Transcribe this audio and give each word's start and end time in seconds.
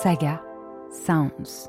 Saga 0.00 0.42
Sounds. 0.90 1.68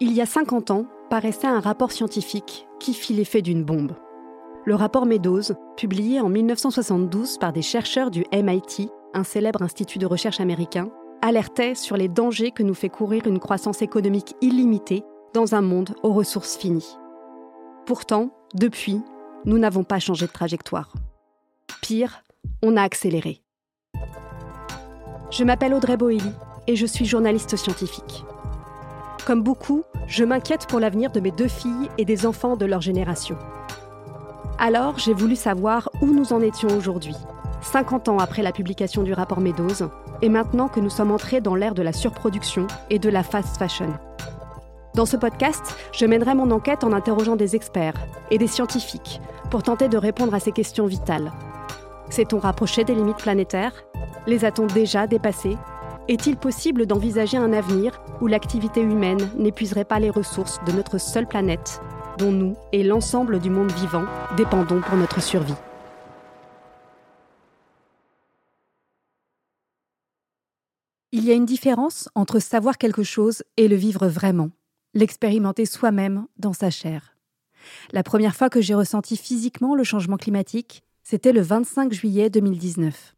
Il 0.00 0.12
y 0.12 0.20
a 0.20 0.26
50 0.26 0.72
ans, 0.72 0.86
paraissait 1.08 1.46
un 1.46 1.60
rapport 1.60 1.92
scientifique 1.92 2.66
qui 2.80 2.92
fit 2.92 3.14
l'effet 3.14 3.42
d'une 3.42 3.62
bombe. 3.64 3.92
Le 4.64 4.74
rapport 4.74 5.06
Meadows, 5.06 5.54
publié 5.76 6.20
en 6.20 6.28
1972 6.28 7.38
par 7.38 7.52
des 7.52 7.62
chercheurs 7.62 8.10
du 8.10 8.24
MIT, 8.32 8.90
un 9.14 9.24
célèbre 9.24 9.62
institut 9.62 9.98
de 9.98 10.06
recherche 10.06 10.40
américain, 10.40 10.90
alertait 11.22 11.76
sur 11.76 11.96
les 11.96 12.08
dangers 12.08 12.50
que 12.50 12.64
nous 12.64 12.74
fait 12.74 12.88
courir 12.88 13.26
une 13.26 13.38
croissance 13.38 13.82
économique 13.82 14.34
illimitée 14.42 15.04
dans 15.32 15.54
un 15.54 15.62
monde 15.62 15.94
aux 16.02 16.12
ressources 16.12 16.56
finies. 16.56 16.98
Pourtant, 17.86 18.30
depuis, 18.54 19.00
nous 19.44 19.58
n'avons 19.58 19.84
pas 19.84 20.00
changé 20.00 20.26
de 20.26 20.32
trajectoire. 20.32 20.92
Pire, 21.82 22.24
on 22.62 22.76
a 22.76 22.82
accéléré. 22.82 23.42
Je 25.30 25.44
m'appelle 25.44 25.72
Audrey 25.72 25.96
Boelly 25.96 26.32
et 26.66 26.74
je 26.74 26.86
suis 26.86 27.04
journaliste 27.04 27.56
scientifique. 27.56 28.24
Comme 29.24 29.42
beaucoup, 29.42 29.84
je 30.08 30.24
m'inquiète 30.24 30.66
pour 30.66 30.80
l'avenir 30.80 31.12
de 31.12 31.20
mes 31.20 31.30
deux 31.30 31.48
filles 31.48 31.88
et 31.96 32.04
des 32.04 32.26
enfants 32.26 32.56
de 32.56 32.66
leur 32.66 32.80
génération. 32.80 33.36
Alors, 34.58 34.98
j'ai 34.98 35.14
voulu 35.14 35.36
savoir 35.36 35.88
où 36.02 36.06
nous 36.06 36.32
en 36.32 36.40
étions 36.40 36.76
aujourd'hui, 36.76 37.14
50 37.62 38.08
ans 38.08 38.18
après 38.18 38.42
la 38.42 38.52
publication 38.52 39.04
du 39.04 39.12
rapport 39.12 39.40
Meadows, 39.40 39.88
et 40.22 40.28
maintenant 40.28 40.68
que 40.68 40.80
nous 40.80 40.90
sommes 40.90 41.12
entrés 41.12 41.40
dans 41.40 41.54
l'ère 41.54 41.74
de 41.74 41.82
la 41.82 41.92
surproduction 41.92 42.66
et 42.90 42.98
de 42.98 43.08
la 43.08 43.22
fast 43.22 43.56
fashion. 43.58 43.92
Dans 44.92 45.06
ce 45.06 45.16
podcast, 45.16 45.76
je 45.92 46.04
mènerai 46.04 46.34
mon 46.34 46.50
enquête 46.50 46.82
en 46.82 46.92
interrogeant 46.92 47.36
des 47.36 47.54
experts 47.54 47.94
et 48.32 48.38
des 48.38 48.48
scientifiques 48.48 49.20
pour 49.48 49.62
tenter 49.62 49.88
de 49.88 49.96
répondre 49.96 50.34
à 50.34 50.40
ces 50.40 50.50
questions 50.50 50.86
vitales. 50.86 51.30
S'est-on 52.08 52.40
rapproché 52.40 52.82
des 52.82 52.96
limites 52.96 53.18
planétaires? 53.18 53.84
Les 54.26 54.44
a-t-on 54.44 54.66
déjà 54.66 55.06
dépassées? 55.06 55.56
Est-il 56.08 56.36
possible 56.36 56.86
d'envisager 56.86 57.36
un 57.36 57.52
avenir 57.52 58.02
où 58.20 58.26
l'activité 58.26 58.80
humaine 58.80 59.30
n'épuiserait 59.36 59.84
pas 59.84 60.00
les 60.00 60.10
ressources 60.10 60.58
de 60.66 60.72
notre 60.72 60.98
seule 60.98 61.28
planète, 61.28 61.80
dont 62.18 62.32
nous 62.32 62.56
et 62.72 62.82
l'ensemble 62.82 63.38
du 63.38 63.48
monde 63.48 63.70
vivant 63.70 64.06
dépendons 64.36 64.80
pour 64.80 64.96
notre 64.96 65.22
survie? 65.22 65.54
Il 71.12 71.24
y 71.24 71.30
a 71.30 71.34
une 71.34 71.44
différence 71.44 72.08
entre 72.16 72.40
savoir 72.40 72.76
quelque 72.76 73.04
chose 73.04 73.44
et 73.56 73.68
le 73.68 73.76
vivre 73.76 74.08
vraiment 74.08 74.50
l'expérimenter 74.94 75.66
soi-même 75.66 76.26
dans 76.38 76.52
sa 76.52 76.70
chair. 76.70 77.16
La 77.92 78.02
première 78.02 78.34
fois 78.34 78.50
que 78.50 78.60
j'ai 78.60 78.74
ressenti 78.74 79.16
physiquement 79.16 79.74
le 79.74 79.84
changement 79.84 80.16
climatique, 80.16 80.82
c'était 81.02 81.32
le 81.32 81.40
25 81.40 81.92
juillet 81.92 82.30
2019. 82.30 83.14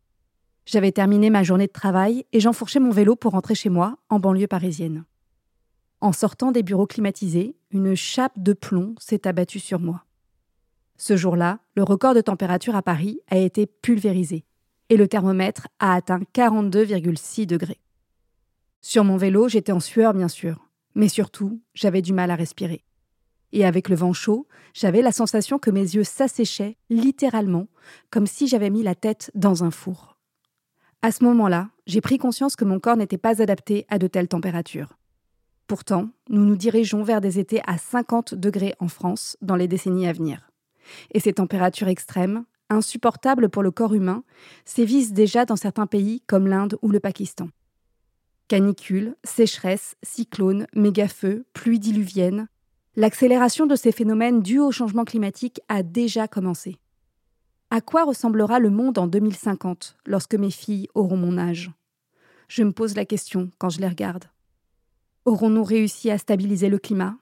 J'avais 0.66 0.92
terminé 0.92 1.30
ma 1.30 1.42
journée 1.42 1.66
de 1.66 1.72
travail 1.72 2.24
et 2.32 2.40
j'enfourchais 2.40 2.80
mon 2.80 2.90
vélo 2.90 3.16
pour 3.16 3.32
rentrer 3.32 3.54
chez 3.54 3.68
moi, 3.68 3.96
en 4.08 4.20
banlieue 4.20 4.46
parisienne. 4.46 5.04
En 6.00 6.12
sortant 6.12 6.52
des 6.52 6.62
bureaux 6.62 6.86
climatisés, 6.86 7.56
une 7.70 7.94
chape 7.94 8.32
de 8.36 8.52
plomb 8.52 8.94
s'est 8.98 9.26
abattue 9.26 9.60
sur 9.60 9.80
moi. 9.80 10.04
Ce 10.96 11.16
jour-là, 11.16 11.60
le 11.74 11.82
record 11.82 12.14
de 12.14 12.20
température 12.20 12.76
à 12.76 12.82
Paris 12.82 13.20
a 13.28 13.36
été 13.38 13.66
pulvérisé 13.66 14.44
et 14.88 14.96
le 14.96 15.08
thermomètre 15.08 15.68
a 15.78 15.94
atteint 15.94 16.20
42,6 16.34 17.46
degrés. 17.46 17.80
Sur 18.80 19.04
mon 19.04 19.16
vélo, 19.16 19.48
j'étais 19.48 19.72
en 19.72 19.80
sueur, 19.80 20.12
bien 20.12 20.28
sûr, 20.28 20.68
mais 20.94 21.08
surtout, 21.08 21.60
j'avais 21.74 22.02
du 22.02 22.12
mal 22.12 22.30
à 22.30 22.36
respirer. 22.36 22.84
Et 23.52 23.64
avec 23.64 23.88
le 23.88 23.96
vent 23.96 24.12
chaud, 24.12 24.46
j'avais 24.74 25.02
la 25.02 25.12
sensation 25.12 25.58
que 25.58 25.70
mes 25.70 25.80
yeux 25.80 26.04
s'asséchaient, 26.04 26.76
littéralement, 26.88 27.68
comme 28.10 28.26
si 28.26 28.48
j'avais 28.48 28.70
mis 28.70 28.82
la 28.82 28.94
tête 28.94 29.30
dans 29.34 29.62
un 29.64 29.70
four. 29.70 30.16
À 31.02 31.12
ce 31.12 31.24
moment-là, 31.24 31.68
j'ai 31.86 32.00
pris 32.00 32.16
conscience 32.16 32.56
que 32.56 32.64
mon 32.64 32.78
corps 32.78 32.96
n'était 32.96 33.18
pas 33.18 33.42
adapté 33.42 33.86
à 33.88 33.98
de 33.98 34.06
telles 34.06 34.28
températures. 34.28 34.96
Pourtant, 35.66 36.10
nous 36.28 36.44
nous 36.44 36.56
dirigeons 36.56 37.02
vers 37.02 37.20
des 37.20 37.38
étés 37.38 37.60
à 37.66 37.78
50 37.78 38.34
degrés 38.34 38.74
en 38.78 38.88
France 38.88 39.36
dans 39.42 39.56
les 39.56 39.68
décennies 39.68 40.06
à 40.06 40.12
venir. 40.12 40.50
Et 41.12 41.20
ces 41.20 41.34
températures 41.34 41.88
extrêmes, 41.88 42.44
insupportables 42.70 43.48
pour 43.48 43.62
le 43.62 43.70
corps 43.70 43.94
humain, 43.94 44.24
sévissent 44.64 45.12
déjà 45.12 45.44
dans 45.44 45.56
certains 45.56 45.86
pays 45.86 46.22
comme 46.26 46.46
l'Inde 46.46 46.78
ou 46.82 46.90
le 46.90 47.00
Pakistan. 47.00 47.48
Canicules, 48.48 49.14
sécheresse, 49.24 49.94
cyclones, 50.02 50.66
mégafeux, 50.74 51.44
pluies 51.52 51.78
diluviennes. 51.78 52.48
L'accélération 52.96 53.66
de 53.66 53.76
ces 53.76 53.92
phénomènes 53.92 54.42
dus 54.42 54.58
au 54.58 54.70
changement 54.70 55.04
climatique 55.04 55.60
a 55.68 55.82
déjà 55.82 56.28
commencé. 56.28 56.76
À 57.70 57.80
quoi 57.80 58.04
ressemblera 58.04 58.58
le 58.58 58.68
monde 58.68 58.98
en 58.98 59.06
2050 59.06 59.96
lorsque 60.04 60.34
mes 60.34 60.50
filles 60.50 60.88
auront 60.94 61.16
mon 61.16 61.38
âge? 61.38 61.70
Je 62.48 62.62
me 62.62 62.72
pose 62.72 62.94
la 62.96 63.06
question 63.06 63.50
quand 63.56 63.70
je 63.70 63.80
les 63.80 63.88
regarde. 63.88 64.24
Aurons-nous 65.24 65.64
réussi 65.64 66.10
à 66.10 66.18
stabiliser 66.18 66.68
le 66.68 66.78
climat? 66.78 67.16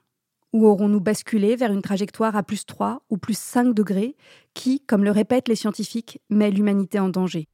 Ou 0.51 0.67
aurons-nous 0.67 0.99
basculé 0.99 1.55
vers 1.55 1.71
une 1.71 1.81
trajectoire 1.81 2.35
à 2.35 2.43
plus 2.43 2.65
3 2.65 3.01
ou 3.09 3.17
plus 3.17 3.37
5 3.37 3.73
degrés 3.73 4.17
qui, 4.53 4.81
comme 4.81 5.05
le 5.05 5.11
répètent 5.11 5.47
les 5.47 5.55
scientifiques, 5.55 6.19
met 6.29 6.51
l'humanité 6.51 6.99
en 6.99 7.07
danger? 7.07 7.47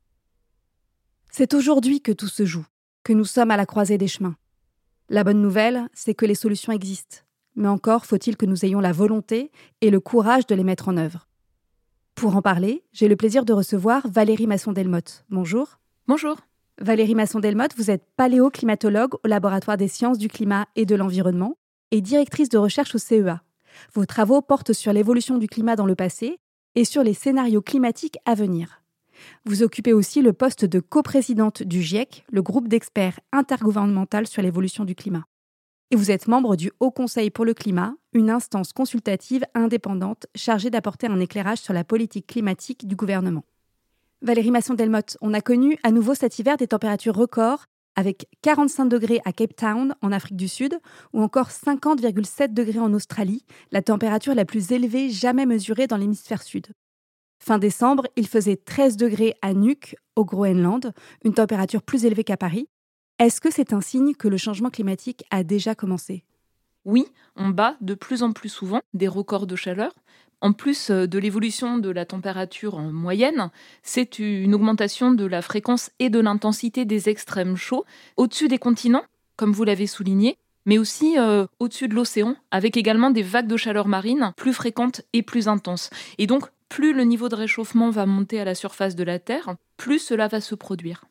C'est 1.30 1.54
aujourd'hui 1.54 2.02
que 2.02 2.12
tout 2.12 2.30
se 2.30 2.46
joue 2.46 2.66
que 3.08 3.14
nous 3.14 3.24
sommes 3.24 3.52
à 3.52 3.56
la 3.56 3.66
croisée 3.66 3.98
des 3.98 4.10
chemins. 4.10 4.36
La 5.08 5.24
bonne 5.24 5.42
nouvelle, 5.42 5.88
c'est 5.94 6.14
que 6.14 6.26
les 6.26 6.36
solutions 6.36 6.74
existent, 6.74 7.20
mais 7.56 7.70
encore 7.70 8.06
faut-il 8.06 8.36
que 8.36 8.46
nous 8.46 8.66
ayons 8.66 8.82
la 8.82 8.92
volonté 8.92 9.50
et 9.80 9.92
le 9.92 10.02
courage 10.02 10.46
de 10.46 10.54
les 10.56 10.66
mettre 10.66 10.90
en 10.90 10.98
œuvre. 10.98 11.30
Pour 12.16 12.36
en 12.36 12.42
parler, 12.42 12.84
j'ai 12.92 13.08
le 13.08 13.16
plaisir 13.16 13.46
de 13.46 13.54
recevoir 13.54 14.06
Valérie 14.10 14.46
Masson-Delmotte. 14.46 15.24
Bonjour. 15.30 15.80
Bonjour. 16.10 16.36
Valérie 16.82 17.16
Masson-Delmotte, 17.16 17.78
vous 17.78 17.90
êtes 17.90 18.04
paléoclimatologue 18.18 19.14
au 19.24 19.28
laboratoire 19.30 19.78
des 19.78 19.88
sciences 19.88 20.18
du 20.18 20.28
climat 20.28 20.68
et 20.76 20.86
de 20.86 20.96
l'environnement 20.96 21.56
et 21.92 22.02
directrice 22.02 22.50
de 22.50 22.58
recherche 22.58 22.94
au 22.94 22.98
CEA. 22.98 23.42
Vos 23.94 24.06
travaux 24.06 24.42
portent 24.42 24.74
sur 24.74 24.92
l'évolution 24.92 25.38
du 25.38 25.48
climat 25.48 25.78
dans 25.78 25.86
le 25.86 25.96
passé 25.96 26.40
et 26.76 26.84
sur 26.84 27.04
les 27.04 27.14
scénarios 27.14 27.62
climatiques 27.62 28.18
à 28.26 28.36
venir. 28.36 28.82
Vous 29.46 29.64
occupez 29.64 29.94
aussi 29.94 30.22
le 30.22 30.34
poste 30.34 30.66
de 30.66 30.80
coprésidente 30.80 31.64
du 31.64 31.82
GIEC, 31.82 32.26
le 32.32 32.42
groupe 32.42 32.68
d'experts 32.68 33.20
intergouvernemental 33.32 34.28
sur 34.28 34.42
l'évolution 34.42 34.86
du 34.86 34.96
climat. 34.96 35.26
Et 35.92 35.96
vous 35.96 36.12
êtes 36.12 36.28
membre 36.28 36.56
du 36.56 36.72
Haut 36.80 36.92
Conseil 36.92 37.30
pour 37.30 37.46
le 37.46 37.54
climat, 37.54 37.94
une 38.12 38.30
instance 38.30 38.74
consultative 38.74 39.46
indépendante 39.54 40.28
chargée 40.36 40.70
d'apporter 40.70 41.08
un 41.08 41.20
éclairage 41.20 41.60
sur 41.60 41.74
la 41.74 41.84
politique 41.84 42.28
climatique 42.28 42.88
du 42.88 42.96
gouvernement. 42.96 43.46
Valérie 44.22 44.52
Masson-Delmotte, 44.52 45.18
on 45.22 45.34
a 45.34 45.42
connu 45.42 45.78
à 45.84 45.92
nouveau 45.92 46.14
cet 46.14 46.40
hiver 46.40 46.58
des 46.58 46.68
températures 46.68 47.16
records 47.16 47.66
avec 47.96 48.28
45 48.44 48.86
degrés 48.86 49.22
à 49.26 49.34
Cape 49.34 49.56
Town, 49.56 49.96
en 50.02 50.12
Afrique 50.12 50.38
du 50.38 50.48
Sud, 50.48 50.78
ou 51.14 51.22
encore 51.22 51.50
50,7 51.50 52.54
degrés 52.54 52.80
en 52.80 52.94
Australie, 52.94 53.44
la 53.72 53.82
température 53.82 54.36
la 54.36 54.46
plus 54.46 54.72
élevée 54.72 55.10
jamais 55.10 55.48
mesurée 55.48 55.88
dans 55.88 55.98
l'hémisphère 55.98 56.44
sud. 56.44 56.68
Fin 57.40 57.60
décembre, 57.60 58.08
il 58.16 58.28
faisait 58.28 58.58
13 58.58 58.98
degrés 58.98 59.36
à 59.42 59.54
Nuuk, 59.54 59.96
au 60.16 60.26
Groenland, 60.26 60.92
une 61.24 61.34
température 61.34 61.82
plus 61.82 62.06
élevée 62.06 62.24
qu'à 62.24 62.38
Paris. 62.38 62.68
Est-ce 63.20 63.42
que 63.42 63.52
c'est 63.52 63.74
un 63.74 63.82
signe 63.82 64.14
que 64.14 64.28
le 64.28 64.38
changement 64.38 64.70
climatique 64.70 65.24
a 65.32 65.44
déjà 65.44 65.76
commencé? 65.76 66.24
Oui, 66.86 67.06
on 67.36 67.50
bat 67.50 67.76
de 67.82 67.96
plus 67.96 68.24
en 68.24 68.32
plus 68.32 68.50
souvent 68.50 68.82
des 68.94 69.08
records 69.08 69.48
de 69.48 69.56
chaleur. 69.56 69.94
En 70.40 70.54
plus 70.54 70.92
euh, 70.92 71.08
de 71.08 71.18
l'évolution 71.18 71.80
de 71.80 71.90
la 71.90 72.06
température 72.06 72.76
en 72.76 72.92
moyenne, 72.92 73.50
c'est 73.82 74.20
une 74.20 74.54
augmentation 74.54 75.12
de 75.12 75.26
la 75.26 75.42
fréquence 75.42 75.90
et 76.00 76.10
de 76.10 76.20
l'intensité 76.20 76.86
des 76.86 77.10
extrêmes 77.10 77.56
chauds 77.56 77.86
au-dessus 78.18 78.48
des 78.48 78.60
continents, 78.60 79.04
comme 79.36 79.52
vous 79.52 79.64
l'avez 79.64 79.88
souligné, 79.88 80.38
mais 80.66 80.78
aussi 80.78 81.18
euh, 81.18 81.48
au-dessus 81.60 81.88
de 81.88 81.96
l'océan, 81.96 82.36
avec 82.52 82.78
également 82.78 83.10
des 83.10 83.24
vagues 83.24 83.48
de 83.48 83.58
chaleur 83.58 83.88
marine 83.88 84.34
plus 84.38 84.54
fréquentes 84.54 85.02
et 85.14 85.24
plus 85.24 85.48
intenses. 85.48 85.90
Plus 86.70 86.94
le 86.94 87.04
niveau 87.04 87.30
de 87.30 87.36
réchauffement 87.36 87.90
va 87.90 88.06
monter 88.06 88.40
à 88.40 88.46
la 88.46 88.56
surface 88.56 88.96
de 88.96 89.04
la 89.04 89.20
Terre, 89.20 89.56
plus 89.78 90.00
cela 90.00 90.28
va 90.28 90.42
se 90.42 90.56
produire. 90.56 91.06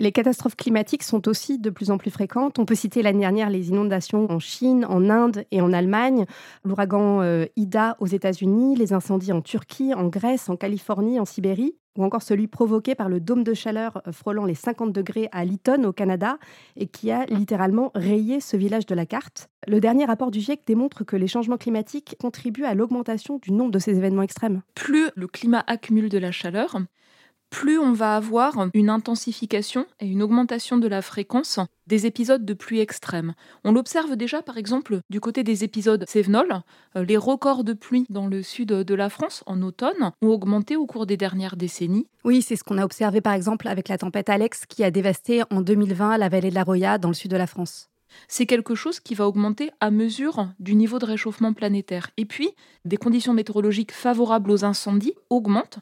Les 0.00 0.12
catastrophes 0.12 0.56
climatiques 0.56 1.02
sont 1.02 1.28
aussi 1.28 1.58
de 1.58 1.68
plus 1.68 1.90
en 1.90 1.98
plus 1.98 2.10
fréquentes. 2.10 2.58
On 2.58 2.64
peut 2.64 2.74
citer 2.74 3.02
l'année 3.02 3.20
dernière 3.20 3.50
les 3.50 3.68
inondations 3.68 4.32
en 4.32 4.38
Chine, 4.38 4.86
en 4.88 5.10
Inde 5.10 5.44
et 5.50 5.60
en 5.60 5.74
Allemagne, 5.74 6.24
l'ouragan 6.64 7.20
euh, 7.20 7.44
Ida 7.56 7.98
aux 8.00 8.06
États-Unis, 8.06 8.76
les 8.76 8.94
incendies 8.94 9.34
en 9.34 9.42
Turquie, 9.42 9.92
en 9.92 10.08
Grèce, 10.08 10.48
en 10.48 10.56
Californie, 10.56 11.20
en 11.20 11.26
Sibérie 11.26 11.74
ou 11.98 12.04
encore 12.04 12.22
celui 12.22 12.46
provoqué 12.46 12.94
par 12.94 13.10
le 13.10 13.20
dôme 13.20 13.44
de 13.44 13.52
chaleur 13.52 14.00
euh, 14.06 14.12
frôlant 14.12 14.46
les 14.46 14.54
50 14.54 14.90
degrés 14.90 15.28
à 15.32 15.44
Lytton 15.44 15.84
au 15.84 15.92
Canada 15.92 16.38
et 16.76 16.86
qui 16.86 17.10
a 17.10 17.26
littéralement 17.26 17.90
rayé 17.94 18.40
ce 18.40 18.56
village 18.56 18.86
de 18.86 18.94
la 18.94 19.04
carte. 19.04 19.50
Le 19.66 19.80
dernier 19.80 20.06
rapport 20.06 20.30
du 20.30 20.40
GIEC 20.40 20.62
démontre 20.66 21.04
que 21.04 21.16
les 21.16 21.26
changements 21.26 21.58
climatiques 21.58 22.16
contribuent 22.18 22.64
à 22.64 22.72
l'augmentation 22.72 23.38
du 23.42 23.52
nombre 23.52 23.72
de 23.72 23.78
ces 23.78 23.98
événements 23.98 24.22
extrêmes. 24.22 24.62
Plus 24.74 25.10
le 25.14 25.26
climat 25.26 25.62
accumule 25.66 26.08
de 26.08 26.16
la 26.16 26.32
chaleur, 26.32 26.78
plus 27.50 27.78
on 27.78 27.92
va 27.92 28.16
avoir 28.16 28.68
une 28.74 28.88
intensification 28.88 29.86
et 29.98 30.06
une 30.06 30.22
augmentation 30.22 30.78
de 30.78 30.88
la 30.88 31.02
fréquence 31.02 31.58
des 31.86 32.06
épisodes 32.06 32.44
de 32.44 32.54
pluie 32.54 32.80
extrême. 32.80 33.34
On 33.64 33.72
l'observe 33.72 34.16
déjà 34.16 34.40
par 34.40 34.56
exemple 34.56 35.00
du 35.10 35.20
côté 35.20 35.42
des 35.42 35.64
épisodes 35.64 36.04
Sévenol. 36.08 36.62
Euh, 36.96 37.04
les 37.04 37.16
records 37.16 37.64
de 37.64 37.72
pluie 37.72 38.06
dans 38.08 38.28
le 38.28 38.42
sud 38.42 38.68
de 38.68 38.94
la 38.94 39.10
France 39.10 39.42
en 39.46 39.60
automne 39.62 40.12
ont 40.22 40.28
augmenté 40.28 40.76
au 40.76 40.86
cours 40.86 41.06
des 41.06 41.16
dernières 41.16 41.56
décennies. 41.56 42.06
Oui, 42.24 42.42
c'est 42.42 42.56
ce 42.56 42.64
qu'on 42.64 42.78
a 42.78 42.84
observé 42.84 43.20
par 43.20 43.34
exemple 43.34 43.68
avec 43.68 43.88
la 43.88 43.98
tempête 43.98 44.30
Alex 44.30 44.64
qui 44.66 44.84
a 44.84 44.90
dévasté 44.90 45.42
en 45.50 45.60
2020 45.60 46.16
la 46.16 46.28
vallée 46.28 46.50
de 46.50 46.54
la 46.54 46.64
Roya 46.64 46.98
dans 46.98 47.08
le 47.08 47.14
sud 47.14 47.30
de 47.30 47.36
la 47.36 47.46
France 47.46 47.90
c'est 48.28 48.46
quelque 48.46 48.74
chose 48.74 49.00
qui 49.00 49.14
va 49.14 49.26
augmenter 49.26 49.70
à 49.80 49.90
mesure 49.90 50.48
du 50.58 50.74
niveau 50.74 50.98
de 50.98 51.06
réchauffement 51.06 51.52
planétaire. 51.52 52.10
Et 52.16 52.24
puis, 52.24 52.50
des 52.84 52.96
conditions 52.96 53.34
météorologiques 53.34 53.92
favorables 53.92 54.50
aux 54.50 54.64
incendies 54.64 55.14
augmentent 55.30 55.78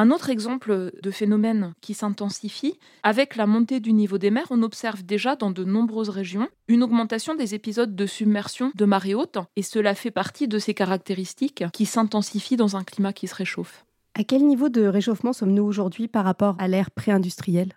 un 0.00 0.10
autre 0.10 0.30
exemple 0.30 0.92
de 1.02 1.10
phénomène 1.10 1.74
qui 1.82 1.92
s'intensifie, 1.92 2.78
avec 3.02 3.36
la 3.36 3.46
montée 3.46 3.80
du 3.80 3.92
niveau 3.92 4.16
des 4.16 4.30
mers, 4.30 4.46
on 4.48 4.62
observe 4.62 5.02
déjà 5.02 5.36
dans 5.36 5.50
de 5.50 5.62
nombreuses 5.62 6.08
régions 6.08 6.48
une 6.68 6.82
augmentation 6.82 7.34
des 7.34 7.54
épisodes 7.54 7.94
de 7.94 8.06
submersion 8.06 8.72
de 8.74 8.84
marée 8.86 9.14
haute, 9.14 9.36
et 9.56 9.62
cela 9.62 9.94
fait 9.94 10.10
partie 10.10 10.48
de 10.48 10.58
ces 10.58 10.72
caractéristiques 10.72 11.64
qui 11.74 11.84
s'intensifient 11.84 12.56
dans 12.56 12.78
un 12.78 12.82
climat 12.82 13.12
qui 13.12 13.28
se 13.28 13.34
réchauffe. 13.34 13.84
À 14.14 14.24
quel 14.24 14.46
niveau 14.46 14.70
de 14.70 14.86
réchauffement 14.86 15.34
sommes-nous 15.34 15.64
aujourd'hui 15.64 16.08
par 16.08 16.24
rapport 16.24 16.56
à 16.58 16.66
l'ère 16.66 16.90
pré-industrielle? 16.90 17.74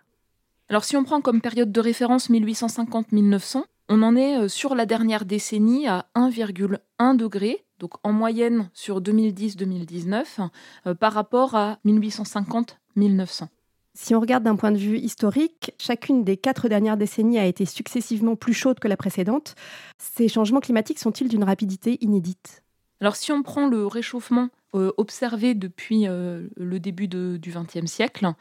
Alors 0.70 0.84
si 0.84 0.96
on 0.96 1.04
prend 1.04 1.20
comme 1.20 1.42
période 1.42 1.72
de 1.72 1.80
référence 1.80 2.30
1850-1900, 2.30 3.64
on 3.90 4.00
en 4.00 4.16
est 4.16 4.38
euh, 4.38 4.48
sur 4.48 4.74
la 4.74 4.86
dernière 4.86 5.26
décennie 5.26 5.86
à 5.88 6.06
1,1 6.16 7.16
degré, 7.18 7.66
donc 7.84 7.96
en 8.02 8.12
moyenne 8.12 8.70
sur 8.72 9.02
2010-2019, 9.02 10.48
euh, 10.86 10.94
par 10.94 11.12
rapport 11.12 11.54
à 11.54 11.76
1850-1900. 11.84 13.48
Si 13.92 14.14
on 14.14 14.20
regarde 14.20 14.42
d'un 14.42 14.56
point 14.56 14.72
de 14.72 14.78
vue 14.78 14.96
historique, 14.96 15.72
chacune 15.78 16.24
des 16.24 16.38
quatre 16.38 16.70
dernières 16.70 16.96
décennies 16.96 17.38
a 17.38 17.44
été 17.44 17.66
successivement 17.66 18.36
plus 18.36 18.54
chaude 18.54 18.80
que 18.80 18.88
la 18.88 18.96
précédente. 18.96 19.54
Ces 19.98 20.28
changements 20.28 20.60
climatiques 20.60 20.98
sont-ils 20.98 21.28
d'une 21.28 21.44
rapidité 21.44 21.98
inédite? 22.00 22.62
Alors 23.02 23.16
si 23.16 23.32
on 23.32 23.42
prend 23.42 23.68
le 23.68 23.86
réchauffement 23.86 24.48
euh, 24.74 24.90
observé 24.96 25.52
depuis 25.52 26.06
le 26.06 26.78
début 26.78 27.06
du 27.06 27.38
XXe 27.50 27.84
siècle, 27.84 28.32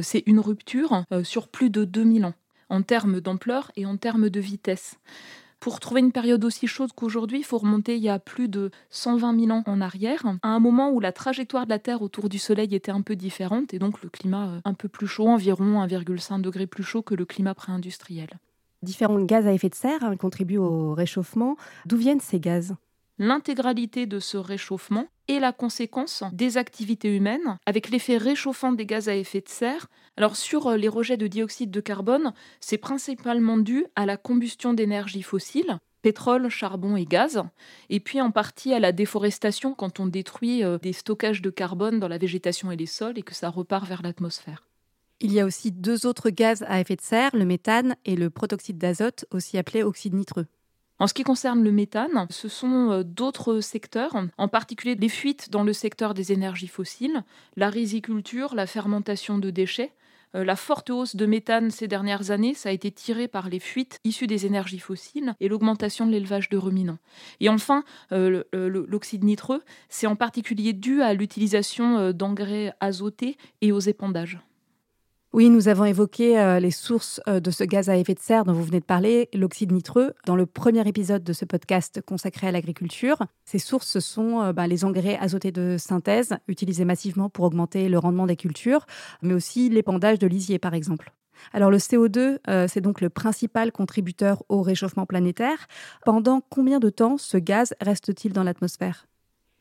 c'est 0.00 0.22
une 0.24 0.40
rupture 0.40 1.04
sur 1.24 1.48
plus 1.48 1.68
de 1.68 1.84
2000 1.84 2.24
ans 2.24 2.34
en 2.70 2.82
termes 2.82 3.20
d'ampleur 3.20 3.70
et 3.76 3.84
en 3.84 3.98
termes 3.98 4.30
de 4.30 4.40
vitesse. 4.40 4.96
Pour 5.60 5.80
trouver 5.80 6.00
une 6.00 6.12
période 6.12 6.44
aussi 6.44 6.68
chaude 6.68 6.92
qu'aujourd'hui, 6.94 7.40
il 7.40 7.44
faut 7.44 7.58
remonter 7.58 7.96
il 7.96 8.02
y 8.02 8.08
a 8.08 8.20
plus 8.20 8.48
de 8.48 8.70
120 8.90 9.40
000 9.46 9.50
ans 9.50 9.64
en 9.66 9.80
arrière, 9.80 10.24
à 10.42 10.48
un 10.48 10.60
moment 10.60 10.90
où 10.90 11.00
la 11.00 11.10
trajectoire 11.10 11.64
de 11.64 11.70
la 11.70 11.80
Terre 11.80 12.00
autour 12.00 12.28
du 12.28 12.38
Soleil 12.38 12.72
était 12.74 12.92
un 12.92 13.02
peu 13.02 13.16
différente 13.16 13.74
et 13.74 13.80
donc 13.80 14.00
le 14.02 14.08
climat 14.08 14.48
euh, 14.48 14.60
un 14.64 14.74
peu 14.74 14.88
plus 14.88 15.08
chaud, 15.08 15.26
environ 15.26 15.84
1,5 15.84 16.40
degré 16.42 16.68
plus 16.68 16.84
chaud 16.84 17.02
que 17.02 17.16
le 17.16 17.24
climat 17.24 17.54
pré-industriel. 17.54 18.28
Différents 18.82 19.20
gaz 19.20 19.48
à 19.48 19.52
effet 19.52 19.68
de 19.68 19.74
serre 19.74 20.04
hein, 20.04 20.16
contribuent 20.16 20.58
au 20.58 20.94
réchauffement. 20.94 21.56
D'où 21.86 21.96
viennent 21.96 22.20
ces 22.20 22.38
gaz? 22.38 22.76
L'intégralité 23.20 24.06
de 24.06 24.20
ce 24.20 24.36
réchauffement 24.36 25.06
est 25.26 25.40
la 25.40 25.52
conséquence 25.52 26.22
des 26.32 26.56
activités 26.56 27.14
humaines, 27.14 27.58
avec 27.66 27.90
l'effet 27.90 28.16
réchauffant 28.16 28.70
des 28.70 28.86
gaz 28.86 29.08
à 29.08 29.16
effet 29.16 29.40
de 29.40 29.48
serre. 29.48 29.88
Alors 30.16 30.36
sur 30.36 30.68
euh, 30.68 30.76
les 30.76 30.86
rejets 30.86 31.16
de 31.16 31.26
dioxyde 31.26 31.72
de 31.72 31.80
carbone, 31.80 32.32
c'est 32.60 32.78
principalement 32.78 33.58
dû 33.58 33.86
à 33.96 34.06
la 34.06 34.16
combustion 34.16 34.72
d'énergie 34.72 35.22
fossile, 35.22 35.78
pétrole, 36.02 36.48
charbon 36.48 36.94
et 36.94 37.06
gaz, 37.06 37.42
et 37.90 37.98
puis 37.98 38.20
en 38.20 38.30
partie 38.30 38.72
à 38.72 38.78
la 38.78 38.92
déforestation 38.92 39.74
quand 39.74 39.98
on 39.98 40.06
détruit 40.06 40.62
euh, 40.62 40.78
des 40.78 40.92
stockages 40.92 41.42
de 41.42 41.50
carbone 41.50 41.98
dans 41.98 42.08
la 42.08 42.18
végétation 42.18 42.70
et 42.70 42.76
les 42.76 42.86
sols 42.86 43.18
et 43.18 43.22
que 43.22 43.34
ça 43.34 43.50
repart 43.50 43.86
vers 43.86 44.02
l'atmosphère. 44.02 44.68
Il 45.20 45.32
y 45.32 45.40
a 45.40 45.44
aussi 45.44 45.72
deux 45.72 46.06
autres 46.06 46.30
gaz 46.30 46.64
à 46.68 46.80
effet 46.80 46.94
de 46.94 47.00
serre, 47.00 47.34
le 47.34 47.44
méthane 47.44 47.96
et 48.04 48.14
le 48.14 48.30
protoxyde 48.30 48.78
d'azote, 48.78 49.24
aussi 49.32 49.58
appelé 49.58 49.82
oxyde 49.82 50.14
nitreux. 50.14 50.46
En 51.00 51.06
ce 51.06 51.14
qui 51.14 51.22
concerne 51.22 51.62
le 51.62 51.70
méthane, 51.70 52.26
ce 52.30 52.48
sont 52.48 52.90
euh, 52.90 53.02
d'autres 53.04 53.60
secteurs, 53.60 54.16
en 54.36 54.48
particulier 54.48 54.96
les 54.96 55.08
fuites 55.08 55.50
dans 55.50 55.62
le 55.62 55.72
secteur 55.72 56.12
des 56.12 56.32
énergies 56.32 56.66
fossiles, 56.66 57.22
la 57.56 57.70
riziculture, 57.70 58.54
la 58.54 58.66
fermentation 58.66 59.38
de 59.38 59.50
déchets. 59.50 59.92
Euh, 60.34 60.44
la 60.44 60.56
forte 60.56 60.90
hausse 60.90 61.16
de 61.16 61.24
méthane 61.24 61.70
ces 61.70 61.88
dernières 61.88 62.32
années, 62.32 62.52
ça 62.52 62.68
a 62.68 62.72
été 62.72 62.90
tiré 62.90 63.28
par 63.28 63.48
les 63.48 63.60
fuites 63.60 63.98
issues 64.04 64.26
des 64.26 64.44
énergies 64.44 64.80
fossiles 64.80 65.34
et 65.40 65.48
l'augmentation 65.48 66.04
de 66.04 66.10
l'élevage 66.10 66.50
de 66.50 66.58
ruminants. 66.58 66.98
Et 67.40 67.48
enfin, 67.48 67.84
euh, 68.12 68.42
l'oxyde 68.52 69.24
nitreux, 69.24 69.62
c'est 69.88 70.08
en 70.08 70.16
particulier 70.16 70.72
dû 70.72 71.00
à 71.00 71.14
l'utilisation 71.14 72.12
d'engrais 72.12 72.74
azotés 72.80 73.38
et 73.62 73.72
aux 73.72 73.80
épandages. 73.80 74.38
Oui, 75.34 75.50
nous 75.50 75.68
avons 75.68 75.84
évoqué 75.84 76.40
euh, 76.40 76.58
les 76.58 76.70
sources 76.70 77.20
euh, 77.28 77.38
de 77.38 77.50
ce 77.50 77.62
gaz 77.62 77.90
à 77.90 77.98
effet 77.98 78.14
de 78.14 78.18
serre 78.18 78.44
dont 78.44 78.54
vous 78.54 78.64
venez 78.64 78.80
de 78.80 78.84
parler, 78.84 79.28
l'oxyde 79.34 79.72
nitreux, 79.72 80.14
dans 80.24 80.36
le 80.36 80.46
premier 80.46 80.88
épisode 80.88 81.22
de 81.22 81.34
ce 81.34 81.44
podcast 81.44 82.00
consacré 82.00 82.48
à 82.48 82.50
l'agriculture. 82.52 83.18
Ces 83.44 83.58
sources, 83.58 83.88
ce 83.88 84.00
sont 84.00 84.40
euh, 84.40 84.52
bah, 84.54 84.66
les 84.66 84.86
engrais 84.86 85.18
azotés 85.18 85.52
de 85.52 85.76
synthèse, 85.78 86.34
utilisés 86.48 86.86
massivement 86.86 87.28
pour 87.28 87.44
augmenter 87.44 87.90
le 87.90 87.98
rendement 87.98 88.24
des 88.24 88.36
cultures, 88.36 88.86
mais 89.20 89.34
aussi 89.34 89.68
l'épandage 89.68 90.18
de 90.18 90.26
lisier, 90.26 90.58
par 90.58 90.72
exemple. 90.72 91.12
Alors 91.52 91.70
le 91.70 91.78
CO2, 91.78 92.38
c'est 92.66 92.80
donc 92.80 93.00
le 93.00 93.10
principal 93.10 93.70
contributeur 93.70 94.42
au 94.48 94.60
réchauffement 94.60 95.06
planétaire. 95.06 95.68
Pendant 96.04 96.40
combien 96.40 96.80
de 96.80 96.90
temps 96.90 97.16
ce 97.16 97.36
gaz 97.36 97.74
reste-t-il 97.80 98.32
dans 98.32 98.42
l'atmosphère? 98.42 99.06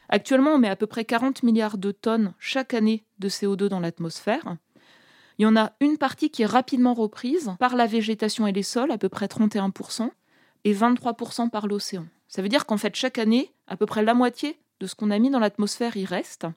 Actuellement, 0.09 0.51
on 0.51 0.57
met 0.57 0.69
à 0.69 0.75
peu 0.75 0.87
près 0.87 1.05
40 1.05 1.43
milliards 1.43 1.77
de 1.77 1.91
tonnes 1.91 2.33
chaque 2.39 2.73
année 2.73 3.05
de 3.19 3.29
CO2 3.29 3.67
dans 3.67 3.79
l'atmosphère. 3.79 4.55
Il 5.37 5.43
y 5.43 5.45
en 5.45 5.55
a 5.55 5.73
une 5.79 5.97
partie 5.97 6.29
qui 6.29 6.43
est 6.43 6.47
rapidement 6.47 6.93
reprise 6.93 7.51
par 7.59 7.75
la 7.75 7.85
végétation 7.85 8.47
et 8.47 8.51
les 8.51 8.63
sols, 8.63 8.91
à 8.91 8.97
peu 8.97 9.09
près 9.09 9.27
31%, 9.27 10.09
et 10.63 10.73
23% 10.73 11.49
par 11.49 11.67
l'océan. 11.67 12.05
Ça 12.27 12.41
veut 12.41 12.49
dire 12.49 12.65
qu'en 12.65 12.77
fait, 12.77 12.95
chaque 12.95 13.19
année, 13.19 13.53
à 13.67 13.77
peu 13.77 13.85
près 13.85 14.03
la 14.03 14.13
moitié 14.13 14.59
de 14.79 14.87
ce 14.87 14.95
qu'on 14.95 15.11
a 15.11 15.19
mis 15.19 15.29
dans 15.29 15.39
l'atmosphère 15.39 15.95
y 15.97 16.05
reste. 16.05 16.47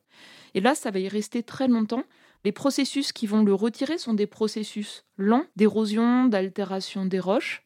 Et 0.55 0.61
là, 0.61 0.75
ça 0.75 0.91
va 0.91 0.99
y 0.99 1.09
rester 1.09 1.43
très 1.43 1.69
longtemps. 1.69 2.05
Les 2.45 2.53
processus 2.53 3.13
qui 3.13 3.27
vont 3.27 3.43
le 3.43 3.55
retirer 3.55 3.99
sont 3.99 4.15
des 4.15 4.27
processus 4.27 5.05
lents 5.19 5.45
d'érosion, 5.57 6.25
d'altération 6.25 7.05
des 7.05 7.21
roches. 7.21 7.63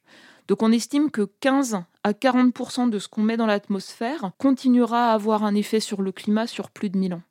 Donc 0.49 0.62
on 0.62 0.72
estime 0.72 1.11
que 1.11 1.31
15 1.40 1.82
à 2.02 2.12
40% 2.12 2.90
de 2.90 2.99
ce 2.99 3.08
qu'on 3.08 3.22
met 3.22 3.37
dans 3.37 3.46
l'atmosphère 3.46 4.32
continuera 4.37 5.11
à 5.11 5.14
avoir 5.14 5.44
un 5.44 5.55
effet 5.55 5.81
sur 5.81 6.02
le 6.02 6.12
climat 6.12 6.46
sur 6.46 6.70
plus 6.70 6.90
de 6.90 6.99
1000 6.99 7.14
ans. 7.14 7.22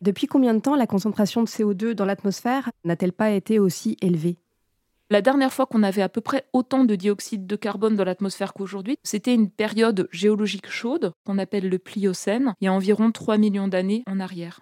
Depuis 0.00 0.26
combien 0.26 0.54
de 0.54 0.60
temps 0.60 0.76
la 0.76 0.86
concentration 0.86 1.42
de 1.42 1.48
CO2 1.48 1.92
dans 1.92 2.04
l'atmosphère 2.04 2.70
n'a-t-elle 2.84 3.12
pas 3.12 3.30
été 3.30 3.58
aussi 3.58 3.96
élevée? 4.00 4.38
La 5.10 5.20
dernière 5.20 5.52
fois 5.52 5.66
qu'on 5.66 5.82
avait 5.82 6.02
à 6.02 6.08
peu 6.08 6.20
près 6.20 6.46
autant 6.52 6.84
de 6.84 6.94
dioxyde 6.96 7.46
de 7.46 7.56
carbone 7.56 7.94
dans 7.94 8.04
l'atmosphère 8.04 8.54
qu'aujourd'hui, 8.54 8.96
c'était 9.02 9.34
une 9.34 9.50
période 9.50 10.08
géologique 10.10 10.70
chaude 10.70 11.12
qu'on 11.24 11.38
appelle 11.38 11.68
le 11.68 11.78
Pliocène, 11.78 12.54
il 12.60 12.64
y 12.64 12.68
a 12.68 12.72
environ 12.72 13.12
3 13.12 13.38
millions 13.38 13.68
d'années 13.68 14.02
en 14.06 14.18
arrière. 14.18 14.60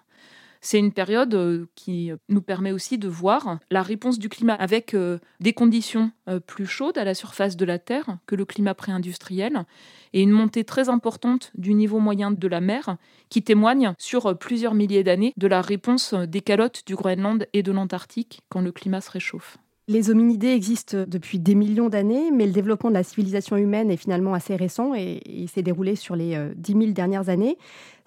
C'est 0.65 0.79
une 0.79 0.93
période 0.93 1.35
euh, 1.35 1.65
qui 1.75 2.11
nous 2.29 2.41
permet 2.41 2.71
aussi 2.71 2.97
de 2.97 3.09
voir 3.09 3.59
la 3.69 3.81
réponse 3.81 4.17
du 4.17 4.29
climat 4.29 4.53
avec 4.53 4.93
euh, 4.93 5.19
des 5.41 5.51
conditions 5.51 6.11
euh, 6.29 6.39
plus 6.39 6.65
chaudes 6.65 6.97
à 6.97 7.03
la 7.03 7.13
surface 7.13 7.57
de 7.57 7.65
la 7.65 7.79
Terre 7.79 8.17
que 8.27 8.35
le 8.35 8.45
climat 8.45 8.73
pré-industriel 8.73 9.65
et 10.13 10.21
une 10.21 10.31
montée 10.31 10.63
très 10.63 10.87
importante 10.87 11.51
du 11.55 11.73
niveau 11.73 11.99
moyen 11.99 12.31
de 12.31 12.47
la 12.47 12.61
mer 12.61 12.95
qui 13.27 13.43
témoigne 13.43 13.93
sur 13.97 14.37
plusieurs 14.37 14.73
milliers 14.73 15.03
d'années 15.03 15.33
de 15.35 15.47
la 15.47 15.61
réponse 15.61 16.13
des 16.13 16.41
calottes 16.41 16.83
du 16.85 16.95
Groenland 16.95 17.45
et 17.51 17.61
de 17.61 17.73
l'Antarctique 17.73 18.39
quand 18.47 18.61
le 18.61 18.71
climat 18.71 19.01
se 19.01 19.11
réchauffe. 19.11 19.57
Les 19.89 20.09
hominidés 20.09 20.53
existent 20.53 21.03
depuis 21.05 21.39
des 21.39 21.55
millions 21.55 21.89
d'années, 21.89 22.31
mais 22.31 22.45
le 22.45 22.53
développement 22.53 22.89
de 22.89 22.95
la 22.95 23.03
civilisation 23.03 23.57
humaine 23.57 23.91
est 23.91 23.97
finalement 23.97 24.33
assez 24.33 24.55
récent 24.55 24.95
et, 24.95 25.19
il 25.25 25.49
s'est 25.49 25.61
déroulé 25.61 25.97
sur 25.97 26.15
les 26.15 26.35
euh, 26.35 26.53
dix 26.55 26.73
10 26.73 26.79
000 26.79 26.91
dernières 26.93 27.27
années, 27.27 27.57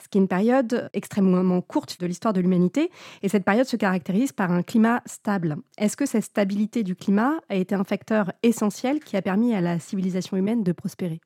ce 0.03 0.09
qui 0.09 0.17
est 0.17 0.23
une 0.23 0.29
période 0.29 0.89
extrêmement 0.95 1.61
courte 1.61 2.01
de 2.01 2.07
l'histoire 2.07 2.33
de 2.33 2.41
l'humanité. 2.41 2.91
Et 3.23 3.29
cette 3.29 3.45
période 3.45 3.67
se 3.67 3.77
caractérise 3.77 4.33
par 4.33 4.53
un 4.53 4.63
climat 4.63 5.03
stable. 5.05 5.57
Est-ce 5.77 5.99
que 5.99 6.07
cette 6.07 6.25
stabilité 6.25 6.83
du 6.83 6.97
climat 6.97 7.35
a 7.51 7.57
été 7.57 7.75
un 7.75 7.85
facteur 7.85 8.33
essentiel 8.43 9.01
qui 9.01 9.19
a 9.19 9.21
permis 9.21 9.55
à 9.55 9.61
la 9.61 9.79
civilisation 9.79 10.39
humaine 10.39 10.63
de 10.63 10.73
prospérer? 10.73 11.21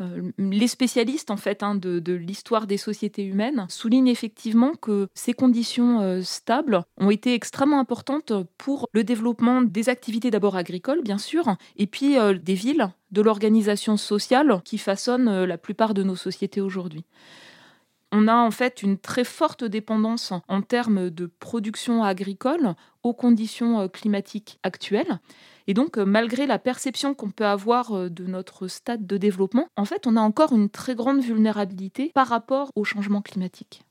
Euh, 0.00 0.32
les 0.38 0.66
spécialistes 0.66 1.30
en 1.30 1.36
fait 1.36 1.62
hein, 1.62 1.76
de, 1.76 2.12
l'histoire 2.12 2.66
des 2.66 2.78
sociétés 2.78 3.24
humaines 3.24 3.66
soulignent 3.68 4.08
effectivement 4.08 4.74
que 4.74 5.06
ces 5.14 5.34
conditions 5.34 6.00
euh, 6.00 6.20
stables 6.20 6.82
ont 6.96 7.10
été 7.10 7.32
extrêmement 7.32 7.78
importantes 7.78 8.32
pour 8.58 8.88
le 8.92 9.04
développement 9.04 9.62
des 9.62 9.88
activités 9.88 10.32
d'abord 10.32 10.56
agricoles 10.56 11.02
bien 11.02 11.18
sûr 11.18 11.56
et 11.76 11.86
puis 11.86 12.18
euh, 12.18 12.34
des 12.34 12.54
villes, 12.54 12.90
de 13.12 13.22
l'organisation 13.22 13.96
sociale 13.96 14.60
qui 14.64 14.78
façonne 14.78 15.44
la 15.44 15.58
plupart 15.58 15.94
de 15.94 16.02
nos 16.02 16.16
sociétés 16.16 16.60
aujourd'hui. 16.60 17.04
On 18.16 18.28
a 18.28 18.36
en 18.36 18.52
fait 18.52 18.84
une 18.84 18.96
très 18.96 19.24
forte 19.24 19.64
dépendance 19.64 20.32
en 20.46 20.62
termes 20.62 21.10
de 21.10 21.26
production 21.26 22.04
agricole 22.04 22.74
aux 23.02 23.12
conditions 23.12 23.88
climatiques 23.88 24.60
actuelles. 24.62 25.18
Et 25.66 25.74
donc, 25.74 25.98
euh, 25.98 26.04
malgré 26.04 26.46
la 26.46 26.58
perception 26.58 27.14
qu'on 27.14 27.30
peut 27.30 27.46
avoir 27.46 27.92
euh, 27.92 28.08
de 28.08 28.24
notre 28.26 28.68
stade 28.68 29.04
de 29.04 29.16
développement, 29.16 29.66
en 29.76 29.84
fait, 29.84 30.06
on 30.06 30.16
a 30.16 30.20
encore 30.20 30.52
une 30.52 30.68
très 30.68 30.94
grande 30.94 31.22
vulnérabilité 31.22 32.12
par 32.14 32.28
rapport 32.28 32.70
au 32.76 32.84
changement 32.84 33.22
climatique. 33.22 33.82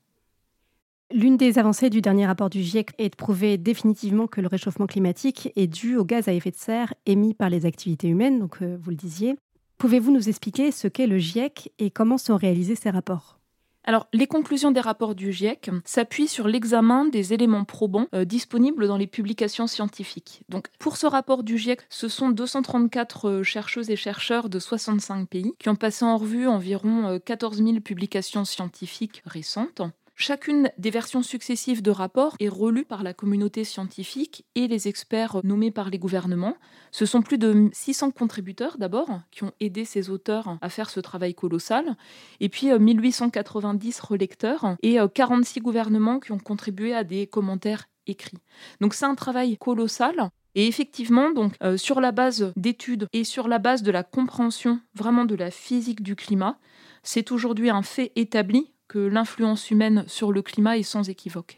L'une 1.12 1.38
des 1.38 1.60
avancées 1.60 1.90
du 1.90 2.02
dernier 2.02 2.26
rapport 2.26 2.50
du 2.50 2.64
GIEC 2.64 2.92
est 2.98 3.10
de 3.10 3.16
prouver 3.16 3.58
définitivement 3.58 4.28
que 4.28 4.42
le 4.42 4.48
réchauffement 4.48 4.88
climatique 4.88 5.52
est 5.56 5.68
dû 5.68 5.96
aux 5.98 6.06
gaz 6.06 6.28
à 6.28 6.34
effet 6.34 6.52
de 6.52 6.56
serre 6.56 6.94
émis 7.06 7.34
par 7.34 7.50
les 7.50 7.66
activités 7.66 8.08
humaines, 8.08 8.40
donc 8.40 8.62
euh, 8.62 8.78
vous 8.82 8.90
le 8.90 8.96
disiez. 8.96 9.36
Pouvez-vous 9.78 10.12
nous 10.12 10.30
expliquer 10.30 10.72
ce 10.72 10.88
qu'est 10.88 11.08
le 11.08 11.18
GIEC 11.18 11.72
et 11.78 11.92
comment 11.92 12.18
sont 12.18 12.38
réalisés 12.38 12.76
ces 12.76 12.90
rapports? 12.90 13.43
Alors, 13.86 14.08
les 14.14 14.28
conclusions 14.28 14.72
des 14.72 14.80
rapports 14.80 15.14
du 15.14 15.34
GIEC 15.34 15.70
s'appuient 15.84 16.28
sur 16.28 16.48
l'examen 16.48 17.06
des 17.06 17.34
éléments 17.34 17.66
probants 17.66 18.08
euh, 18.16 18.24
disponibles 18.24 18.88
dans 18.88 18.98
les 18.98 19.08
publications 19.08 19.68
scientifiques. 19.68 20.44
Donc, 20.48 20.68
pour 20.80 20.96
ce 20.96 21.06
rapport 21.06 21.44
du 21.44 21.58
GIEC, 21.58 21.82
ce 21.90 22.08
sont 22.08 22.30
234 22.30 23.30
euh, 23.30 23.44
chercheuses 23.44 23.90
et 23.90 23.96
chercheurs 23.96 24.50
de 24.50 24.60
65 24.60 25.28
pays 25.28 25.54
qui 25.60 25.70
ont 25.70 25.76
passé 25.76 26.06
en 26.06 26.18
revue 26.18 26.48
environ 26.48 27.20
14 27.26 27.58
000 27.58 27.80
publications 27.82 28.46
scientifiques 28.46 29.22
récentes. 29.26 29.82
Chacune 30.16 30.70
des 30.78 30.92
versions 30.92 31.24
successives 31.24 31.82
de 31.82 31.90
rapports 31.90 32.36
est 32.40 32.48
relue 32.48 32.86
par 32.86 33.02
la 33.02 33.14
communauté 33.14 33.64
scientifique 33.64 34.46
et 34.54 34.68
les 34.68 34.88
experts 34.88 35.42
nommés 35.44 35.72
par 35.72 35.90
les 35.90 35.98
gouvernements. 35.98 36.56
Ce 36.92 37.08
sont 37.08 37.24
plus 37.24 37.40
de 37.40 37.70
600 37.74 38.12
contributeurs 38.12 38.78
d'abord 38.78 39.10
qui 39.32 39.44
ont 39.44 39.54
aidé 39.60 39.86
ces 39.86 40.12
auteurs 40.12 40.58
à 40.62 40.70
faire 40.70 40.92
ce 40.92 41.00
travail 41.00 41.34
colossal, 41.34 41.98
et 42.40 42.50
puis 42.50 42.68
1890 42.72 44.00
euh, 44.00 44.08
relecteurs 44.08 44.78
et 44.84 44.98
46 45.14 45.60
euh, 45.60 45.64
gouvernements 45.64 46.20
qui 46.20 46.32
ont 46.32 46.40
contribué 46.40 46.94
à 46.94 47.04
des 47.04 47.26
commentaires 47.26 47.86
écrits. 48.06 48.38
Donc 48.82 48.94
c'est 48.94 49.06
un 49.06 49.16
travail 49.16 49.58
colossal 49.58 50.30
et 50.56 50.68
effectivement, 50.68 51.32
donc, 51.32 51.56
euh, 51.64 51.78
sur 51.78 52.00
la 52.00 52.12
base 52.12 52.54
d'études 52.56 53.08
et 53.12 53.24
sur 53.24 53.48
la 53.48 53.58
base 53.58 53.82
de 53.82 53.92
la 53.92 54.04
compréhension 54.04 54.80
vraiment 54.94 55.26
de 55.26 55.36
la 55.36 55.50
physique 55.50 56.04
du 56.04 56.16
climat, 56.16 56.60
c'est 57.02 57.32
aujourd'hui 57.32 57.70
un 57.70 57.82
fait 57.82 58.12
établi 58.16 58.73
que 58.94 59.00
l'influence 59.00 59.72
humaine 59.72 60.04
sur 60.06 60.32
le 60.32 60.44
climat 60.44 60.78
est 60.78 60.84
sans 60.84 61.10
équivoque. 61.10 61.58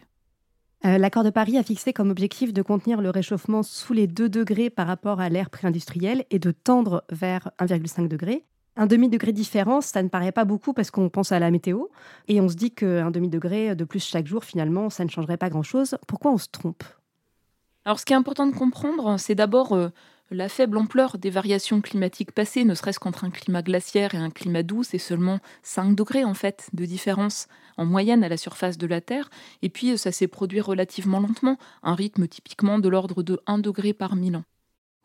Euh, 0.86 0.98
l'accord 0.98 1.25
de 1.25 1.30
Paris 1.30 1.58
a 1.58 1.63
fixé 1.63 1.92
comme 1.92 2.10
objectif 2.10 2.54
de 2.54 2.62
contenir 2.62 3.01
le 3.01 3.10
réchauffement 3.10 3.62
sous 3.62 3.92
les 3.92 4.08
2 4.08 4.30
degrés 4.30 4.70
par 4.70 4.88
rapport 4.88 5.20
à 5.20 5.27
l'ère 5.27 5.50
pré-industrielle 5.50 6.24
et 6.30 6.39
de 6.39 6.51
tendre 6.51 7.04
vers 7.12 7.51
1,5 7.60 8.08
degré. 8.08 8.46
Un 8.77 8.86
demi-degré 8.88 9.34
de 9.34 9.38
différence, 9.38 9.88
ça 9.88 10.01
ne 10.01 10.08
paraît 10.08 10.32
pas 10.32 10.46
beaucoup 10.46 10.72
parce 10.72 10.92
qu'on 10.92 11.10
pense 11.10 11.34
à 11.34 11.39
la 11.39 11.51
météo 11.51 11.88
et 12.30 12.39
on 12.39 12.48
se 12.48 12.56
dit 12.56 12.72
qu'un 12.72 13.12
demi-degré 13.12 13.75
de 13.75 13.84
plus 13.84 14.06
chaque 14.06 14.27
jour, 14.27 14.46
finalement, 14.46 14.89
ça 14.89 15.04
ne 15.04 15.10
changerait 15.10 15.36
pas 15.36 15.50
grand-chose. 15.50 15.98
Pourquoi 16.08 16.32
on 16.32 16.38
se 16.38 16.48
trompe? 16.50 16.86
Alors, 17.84 18.00
ce 18.00 18.06
qui 18.06 18.13
est 18.13 18.15
important 18.15 18.48
de 18.48 18.56
comprendre, 18.56 19.18
c'est 19.20 19.36
d'abord 19.36 19.74
euh, 19.74 19.89
la 20.32 20.50
faible 20.50 20.77
ampleur 20.77 21.17
des 21.17 21.29
variations 21.29 21.82
climatiques 21.82 22.32
passées, 22.32 22.65
ne 22.65 22.74
serait-ce 22.74 23.00
qu'entre 23.00 23.25
un 23.25 23.29
climat 23.29 23.62
glaciaire 23.62 24.15
et 24.15 24.17
un 24.17 24.32
climat 24.32 24.63
doux, 24.63 24.84
c'est 24.84 24.98
seulement 24.98 25.39
5 25.63 25.96
degrés 25.96 26.24
en 26.24 26.34
fait 26.34 26.70
de 26.74 26.86
différence 26.86 27.48
en 27.77 27.86
moyenne 27.86 28.24
à 28.24 28.29
la 28.29 28.38
surface 28.38 28.77
de 28.77 28.88
la 28.88 29.01
Terre. 29.01 29.29
Et 29.62 29.70
puis 29.70 29.98
ça 29.98 30.12
s'est 30.12 30.27
produit 30.27 30.62
relativement 30.62 31.20
lentement, 31.20 31.58
un 31.84 31.96
rythme 31.96 32.27
typiquement 32.27 32.79
de 32.79 32.89
l'ordre 32.89 33.22
de 33.24 33.39
1 33.46 33.60
degré 33.60 33.94
par 33.94 34.15
mille 34.15 34.38
ans. 34.38 34.46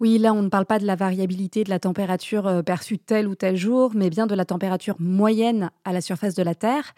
Oui, 0.01 0.17
là, 0.17 0.33
on 0.33 0.41
ne 0.41 0.49
parle 0.49 0.65
pas 0.65 0.79
de 0.79 0.87
la 0.87 0.97
variabilité 0.97 1.63
de 1.63 1.69
la 1.69 1.79
température 1.79 2.47
euh, 2.47 2.63
perçue 2.63 2.99
tel 2.99 3.29
ou 3.29 3.35
tel 3.35 3.57
jour, 3.57 3.93
mais 3.95 4.09
bien 4.09 4.27
de 4.27 4.35
la 4.35 4.47
température 4.47 4.97
moyenne 4.99 5.71
à 5.85 5.93
la 5.93 6.01
surface 6.01 6.35
de 6.35 6.43
la 6.43 6.55
Terre. 6.55 6.95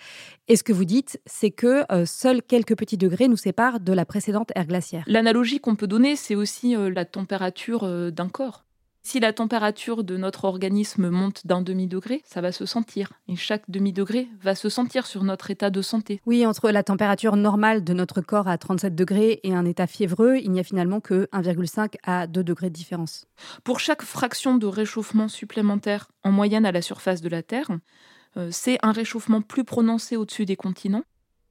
Et 0.46 0.54
ce 0.54 0.62
que 0.62 0.72
vous 0.72 0.84
dites, 0.84 1.20
c'est 1.26 1.50
que 1.50 1.82
euh, 1.92 2.06
seuls 2.06 2.44
quelques 2.44 2.76
petits 2.76 2.96
degrés 2.96 3.26
nous 3.26 3.36
séparent 3.36 3.80
de 3.80 3.92
la 3.92 4.04
précédente 4.04 4.52
ère 4.54 4.66
glaciaire. 4.66 5.02
L'analogie 5.08 5.58
qu'on 5.58 5.74
peut 5.74 5.88
donner, 5.88 6.14
c'est 6.14 6.36
aussi 6.36 6.76
euh, 6.76 6.90
la 6.90 7.04
température 7.04 8.12
d'un 8.12 8.28
corps. 8.28 8.62
Si 9.04 9.18
la 9.18 9.32
température 9.32 10.04
de 10.04 10.16
notre 10.16 10.44
organisme 10.44 11.10
monte 11.10 11.44
d'un 11.44 11.60
demi-degré, 11.60 12.22
ça 12.24 12.40
va 12.40 12.52
se 12.52 12.66
sentir. 12.66 13.12
Et 13.26 13.34
chaque 13.34 13.68
demi-degré 13.68 14.28
va 14.40 14.54
se 14.54 14.68
sentir 14.68 15.06
sur 15.06 15.24
notre 15.24 15.50
état 15.50 15.70
de 15.70 15.82
santé. 15.82 16.20
Oui, 16.24 16.46
entre 16.46 16.70
la 16.70 16.84
température 16.84 17.36
normale 17.36 17.82
de 17.82 17.92
notre 17.94 18.20
corps 18.20 18.46
à 18.46 18.56
37 18.58 18.94
degrés 18.94 19.40
et 19.42 19.54
un 19.54 19.64
état 19.64 19.88
fiévreux, 19.88 20.36
il 20.36 20.52
n'y 20.52 20.60
a 20.60 20.64
finalement 20.64 21.00
que 21.00 21.28
1,5 21.32 21.96
à 22.04 22.28
2 22.28 22.44
degrés 22.44 22.70
de 22.70 22.74
différence. 22.74 23.26
Pour 23.64 23.80
chaque 23.80 24.02
fraction 24.02 24.56
de 24.56 24.66
réchauffement 24.66 25.28
supplémentaire 25.28 26.08
en 26.22 26.30
moyenne 26.30 26.64
à 26.64 26.72
la 26.72 26.82
surface 26.82 27.20
de 27.20 27.28
la 27.28 27.42
Terre, 27.42 27.70
euh, 28.36 28.48
c'est 28.52 28.78
un 28.82 28.92
réchauffement 28.92 29.42
plus 29.42 29.64
prononcé 29.64 30.16
au-dessus 30.16 30.46
des 30.46 30.56
continents. 30.56 31.04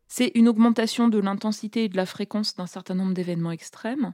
C'est 0.08 0.32
une 0.36 0.48
augmentation 0.48 1.10
de 1.10 1.20
l'intensité 1.20 1.86
et 1.86 1.90
de 1.90 1.98
la 1.98 2.06
fréquence 2.06 2.56
d'un 2.56 2.68
certain 2.68 2.96
nombre 2.96 3.14
d'événements 3.14 3.52
extrêmes. 3.52 4.14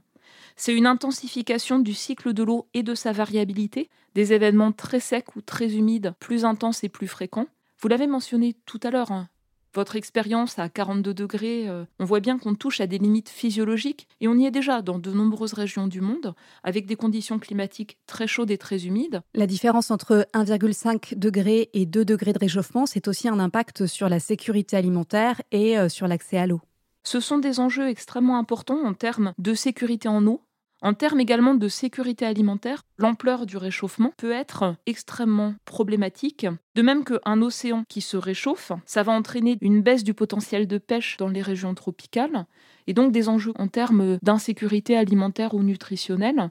C'est 0.56 0.74
une 0.74 0.86
intensification 0.86 1.78
du 1.78 1.94
cycle 1.94 2.32
de 2.32 2.42
l'eau 2.42 2.66
et 2.74 2.82
de 2.82 2.94
sa 2.94 3.12
variabilité, 3.12 3.90
des 4.14 4.32
événements 4.32 4.72
très 4.72 5.00
secs 5.00 5.36
ou 5.36 5.40
très 5.40 5.76
humides, 5.76 6.14
plus 6.18 6.44
intenses 6.44 6.82
et 6.82 6.88
plus 6.88 7.06
fréquents. 7.06 7.46
Vous 7.80 7.86
l'avez 7.86 8.08
mentionné 8.08 8.56
tout 8.66 8.80
à 8.82 8.90
l'heure, 8.90 9.12
hein. 9.12 9.28
votre 9.72 9.94
expérience 9.94 10.58
à 10.58 10.68
42 10.68 11.14
degrés, 11.14 11.68
euh, 11.68 11.84
on 12.00 12.04
voit 12.04 12.18
bien 12.18 12.38
qu'on 12.38 12.56
touche 12.56 12.80
à 12.80 12.88
des 12.88 12.98
limites 12.98 13.28
physiologiques 13.28 14.08
et 14.20 14.26
on 14.26 14.34
y 14.34 14.46
est 14.46 14.50
déjà 14.50 14.82
dans 14.82 14.98
de 14.98 15.12
nombreuses 15.12 15.52
régions 15.52 15.86
du 15.86 16.00
monde 16.00 16.34
avec 16.64 16.86
des 16.86 16.96
conditions 16.96 17.38
climatiques 17.38 17.96
très 18.06 18.26
chaudes 18.26 18.50
et 18.50 18.58
très 18.58 18.86
humides. 18.86 19.20
La 19.34 19.46
différence 19.46 19.92
entre 19.92 20.26
1,5 20.34 21.16
degré 21.16 21.70
et 21.72 21.86
2 21.86 22.04
degrés 22.04 22.32
de 22.32 22.40
réchauffement, 22.40 22.86
c'est 22.86 23.06
aussi 23.06 23.28
un 23.28 23.38
impact 23.38 23.86
sur 23.86 24.08
la 24.08 24.18
sécurité 24.18 24.76
alimentaire 24.76 25.40
et 25.52 25.78
euh, 25.78 25.88
sur 25.88 26.08
l'accès 26.08 26.38
à 26.38 26.48
l'eau. 26.48 26.60
Ce 27.10 27.20
sont 27.20 27.38
des 27.38 27.58
enjeux 27.58 27.88
extrêmement 27.88 28.36
importants 28.36 28.84
en 28.84 28.92
termes 28.92 29.32
de 29.38 29.54
sécurité 29.54 30.08
en 30.08 30.26
eau, 30.26 30.42
en 30.82 30.92
termes 30.92 31.20
également 31.20 31.54
de 31.54 31.66
sécurité 31.66 32.26
alimentaire, 32.26 32.82
l'ampleur 32.98 33.46
du 33.46 33.56
réchauffement 33.56 34.12
peut 34.18 34.30
être 34.30 34.76
extrêmement 34.84 35.54
problématique. 35.64 36.46
De 36.74 36.82
même 36.82 37.04
qu'un 37.04 37.40
océan 37.40 37.84
qui 37.88 38.02
se 38.02 38.18
réchauffe, 38.18 38.72
ça 38.84 39.04
va 39.04 39.12
entraîner 39.12 39.56
une 39.62 39.80
baisse 39.80 40.04
du 40.04 40.12
potentiel 40.12 40.66
de 40.66 40.76
pêche 40.76 41.16
dans 41.16 41.28
les 41.28 41.40
régions 41.40 41.74
tropicales, 41.74 42.44
et 42.86 42.92
donc 42.92 43.10
des 43.10 43.30
enjeux 43.30 43.54
en 43.56 43.68
termes 43.68 44.18
d'insécurité 44.20 44.94
alimentaire 44.94 45.54
ou 45.54 45.62
nutritionnelle. 45.62 46.50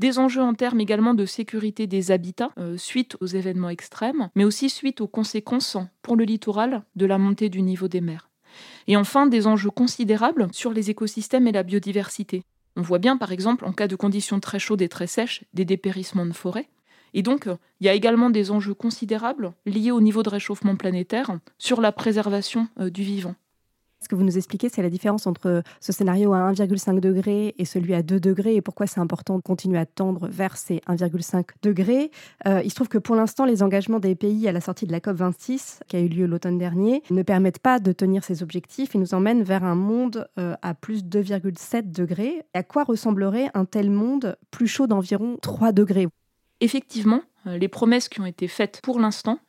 Des 0.00 0.18
enjeux 0.18 0.42
en 0.42 0.54
termes 0.54 0.80
également 0.80 1.14
de 1.14 1.24
sécurité 1.24 1.86
des 1.86 2.10
habitats 2.10 2.50
euh, 2.58 2.76
suite 2.76 3.16
aux 3.20 3.26
événements 3.26 3.70
extrêmes, 3.70 4.28
mais 4.34 4.42
aussi 4.42 4.70
suite 4.70 5.00
aux 5.00 5.08
conséquences 5.08 5.76
pour 6.02 6.16
le 6.16 6.24
littoral 6.24 6.82
de 6.96 7.06
la 7.06 7.18
montée 7.18 7.48
du 7.48 7.62
niveau 7.62 7.86
des 7.86 8.00
mers. 8.00 8.27
Et 8.86 8.96
enfin, 8.96 9.26
des 9.26 9.46
enjeux 9.46 9.70
considérables 9.70 10.48
sur 10.52 10.72
les 10.72 10.90
écosystèmes 10.90 11.46
et 11.46 11.52
la 11.52 11.62
biodiversité. 11.62 12.42
On 12.76 12.82
voit 12.82 12.98
bien, 12.98 13.16
par 13.16 13.32
exemple, 13.32 13.64
en 13.64 13.72
cas 13.72 13.88
de 13.88 13.96
conditions 13.96 14.40
très 14.40 14.58
chaudes 14.58 14.82
et 14.82 14.88
très 14.88 15.06
sèches, 15.06 15.44
des 15.52 15.64
dépérissements 15.64 16.26
de 16.26 16.32
forêts. 16.32 16.68
Et 17.14 17.22
donc, 17.22 17.48
il 17.80 17.86
y 17.86 17.88
a 17.88 17.94
également 17.94 18.30
des 18.30 18.50
enjeux 18.50 18.74
considérables 18.74 19.52
liés 19.66 19.90
au 19.90 20.00
niveau 20.00 20.22
de 20.22 20.28
réchauffement 20.28 20.76
planétaire 20.76 21.38
sur 21.58 21.80
la 21.80 21.92
préservation 21.92 22.68
euh, 22.78 22.90
du 22.90 23.02
vivant. 23.02 23.34
Ce 24.00 24.08
que 24.08 24.14
vous 24.14 24.22
nous 24.22 24.36
expliquez, 24.36 24.68
c'est 24.68 24.82
la 24.82 24.90
différence 24.90 25.26
entre 25.26 25.62
ce 25.80 25.92
scénario 25.92 26.32
à 26.32 26.52
1,5 26.52 27.00
degré 27.00 27.54
et 27.58 27.64
celui 27.64 27.94
à 27.94 28.02
2 28.02 28.20
degrés 28.20 28.54
et 28.54 28.62
pourquoi 28.62 28.86
c'est 28.86 29.00
important 29.00 29.36
de 29.36 29.42
continuer 29.42 29.78
à 29.78 29.86
tendre 29.86 30.28
vers 30.28 30.56
ces 30.56 30.76
1,5 30.88 31.44
degrés. 31.62 32.12
Euh, 32.46 32.62
il 32.64 32.70
se 32.70 32.76
trouve 32.76 32.88
que 32.88 32.98
pour 32.98 33.16
l'instant, 33.16 33.44
les 33.44 33.62
engagements 33.62 33.98
des 33.98 34.14
pays 34.14 34.46
à 34.46 34.52
la 34.52 34.60
sortie 34.60 34.86
de 34.86 34.92
la 34.92 35.00
COP26, 35.00 35.80
qui 35.88 35.96
a 35.96 36.00
eu 36.00 36.08
lieu 36.08 36.26
l'automne 36.26 36.58
dernier, 36.58 37.02
ne 37.10 37.22
permettent 37.22 37.58
pas 37.58 37.80
de 37.80 37.90
tenir 37.90 38.22
ces 38.22 38.42
objectifs 38.44 38.94
et 38.94 38.98
nous 38.98 39.14
emmènent 39.14 39.42
vers 39.42 39.64
un 39.64 39.74
monde 39.74 40.28
euh, 40.38 40.54
à 40.62 40.74
plus 40.74 41.02
2,7 41.02 41.90
degrés. 41.90 42.42
À 42.54 42.62
quoi 42.62 42.84
ressemblerait 42.84 43.50
un 43.54 43.64
tel 43.64 43.90
monde 43.90 44.36
plus 44.52 44.68
chaud 44.68 44.86
d'environ 44.86 45.38
3 45.42 45.72
degrés? 45.72 46.06
Effectivement, 46.60 47.22
euh, 47.46 47.58
les 47.58 47.68
promesses 47.68 48.08
qui 48.08 48.20
ont 48.20 48.26
été 48.26 48.46
faites 48.46 48.80
pour 48.82 49.00
l'instant 49.00 49.40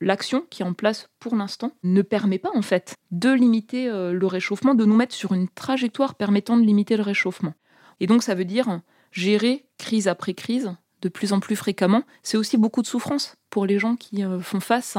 l'action 0.00 0.44
qui 0.50 0.62
est 0.62 0.66
en 0.66 0.74
place 0.74 1.08
pour 1.18 1.34
l'instant 1.34 1.72
ne 1.82 2.02
permet 2.02 2.38
pas 2.38 2.50
en 2.54 2.62
fait 2.62 2.94
de 3.10 3.30
limiter 3.30 3.88
euh, 3.88 4.12
le 4.12 4.26
réchauffement, 4.26 4.74
de 4.74 4.84
nous 4.84 4.96
mettre 4.96 5.14
sur 5.14 5.32
une 5.32 5.48
trajectoire 5.48 6.14
permettant 6.14 6.56
de 6.56 6.62
limiter 6.62 6.96
le 6.96 7.02
réchauffement. 7.02 7.54
Et 8.00 8.06
donc 8.06 8.22
ça 8.22 8.34
veut 8.34 8.44
dire 8.44 8.80
gérer 9.12 9.66
crise 9.78 10.08
après 10.08 10.34
crise 10.34 10.74
de 11.00 11.08
plus 11.08 11.32
en 11.32 11.40
plus 11.40 11.56
fréquemment. 11.56 12.02
C'est 12.22 12.36
aussi 12.36 12.56
beaucoup 12.56 12.82
de 12.82 12.86
souffrance 12.86 13.36
pour 13.50 13.66
les 13.66 13.78
gens 13.78 13.96
qui 13.96 14.24
euh, 14.24 14.40
font 14.40 14.60
face 14.60 14.96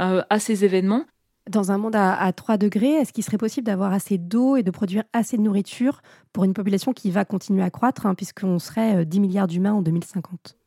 euh, 0.00 0.22
à 0.28 0.38
ces 0.38 0.64
événements. 0.64 1.04
Dans 1.48 1.72
un 1.72 1.78
monde 1.78 1.96
à, 1.96 2.30
3 2.30 2.58
degrés, 2.58 2.92
est-ce 2.92 3.10
qu'il 3.10 3.24
serait 3.24 3.38
possible 3.38 3.66
d'avoir 3.66 3.94
assez 3.94 4.18
d'eau 4.18 4.56
et 4.56 4.62
de 4.62 4.70
produire 4.70 5.04
assez 5.14 5.38
de 5.38 5.42
nourriture 5.42 6.02
pour 6.34 6.44
une 6.44 6.52
population 6.52 6.92
qui 6.92 7.10
va 7.10 7.24
continuer 7.24 7.62
à 7.62 7.70
croître, 7.70 8.04
hein, 8.04 8.14
puisqu'on 8.14 8.58
serait 8.58 9.06
10 9.06 9.20
milliards 9.20 9.46
d'humains 9.46 9.72
en 9.72 9.80
2050 9.80 10.58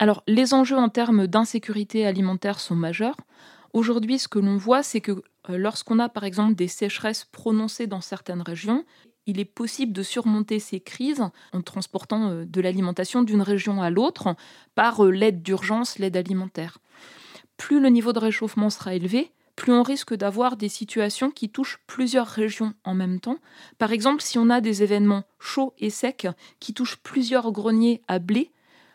alors, 0.00 0.22
les 0.26 0.54
enjeux 0.54 0.78
en 0.78 0.88
termes 0.88 1.26
d'insécurité 1.26 2.06
alimentaire 2.06 2.58
sont 2.58 2.74
majeurs. 2.74 3.18
Aujourd'hui, 3.74 4.18
ce 4.18 4.28
que 4.28 4.38
l'on 4.38 4.56
voit, 4.56 4.82
c'est 4.82 5.02
que 5.02 5.12
euh, 5.50 5.58
lorsqu'on 5.58 5.98
a 5.98 6.08
par 6.08 6.24
exemple 6.24 6.54
des 6.54 6.68
sécheresses 6.68 7.26
prononcées 7.30 7.86
dans 7.86 8.00
certaines 8.00 8.40
régions, 8.40 8.86
il 9.26 9.38
est 9.38 9.44
possible 9.44 9.92
de 9.92 10.02
surmonter 10.02 10.58
ces 10.58 10.80
crises 10.80 11.22
en 11.52 11.60
transportant 11.60 12.30
euh, 12.30 12.44
de 12.46 12.60
l'alimentation 12.62 13.22
d'une 13.22 13.42
région 13.42 13.82
à 13.82 13.90
l'autre 13.90 14.34
par 14.74 15.04
euh, 15.04 15.10
l'aide 15.10 15.42
d'urgence, 15.42 15.98
l'aide 15.98 16.16
alimentaire. 16.16 16.78
Plus 17.58 17.78
le 17.78 17.90
niveau 17.90 18.14
de 18.14 18.20
réchauffement 18.20 18.70
sera 18.70 18.94
élevé, 18.94 19.32
plus 19.54 19.74
on 19.74 19.82
risque 19.82 20.14
d'avoir 20.14 20.56
des 20.56 20.70
situations 20.70 21.30
qui 21.30 21.50
touchent 21.50 21.78
plusieurs 21.86 22.26
régions 22.26 22.72
en 22.84 22.94
même 22.94 23.20
temps. 23.20 23.36
Par 23.76 23.92
exemple, 23.92 24.22
si 24.22 24.38
on 24.38 24.48
a 24.48 24.62
des 24.62 24.82
événements 24.82 25.24
chauds 25.38 25.74
et 25.78 25.90
secs 25.90 26.26
qui 26.58 26.72
touchent 26.72 26.96
plusieurs 26.96 27.52
greniers 27.52 28.00
à 28.08 28.18
blé, 28.18 28.50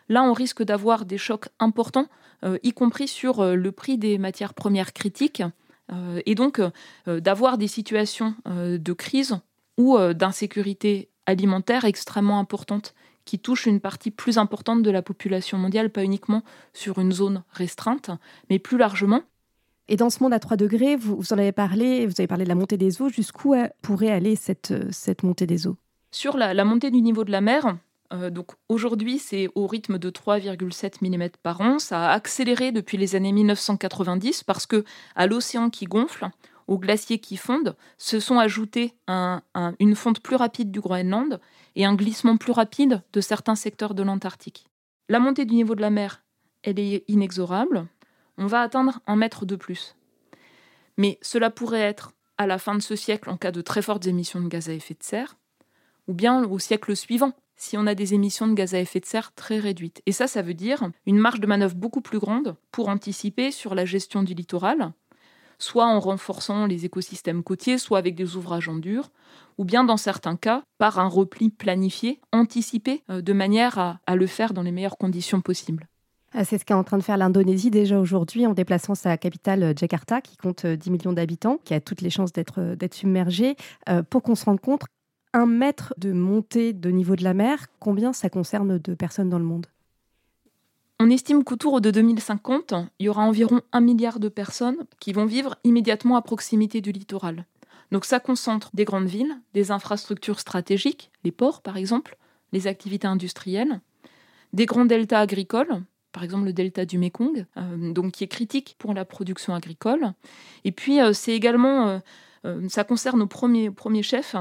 Là, 0.08 0.22
on 0.22 0.32
risque 0.32 0.62
d'avoir 0.62 1.04
des 1.04 1.18
chocs 1.18 1.48
importants, 1.58 2.06
euh, 2.44 2.58
y 2.62 2.72
compris 2.72 3.08
sur 3.08 3.40
euh, 3.40 3.54
le 3.54 3.72
prix 3.72 3.98
des 3.98 4.18
matières 4.18 4.54
premières 4.54 4.92
critiques, 4.92 5.42
et 6.26 6.34
donc 6.34 6.60
d'avoir 7.06 7.58
des 7.58 7.68
situations 7.68 8.34
de 8.44 8.92
crise 8.92 9.38
ou 9.76 9.96
d'insécurité 10.14 11.10
alimentaire 11.26 11.84
extrêmement 11.84 12.40
importantes 12.40 12.92
qui 13.24 13.38
touchent 13.38 13.66
une 13.66 13.78
partie 13.78 14.10
plus 14.10 14.36
importante 14.38 14.82
de 14.82 14.90
la 14.90 15.02
population 15.02 15.58
mondiale, 15.58 15.90
pas 15.90 16.02
uniquement 16.02 16.42
sur 16.72 16.98
une 16.98 17.12
zone 17.12 17.44
restreinte, 17.52 18.10
mais 18.50 18.58
plus 18.58 18.78
largement. 18.78 19.22
Et 19.88 19.96
dans 19.96 20.10
ce 20.10 20.22
monde 20.22 20.32
à 20.32 20.40
3 20.40 20.56
degrés, 20.56 20.96
vous, 20.96 21.32
en 21.32 21.38
avez 21.38 21.52
parlé, 21.52 22.06
vous 22.06 22.14
avez 22.18 22.26
parlé 22.26 22.44
de 22.44 22.48
la 22.48 22.54
montée 22.54 22.76
des 22.76 23.00
eaux. 23.00 23.08
Jusqu'où 23.08 23.54
pourrait 23.82 24.10
aller 24.10 24.34
cette, 24.34 24.74
cette 24.90 25.22
montée 25.22 25.46
des 25.46 25.66
eaux? 25.66 25.76
Sur 26.10 26.36
la, 26.36 26.64
montée 26.64 26.90
du 26.90 27.02
niveau 27.02 27.24
de 27.24 27.30
la 27.30 27.40
mer, 27.40 27.76
euh, 28.12 28.30
donc 28.30 28.52
aujourd'hui 28.68 29.18
c'est 29.18 29.48
au 29.54 29.66
rythme 29.66 29.98
de 29.98 30.10
3,7 30.10 30.96
mm 31.02 31.30
par 31.42 31.60
an. 31.60 31.78
Ça 31.78 32.10
a 32.10 32.12
accéléré 32.12 32.72
depuis 32.72 32.96
les 32.96 33.14
années 33.14 33.32
1990 33.32 34.44
parce 34.44 34.66
que 34.66 34.84
à 35.14 35.26
l'océan 35.26 35.70
qui 35.70 35.86
gonfle, 35.86 36.28
aux 36.66 36.78
glaciers 36.78 37.18
qui 37.18 37.36
fondent, 37.36 37.76
se 37.96 38.20
sont 38.20 38.38
ajoutés 38.38 38.94
une 39.06 39.94
fonte 39.94 40.20
plus 40.20 40.36
rapide 40.36 40.70
du 40.70 40.80
Groenland 40.80 41.40
et 41.76 41.84
un 41.84 41.94
glissement 41.94 42.36
plus 42.36 42.52
rapide 42.52 43.02
de 43.12 43.20
certains 43.20 43.54
secteurs 43.54 43.94
de 43.94 44.02
l'Antarctique. 44.02 44.66
La 45.08 45.20
montée 45.20 45.44
du 45.44 45.54
niveau 45.54 45.74
de 45.74 45.80
la 45.80 45.90
mer, 45.90 46.24
elle 46.62 46.80
est 46.80 47.04
inexorable. 47.08 47.86
On 48.38 48.46
va 48.46 48.62
atteindre 48.62 49.00
un 49.06 49.16
mètre 49.16 49.46
de 49.46 49.54
plus. 49.54 49.94
Mais 50.96 51.18
cela 51.22 51.50
pourrait 51.50 51.80
être 51.80 52.12
à 52.38 52.46
la 52.46 52.58
fin 52.58 52.74
de 52.74 52.82
ce 52.82 52.96
siècle 52.96 53.30
en 53.30 53.36
cas 53.36 53.52
de 53.52 53.60
très 53.60 53.82
fortes 53.82 54.06
émissions 54.06 54.40
de 54.40 54.48
gaz 54.48 54.68
à 54.68 54.72
effet 54.72 54.94
de 54.94 55.02
serre, 55.02 55.36
ou 56.08 56.14
bien 56.14 56.44
au 56.44 56.58
siècle 56.58 56.96
suivant, 56.96 57.32
si 57.56 57.76
on 57.76 57.86
a 57.86 57.94
des 57.94 58.14
émissions 58.14 58.46
de 58.46 58.54
gaz 58.54 58.74
à 58.74 58.80
effet 58.80 59.00
de 59.00 59.06
serre 59.06 59.32
très 59.34 59.58
réduites. 59.58 60.02
Et 60.06 60.12
ça, 60.12 60.26
ça 60.26 60.42
veut 60.42 60.54
dire 60.54 60.90
une 61.06 61.18
marge 61.18 61.40
de 61.40 61.46
manœuvre 61.46 61.74
beaucoup 61.74 62.00
plus 62.00 62.18
grande 62.18 62.56
pour 62.70 62.88
anticiper 62.88 63.50
sur 63.50 63.74
la 63.74 63.84
gestion 63.84 64.22
du 64.22 64.34
littoral, 64.34 64.92
soit 65.58 65.86
en 65.86 66.00
renforçant 66.00 66.66
les 66.66 66.84
écosystèmes 66.84 67.42
côtiers, 67.42 67.78
soit 67.78 67.98
avec 67.98 68.14
des 68.14 68.36
ouvrages 68.36 68.68
en 68.68 68.76
dur, 68.76 69.10
ou 69.58 69.64
bien 69.64 69.84
dans 69.84 69.96
certains 69.96 70.36
cas 70.36 70.62
par 70.78 70.98
un 70.98 71.08
repli 71.08 71.50
planifié, 71.50 72.20
anticipé, 72.32 73.02
euh, 73.10 73.22
de 73.22 73.32
manière 73.32 73.78
à, 73.78 74.16
le 74.16 74.26
faire 74.26 74.52
dans 74.52 74.62
les 74.62 74.72
meilleures 74.72 74.98
conditions 74.98 75.40
possibles. 75.40 75.88
Ah, 76.32 76.44
c'est 76.44 76.58
ce 76.58 76.64
qu'est 76.66 76.74
en 76.74 76.84
train 76.84 76.98
de 76.98 77.02
faire 77.02 77.16
l'Indonésie 77.16 77.70
déjà 77.70 77.98
aujourd'hui 77.98 78.46
en 78.46 78.52
déplaçant 78.52 78.94
sa 78.94 79.16
capitale 79.16 79.62
euh, 79.62 79.72
Jakarta, 79.74 80.20
qui 80.20 80.36
compte 80.36 80.66
10 80.66 80.88
euh, 80.88 80.92
millions 80.92 81.12
d'habitants, 81.14 81.58
qui 81.64 81.72
a 81.72 81.80
toutes 81.80 82.02
les 82.02 82.10
chances 82.10 82.32
d'être 82.32 82.76
submergée, 82.92 83.56
pour 84.10 84.22
qu'on 84.22 84.34
se 84.34 84.44
rende 84.44 84.60
compte, 84.60 84.82
un 85.36 85.44
mètre 85.44 85.92
de 85.98 86.12
montée 86.12 86.72
de 86.72 86.88
niveau 86.88 87.14
de 87.14 87.22
la 87.22 87.34
mer, 87.34 87.66
combien 87.78 88.14
ça 88.14 88.30
concerne 88.30 88.78
de 88.78 88.94
personnes 88.94 89.28
dans 89.28 89.38
le 89.38 89.44
monde? 89.44 89.66
On 90.98 91.10
estime 91.10 91.44
qu'autour 91.44 91.82
de 91.82 91.90
2050, 91.90 92.72
il 92.98 93.04
y 93.04 93.08
aura 93.10 93.22
environ 93.22 93.60
un 93.72 93.82
milliard 93.82 94.18
de 94.18 94.30
personnes 94.30 94.78
qui 94.98 95.12
vont 95.12 95.26
vivre 95.26 95.56
immédiatement 95.62 96.16
à 96.16 96.22
proximité 96.22 96.80
du 96.80 96.90
littoral. 96.90 97.44
Donc 97.92 98.06
ça 98.06 98.18
concentre 98.18 98.70
des 98.72 98.86
grandes 98.86 99.08
villes, 99.08 99.38
des 99.52 99.70
infrastructures 99.70 100.40
stratégiques, 100.40 101.10
les 101.22 101.32
ports 101.32 101.60
par 101.60 101.76
exemple, 101.76 102.16
les 102.52 102.66
activités 102.66 103.06
industrielles, 103.06 103.80
des 104.54 104.64
grands 104.64 104.86
deltas 104.86 105.20
agricoles, 105.20 105.82
par 106.12 106.24
exemple 106.24 106.46
le 106.46 106.54
delta 106.54 106.86
du 106.86 106.96
Mekong, 106.96 107.44
euh, 107.58 107.92
donc 107.92 108.12
qui 108.12 108.24
est 108.24 108.28
critique 108.28 108.74
pour 108.78 108.94
la 108.94 109.04
production 109.04 109.54
agricole. 109.54 110.14
Et 110.64 110.72
puis 110.72 110.98
euh, 110.98 111.12
c'est 111.12 111.32
également, 111.32 112.00
euh, 112.46 112.68
ça 112.70 112.84
concerne 112.84 113.20
au 113.20 113.26
premier 113.26 114.02
chef 114.02 114.34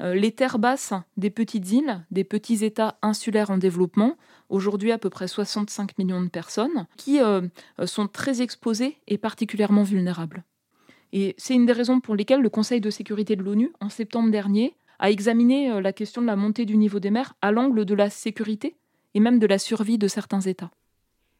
les 0.00 0.32
terres 0.32 0.58
basses 0.58 0.94
des 1.16 1.30
petites 1.30 1.70
îles, 1.70 2.04
des 2.10 2.24
petits 2.24 2.64
États 2.64 2.98
insulaires 3.02 3.50
en 3.50 3.58
développement, 3.58 4.16
aujourd'hui 4.52 4.92
à 4.92 4.98
peu 4.98 5.10
près 5.10 5.26
65 5.26 5.98
millions 5.98 6.22
de 6.22 6.28
personnes, 6.28 6.86
qui 6.96 7.20
euh, 7.20 7.42
sont 7.84 8.06
très 8.06 8.42
exposées 8.42 8.98
et 9.08 9.18
particulièrement 9.18 9.82
vulnérables. 9.82 10.44
Et 11.12 11.34
c'est 11.38 11.54
une 11.54 11.66
des 11.66 11.72
raisons 11.72 12.00
pour 12.00 12.14
lesquelles 12.14 12.40
le 12.40 12.50
Conseil 12.50 12.80
de 12.80 12.90
sécurité 12.90 13.34
de 13.36 13.42
l'ONU, 13.42 13.72
en 13.80 13.88
septembre 13.88 14.30
dernier, 14.30 14.76
a 14.98 15.10
examiné 15.10 15.70
euh, 15.70 15.80
la 15.80 15.92
question 15.92 16.22
de 16.22 16.26
la 16.26 16.36
montée 16.36 16.64
du 16.64 16.76
niveau 16.76 17.00
des 17.00 17.10
mers 17.10 17.34
à 17.42 17.50
l'angle 17.50 17.84
de 17.84 17.94
la 17.94 18.10
sécurité 18.10 18.76
et 19.14 19.20
même 19.20 19.38
de 19.38 19.46
la 19.46 19.58
survie 19.58 19.98
de 19.98 20.08
certains 20.08 20.40
États. 20.40 20.70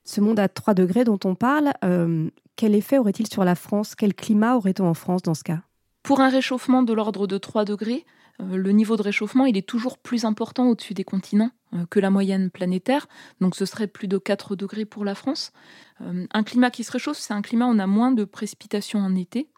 Ce 0.05 0.21
monde 0.21 0.41
à 0.41 0.49
3 0.49 0.75
degrés 0.75 1.05
dont 1.05 1.21
on 1.25 1.35
parle, 1.35 1.73
euh, 1.85 2.29
quel 2.57 2.75
effet 2.75 2.99
aurait-il 2.99 3.29
sur 3.29 3.45
la 3.45 3.55
France? 3.55 3.95
Quel 3.95 4.15
climat 4.15 4.57
aurait-on 4.57 4.87
en 4.87 4.95
France 4.95 5.23
dans 5.23 5.35
ce 5.35 5.45
cas? 5.45 5.61
Pour 6.03 6.21
un 6.21 6.29
réchauffement 6.29 6.83
de 6.83 6.93
l'ordre 6.93 7.27
de 7.27 7.39
3 7.39 7.65
degrés, 7.65 8.05
le 8.39 8.71
niveau 8.73 8.97
de 8.97 9.03
réchauffement 9.03 9.47
est 9.47 9.67
toujours 9.67 9.99
plus 9.99 10.25
important 10.25 10.69
au-dessus 10.69 10.95
des 10.95 11.05
continents 11.05 11.51
euh, 11.75 11.87
que 11.87 12.01
la 12.01 12.11
moyenne 12.11 12.51
planétaire, 12.51 13.07
donc 13.41 13.55
ce 13.55 13.65
serait 13.65 13.87
plus 13.87 14.09
de 14.09 14.19
4 14.19 14.57
degrés 14.57 14.85
pour 14.85 15.05
la 15.05 15.15
France. 15.15 15.53
Euh, 16.01 16.27
un 16.33 16.43
climat 16.43 16.71
qui 16.71 16.85
se 16.85 16.93
réchauffe, 16.93 17.19
c'est 17.19 17.35
un 17.35 17.43
climat 17.43 17.67
où 17.67 17.71
on 17.71 17.79
a 17.79 17.87
moins 17.87 18.13
de 18.13 18.25
précipitations 18.25 19.01
en 19.01 19.15
été, 19.15 19.49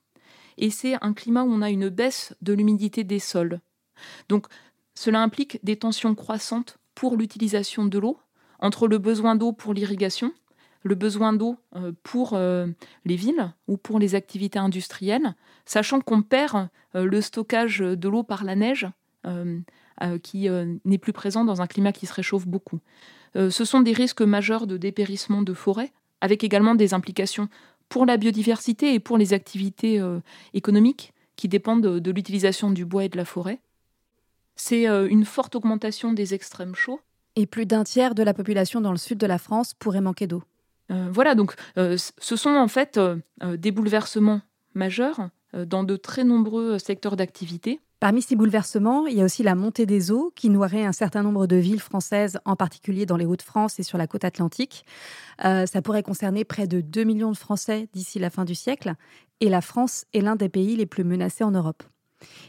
et 0.58 0.70
c'est 0.70 0.96
un 1.02 1.12
climat 1.12 1.42
où 1.44 1.52
on 1.52 1.62
a 1.62 1.70
une 1.70 1.88
baisse 1.88 2.34
de 2.42 2.52
l'humidité 2.52 3.04
des 3.04 3.18
sols. 3.18 3.60
Donc 4.28 4.46
cela 4.94 5.22
implique 5.22 5.58
des 5.64 5.76
tensions 5.76 6.14
croissantes 6.14 6.78
pour 6.94 7.16
l'utilisation 7.16 7.84
de 7.84 7.98
l'eau, 7.98 8.18
entre 8.60 8.86
le 8.86 8.98
besoin 8.98 9.34
d'eau 9.34 9.52
pour 9.52 9.74
l'irrigation, 9.74 10.32
le 10.84 10.94
besoin 10.94 11.32
d'eau 11.32 11.56
euh, 11.74 11.92
pour 12.04 12.38
les 12.38 13.16
villes 13.16 13.52
ou 13.66 13.76
pour 13.76 13.98
les 13.98 14.14
activités 14.14 14.58
industrielles, 14.58 15.34
sachant 15.66 16.00
qu'on 16.00 16.22
perd 16.22 16.68
le 16.94 17.20
stockage 17.20 17.80
de 17.80 18.08
l'eau 18.08 18.22
par 18.22 18.44
la 18.44 18.54
neige 18.54 18.86
euh, 20.02 20.18
qui 20.18 20.48
euh, 20.48 20.74
n'est 20.84 20.98
plus 20.98 21.12
présent 21.12 21.44
dans 21.44 21.62
un 21.62 21.68
climat 21.68 21.92
qui 21.92 22.06
se 22.06 22.12
réchauffe 22.12 22.48
beaucoup. 22.48 22.80
Euh, 23.36 23.48
ce 23.48 23.64
sont 23.64 23.80
des 23.80 23.92
risques 23.92 24.22
majeurs 24.22 24.66
de 24.66 24.76
dépérissement 24.76 25.40
de 25.40 25.54
forêts, 25.54 25.92
avec 26.20 26.42
également 26.42 26.74
des 26.74 26.94
implications 26.94 27.48
pour 27.88 28.04
la 28.04 28.16
biodiversité 28.16 28.92
et 28.92 28.98
pour 28.98 29.18
les 29.18 29.34
activités 29.34 30.02
économiques 30.52 31.12
qui 31.36 31.46
dépendent 31.46 31.86
de, 32.00 32.10
l'utilisation 32.10 32.72
du 32.72 32.84
bois 32.84 33.04
et 33.04 33.08
de 33.08 33.16
la 33.16 33.24
forêt. 33.24 33.60
C'est 34.56 34.86
une 34.86 35.24
forte 35.24 35.54
augmentation 35.54 36.12
des 36.12 36.32
extrêmes 36.32 36.74
chauds. 36.74 37.00
Et 37.36 37.46
plus 37.46 37.66
d'un 37.66 37.84
tiers 37.84 38.14
de 38.14 38.22
la 38.22 38.32
population 38.32 38.80
dans 38.80 38.90
le 38.90 38.96
sud 38.96 39.18
de 39.18 39.26
la 39.26 39.38
France 39.38 39.74
pourrait 39.74 40.00
manquer 40.00 40.26
d'eau. 40.26 40.42
Voilà, 40.90 41.34
donc 41.34 41.54
ce 41.76 42.36
sont 42.36 42.50
en 42.50 42.68
fait 42.68 43.00
des 43.42 43.70
bouleversements 43.70 44.42
majeurs 44.74 45.28
dans 45.52 45.84
de 45.84 45.96
très 45.96 46.24
nombreux 46.24 46.78
secteurs 46.78 47.16
d'activité. 47.16 47.80
Parmi 48.04 48.20
ces 48.20 48.36
bouleversements, 48.36 49.06
il 49.06 49.16
y 49.16 49.22
a 49.22 49.24
aussi 49.24 49.42
la 49.42 49.54
montée 49.54 49.86
des 49.86 50.10
eaux 50.10 50.30
qui 50.36 50.50
noierait 50.50 50.84
un 50.84 50.92
certain 50.92 51.22
nombre 51.22 51.46
de 51.46 51.56
villes 51.56 51.80
françaises, 51.80 52.38
en 52.44 52.54
particulier 52.54 53.06
dans 53.06 53.16
les 53.16 53.24
Hauts-de-France 53.24 53.80
et 53.80 53.82
sur 53.82 53.96
la 53.96 54.06
côte 54.06 54.26
atlantique. 54.26 54.84
Euh, 55.42 55.64
ça 55.64 55.80
pourrait 55.80 56.02
concerner 56.02 56.44
près 56.44 56.66
de 56.66 56.82
2 56.82 57.04
millions 57.04 57.32
de 57.32 57.36
Français 57.38 57.88
d'ici 57.94 58.18
la 58.18 58.28
fin 58.28 58.44
du 58.44 58.54
siècle. 58.54 58.92
Et 59.40 59.48
la 59.48 59.62
France 59.62 60.04
est 60.12 60.20
l'un 60.20 60.36
des 60.36 60.50
pays 60.50 60.76
les 60.76 60.84
plus 60.84 61.02
menacés 61.02 61.44
en 61.44 61.52
Europe. 61.52 61.82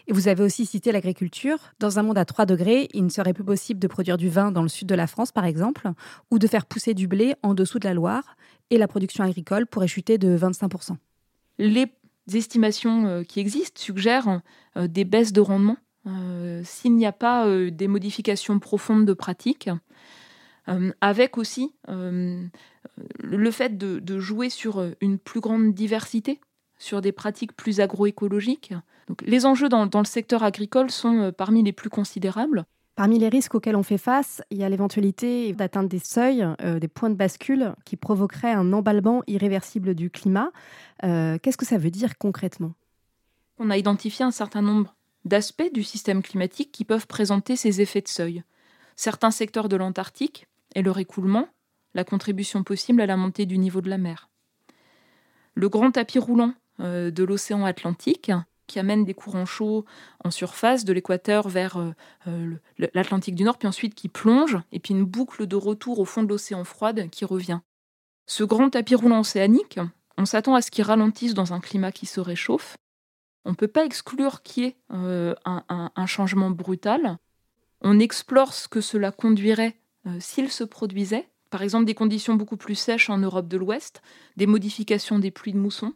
Et 0.08 0.14
vous 0.14 0.28
avez 0.28 0.44
aussi 0.44 0.66
cité 0.66 0.92
l'agriculture. 0.92 1.58
Dans 1.80 2.00
un 2.00 2.04
monde 2.04 2.18
à 2.18 2.26
3 2.26 2.46
degrés, 2.46 2.90
il 2.94 3.04
ne 3.04 3.10
serait 3.10 3.34
plus 3.34 3.44
possible 3.44 3.80
de 3.80 3.88
produire 3.88 4.18
du 4.18 4.30
vin 4.30 4.52
dans 4.52 4.62
le 4.62 4.70
sud 4.70 4.88
de 4.88 4.96
la 4.96 5.08
France, 5.08 5.32
par 5.32 5.46
exemple, 5.46 5.90
ou 6.32 6.40
de 6.40 6.48
faire 6.48 6.66
pousser 6.66 6.94
du 6.94 7.08
blé 7.08 7.36
en 7.44 7.54
dessous 7.54 7.80
de 7.80 7.88
la 7.88 7.94
Loire, 7.94 8.36
et 8.70 8.78
la 8.78 8.88
production 8.88 9.24
agricole 9.24 9.68
pourrait 9.68 9.88
chuter 9.88 10.18
de 10.18 10.38
25%. 10.38 10.98
Les 11.58 11.88
estimations 12.34 13.06
euh, 13.06 13.24
qui 13.24 13.40
existent 13.40 13.82
suggèrent 13.82 14.42
euh, 14.78 14.88
des 14.88 15.06
baisses 15.06 15.34
de 15.34 15.42
rendement 15.42 15.78
euh, 16.08 16.62
s'il 16.64 16.96
n'y 16.96 17.06
a 17.06 17.12
pas 17.12 17.48
des 17.72 17.88
modifications 17.88 18.60
profondes 18.60 19.06
de 19.06 19.14
pratiques, 19.14 19.70
avec 21.02 21.38
aussi 21.38 21.74
le 21.88 23.52
fait 23.52 23.78
de, 23.78 24.20
jouer 24.20 24.50
sur 24.50 24.84
une 25.02 25.18
plus 25.18 25.40
grande 25.40 25.74
diversité, 25.74 26.40
sur 26.78 27.02
des 27.02 27.12
pratiques 27.12 27.56
plus 27.56 27.80
agroécologiques. 27.80 28.74
Donc, 29.08 29.22
les 29.22 29.46
enjeux 29.46 29.70
dans, 29.70 29.86
dans 29.86 30.00
le 30.00 30.06
secteur 30.06 30.44
agricole 30.44 30.90
sont 30.90 31.32
parmi 31.36 31.64
les 31.64 31.74
plus 31.74 31.90
considérables. 31.90 32.66
Parmi 32.96 33.20
les 33.20 33.28
risques 33.28 33.54
auxquels 33.54 33.76
on 33.76 33.84
fait 33.84 33.98
face, 33.98 34.42
il 34.52 34.58
y 34.58 34.64
a 34.64 34.70
l'éventualité 34.70 35.52
d'atteindre 35.52 35.90
des 35.90 36.00
seuils, 36.00 36.48
euh, 36.62 36.80
des 36.80 36.88
points 36.88 37.10
de 37.10 37.16
bascule 37.16 37.76
qui 37.84 37.98
provoqueraient 37.98 38.54
un 38.54 38.72
emballement 38.72 39.22
irréversible 39.28 39.96
du 39.96 40.10
climat. 40.10 40.52
Euh, 41.04 41.38
qu'est-ce 41.38 41.58
que 41.58 41.66
ça 41.66 41.78
veut 41.78 41.92
dire 41.92 42.18
concrètement? 42.18 42.74
On 43.60 43.70
a 43.70 43.78
identifié 43.78 44.24
un 44.24 44.32
certain 44.32 44.62
nombre 44.62 44.96
d'aspects 45.26 45.74
du 45.74 45.84
système 45.84 46.22
climatique 46.22 46.72
qui 46.72 46.86
peuvent 46.86 47.08
présenter 47.08 47.58
ces 47.58 47.82
effets 47.82 48.02
de 48.02 48.08
seuil. 48.08 48.44
Certains 48.96 49.32
secteurs 49.32 49.68
de 49.68 49.76
l'Antarctique 49.76 50.48
et 50.74 50.82
leur 50.82 50.98
écoulement, 50.98 51.50
la 51.96 52.06
contribution 52.06 52.64
possible 52.64 53.02
à 53.02 53.06
la 53.06 53.18
montée 53.18 53.46
du 53.46 53.58
niveau 53.58 53.82
de 53.82 53.90
la 53.90 53.98
mer. 53.98 54.30
Le 55.54 55.68
grand 55.68 55.92
tapis 55.92 56.20
roulant 56.20 56.54
euh, 56.80 57.12
de 57.12 57.24
l'océan 57.26 57.66
Atlantique, 57.66 58.32
qui 58.68 58.80
amène 58.80 59.06
des 59.06 59.14
courants 59.14 59.46
chauds 59.46 59.86
en 60.24 60.32
surface 60.32 60.86
de 60.86 60.94
l'équateur 60.94 61.48
vers 61.48 61.78
euh, 61.78 61.92
euh, 62.28 62.56
l'Atlantique 62.94 63.36
du 63.36 63.44
Nord, 63.44 63.58
puis 63.58 63.68
ensuite 63.68 63.96
qui 63.96 64.10
plonge, 64.10 64.58
et 64.72 64.80
puis 64.80 64.94
une 64.94 65.06
boucle 65.06 65.48
de 65.48 65.56
retour 65.56 66.00
au 66.00 66.06
fond 66.06 66.24
de 66.24 66.30
l'océan 66.30 66.64
froide 66.64 67.10
qui 67.10 67.26
revient. 67.26 67.60
Ce 68.28 68.44
grand 68.44 68.70
tapis 68.70 68.96
roulant 68.96 69.20
océanique, 69.20 69.80
on 70.18 70.26
s'attend 70.26 70.56
à 70.56 70.62
ce 70.62 70.72
qu'il 70.72 70.84
ralentisse 70.84 71.34
dans 71.34 71.54
un 71.54 71.60
climat 71.60 71.92
qui 71.92 72.06
se 72.06 72.20
réchauffe. 72.20 72.78
On 73.44 73.52
ne 73.52 73.56
peut 73.56 73.68
pas 73.68 73.86
exclure 73.86 74.42
qu'il 74.42 74.64
y 74.64 74.68
ait 74.68 74.76
euh, 74.92 75.36
un, 75.46 76.06
changement 76.08 76.50
brutal. 76.50 77.18
On 77.82 78.00
explore 78.00 78.54
ce 78.54 78.68
que 78.68 78.82
cela 78.82 79.12
conduirait 79.12 79.78
s'il 80.20 80.52
se 80.52 80.64
produisait. 80.64 81.28
Par 81.52 81.62
exemple, 81.62 81.86
des 81.86 81.94
conditions 81.94 82.34
beaucoup 82.36 82.58
plus 82.58 82.76
sèches 82.76 83.10
en 83.10 83.20
Europe 83.20 83.48
de 83.48 83.58
l'Ouest, 83.58 84.02
des 84.36 84.48
modifications 84.48 85.20
des 85.20 85.32
pluies 85.32 85.54
de 85.54 85.60
mousson, 85.60 85.94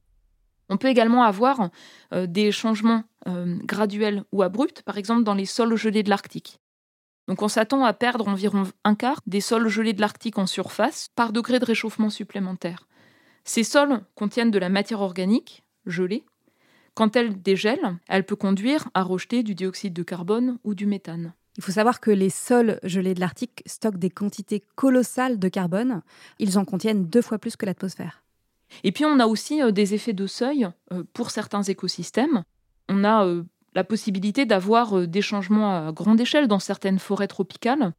On 0.70 0.78
peut 0.78 0.88
également 0.88 1.24
avoir 1.24 1.70
euh, 2.14 2.28
des 2.28 2.52
changements 2.52 3.04
euh, 3.28 3.58
graduels 3.64 4.24
ou 4.32 4.44
abrupts, 4.44 4.84
par 4.84 4.98
exemple 4.98 5.24
dans 5.24 5.34
les 5.34 5.46
sols 5.46 5.76
gelés 5.76 6.04
de 6.04 6.10
l'Arctique. 6.10 6.60
Donc 7.28 7.42
on 7.42 7.48
s'attend 7.48 7.84
à 7.84 7.94
perdre 7.94 8.28
environ 8.28 8.64
un 8.84 8.96
quart 8.96 9.22
des 9.28 9.42
sols 9.42 9.68
gelés 9.68 9.94
de 9.94 10.02
l'Arctique 10.02 10.38
en 10.38 10.48
surface 10.48 11.10
par 11.16 11.32
degré 11.32 11.60
de 11.60 11.66
réchauffement 11.66 12.10
supplémentaire. 12.10 12.88
Ces 13.44 13.64
sols 13.64 14.02
contiennent 14.16 14.52
de 14.52 14.60
la 14.60 14.70
matière 14.70 15.02
organique, 15.02 15.64
gelée. 15.86 16.24
Quand 16.96 17.16
elle 17.16 17.42
dégèle, 17.42 17.98
elle 18.08 18.26
peut 18.26 18.36
conduire 18.36 18.90
à 18.94 19.04
rejeter 19.04 19.44
du 19.44 19.56
dioxyde 19.56 19.94
de 19.94 20.04
carbone 20.04 20.58
ou 20.64 20.74
du 20.76 20.86
méthane. 20.86 21.34
Il 21.58 21.64
faut 21.64 21.72
savoir 21.72 22.00
que 22.00 22.12
les 22.12 22.30
sols 22.30 22.80
gelés 22.84 23.14
de 23.14 23.20
l'Arctique 23.20 23.64
stockent 23.66 24.00
des 24.00 24.10
quantités 24.10 24.64
colossales 24.76 25.40
de 25.40 25.50
carbone. 25.50 26.02
Ils 26.40 26.58
en 26.58 26.66
contiennent 26.66 27.06
deux 27.06 27.22
fois 27.22 27.38
plus 27.38 27.56
que 27.56 27.66
l'atmosphère. 27.66 28.24
Et 28.84 28.92
puis 28.92 29.06
on 29.06 29.20
a 29.20 29.28
aussi 29.28 29.62
euh, 29.62 29.72
des 29.72 29.94
effets 29.94 30.14
de 30.14 30.28
seuil 30.28 30.68
euh, 30.92 31.04
pour 31.14 31.32
certains 31.32 31.64
écosystèmes. 31.64 32.44
On 32.88 33.04
a 33.04 33.26
euh, 33.26 33.44
la 33.76 33.84
possibilité 33.84 34.46
d'avoir 34.46 35.08
des 35.08 35.22
changements 35.22 35.88
à 35.88 35.92
grande 35.92 36.20
échelle 36.20 36.48
dans 36.48 36.60
certaines 36.60 37.00
forêts 37.00 37.28
tropicales, 37.28 37.94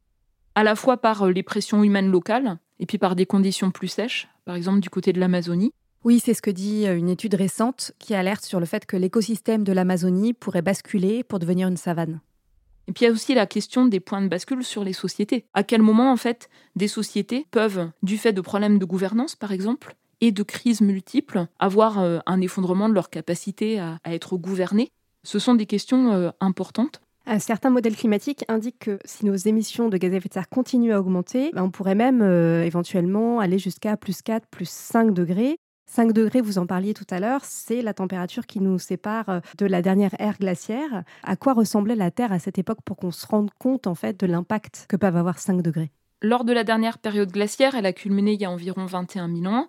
à 0.55 0.63
la 0.63 0.75
fois 0.75 0.97
par 0.97 1.27
les 1.27 1.43
pressions 1.43 1.83
humaines 1.83 2.11
locales 2.11 2.57
et 2.79 2.85
puis 2.85 2.97
par 2.97 3.15
des 3.15 3.25
conditions 3.25 3.71
plus 3.71 3.87
sèches, 3.87 4.27
par 4.45 4.55
exemple 4.55 4.79
du 4.79 4.89
côté 4.89 5.13
de 5.13 5.19
l'Amazonie. 5.19 5.71
Oui, 6.03 6.19
c'est 6.19 6.33
ce 6.33 6.41
que 6.41 6.51
dit 6.51 6.87
une 6.87 7.09
étude 7.09 7.35
récente 7.35 7.93
qui 7.99 8.15
alerte 8.15 8.43
sur 8.43 8.59
le 8.59 8.65
fait 8.65 8.85
que 8.85 8.97
l'écosystème 8.97 9.63
de 9.63 9.71
l'Amazonie 9.71 10.33
pourrait 10.33 10.63
basculer 10.63 11.23
pour 11.23 11.39
devenir 11.39 11.67
une 11.67 11.77
savane. 11.77 12.19
Et 12.87 12.93
puis 12.93 13.05
il 13.05 13.07
y 13.07 13.11
a 13.11 13.13
aussi 13.13 13.33
la 13.33 13.45
question 13.45 13.85
des 13.85 13.99
points 13.99 14.21
de 14.21 14.27
bascule 14.27 14.63
sur 14.63 14.83
les 14.83 14.93
sociétés. 14.93 15.45
À 15.53 15.63
quel 15.63 15.81
moment, 15.81 16.11
en 16.11 16.17
fait, 16.17 16.49
des 16.75 16.87
sociétés 16.87 17.45
peuvent, 17.51 17.89
du 18.03 18.17
fait 18.17 18.33
de 18.33 18.41
problèmes 18.41 18.79
de 18.79 18.85
gouvernance, 18.85 19.35
par 19.35 19.51
exemple, 19.51 19.95
et 20.21 20.31
de 20.31 20.43
crises 20.43 20.81
multiples, 20.81 21.47
avoir 21.59 21.99
euh, 21.99 22.19
un 22.25 22.39
effondrement 22.39 22.87
de 22.87 22.93
leur 22.93 23.09
capacité 23.09 23.79
à, 23.79 23.99
être 24.05 24.37
gouvernées. 24.37 24.89
Ce 25.23 25.39
sont 25.39 25.55
des 25.55 25.65
questions 25.65 26.13
euh, 26.13 26.29
importantes. 26.39 27.01
Certains 27.37 27.69
modèles 27.69 27.95
climatiques 27.95 28.43
indiquent 28.47 28.79
que 28.79 28.99
si 29.05 29.25
nos 29.25 29.35
émissions 29.35 29.89
de 29.89 29.97
gaz 29.97 30.11
à 30.11 30.17
effet 30.17 30.27
de 30.27 30.33
serre 30.33 30.49
continuent 30.49 30.93
à 30.93 30.99
augmenter, 30.99 31.51
ben, 31.53 31.63
on 31.63 31.69
pourrait 31.69 31.95
même 31.95 32.21
euh, 32.21 32.63
éventuellement 32.65 33.39
aller 33.39 33.59
jusqu'à 33.59 33.95
plus 33.95 34.21
4, 34.21 34.47
plus 34.47 34.67
5 34.67 35.13
degrés. 35.13 35.57
5 35.85 36.13
degrés, 36.13 36.41
vous 36.41 36.57
en 36.57 36.65
parliez 36.65 36.93
tout 36.93 37.05
à 37.09 37.19
l'heure, 37.19 37.41
c'est 37.43 37.81
la 37.81 37.93
température 37.93 38.47
qui 38.47 38.59
nous 38.59 38.79
sépare 38.79 39.41
de 39.57 39.65
la 39.65 39.81
dernière 39.81 40.11
ère 40.19 40.39
glaciaire. 40.39 41.03
À 41.23 41.35
quoi 41.35 41.53
ressemblait 41.53 41.95
la 41.95 42.11
Terre 42.11 42.31
à 42.31 42.39
cette 42.39 42.57
époque 42.57 42.79
pour 42.83 42.97
qu'on 42.97 43.11
se 43.11 43.27
rende 43.27 43.51
compte 43.59 43.87
en 43.87 43.95
fait 43.95 44.19
de 44.19 44.25
l'impact 44.25 44.85
que 44.89 44.95
peuvent 44.95 45.17
avoir 45.17 45.37
5 45.37 45.61
degrés? 45.61 45.91
Lors 46.23 46.43
de 46.43 46.53
la 46.53 46.63
dernière 46.63 46.97
période 46.97 47.31
glaciaire, 47.31 47.75
elle 47.75 47.85
a 47.85 47.93
culminé 47.93 48.33
il 48.33 48.41
y 48.41 48.45
a 48.45 48.51
environ 48.51 48.85
21 48.85 49.27
000 49.27 49.53
ans. 49.53 49.67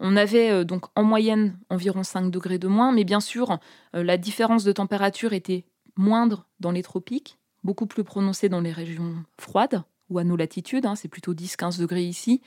On 0.00 0.16
avait 0.16 0.50
euh, 0.50 0.64
donc 0.64 0.86
en 0.96 1.04
moyenne 1.04 1.58
environ 1.68 2.02
5 2.02 2.30
degrés 2.30 2.58
de 2.58 2.68
moins, 2.68 2.90
mais 2.90 3.04
bien 3.04 3.20
sûr, 3.20 3.58
euh, 3.94 4.02
la 4.02 4.16
différence 4.16 4.64
de 4.64 4.72
température 4.72 5.34
était 5.34 5.66
moindre 5.94 6.46
dans 6.58 6.70
les 6.70 6.82
tropiques, 6.82 7.38
beaucoup 7.62 7.86
plus 7.86 8.02
prononcée 8.02 8.48
dans 8.48 8.62
les 8.62 8.72
régions 8.72 9.14
froides 9.38 9.84
ou 10.08 10.18
à 10.18 10.24
nos 10.24 10.36
latitudes. 10.36 10.86
Hein, 10.86 10.96
c'est 10.96 11.08
plutôt 11.08 11.34
10-15 11.34 11.78
degrés 11.78 12.04
ici, 12.04 12.40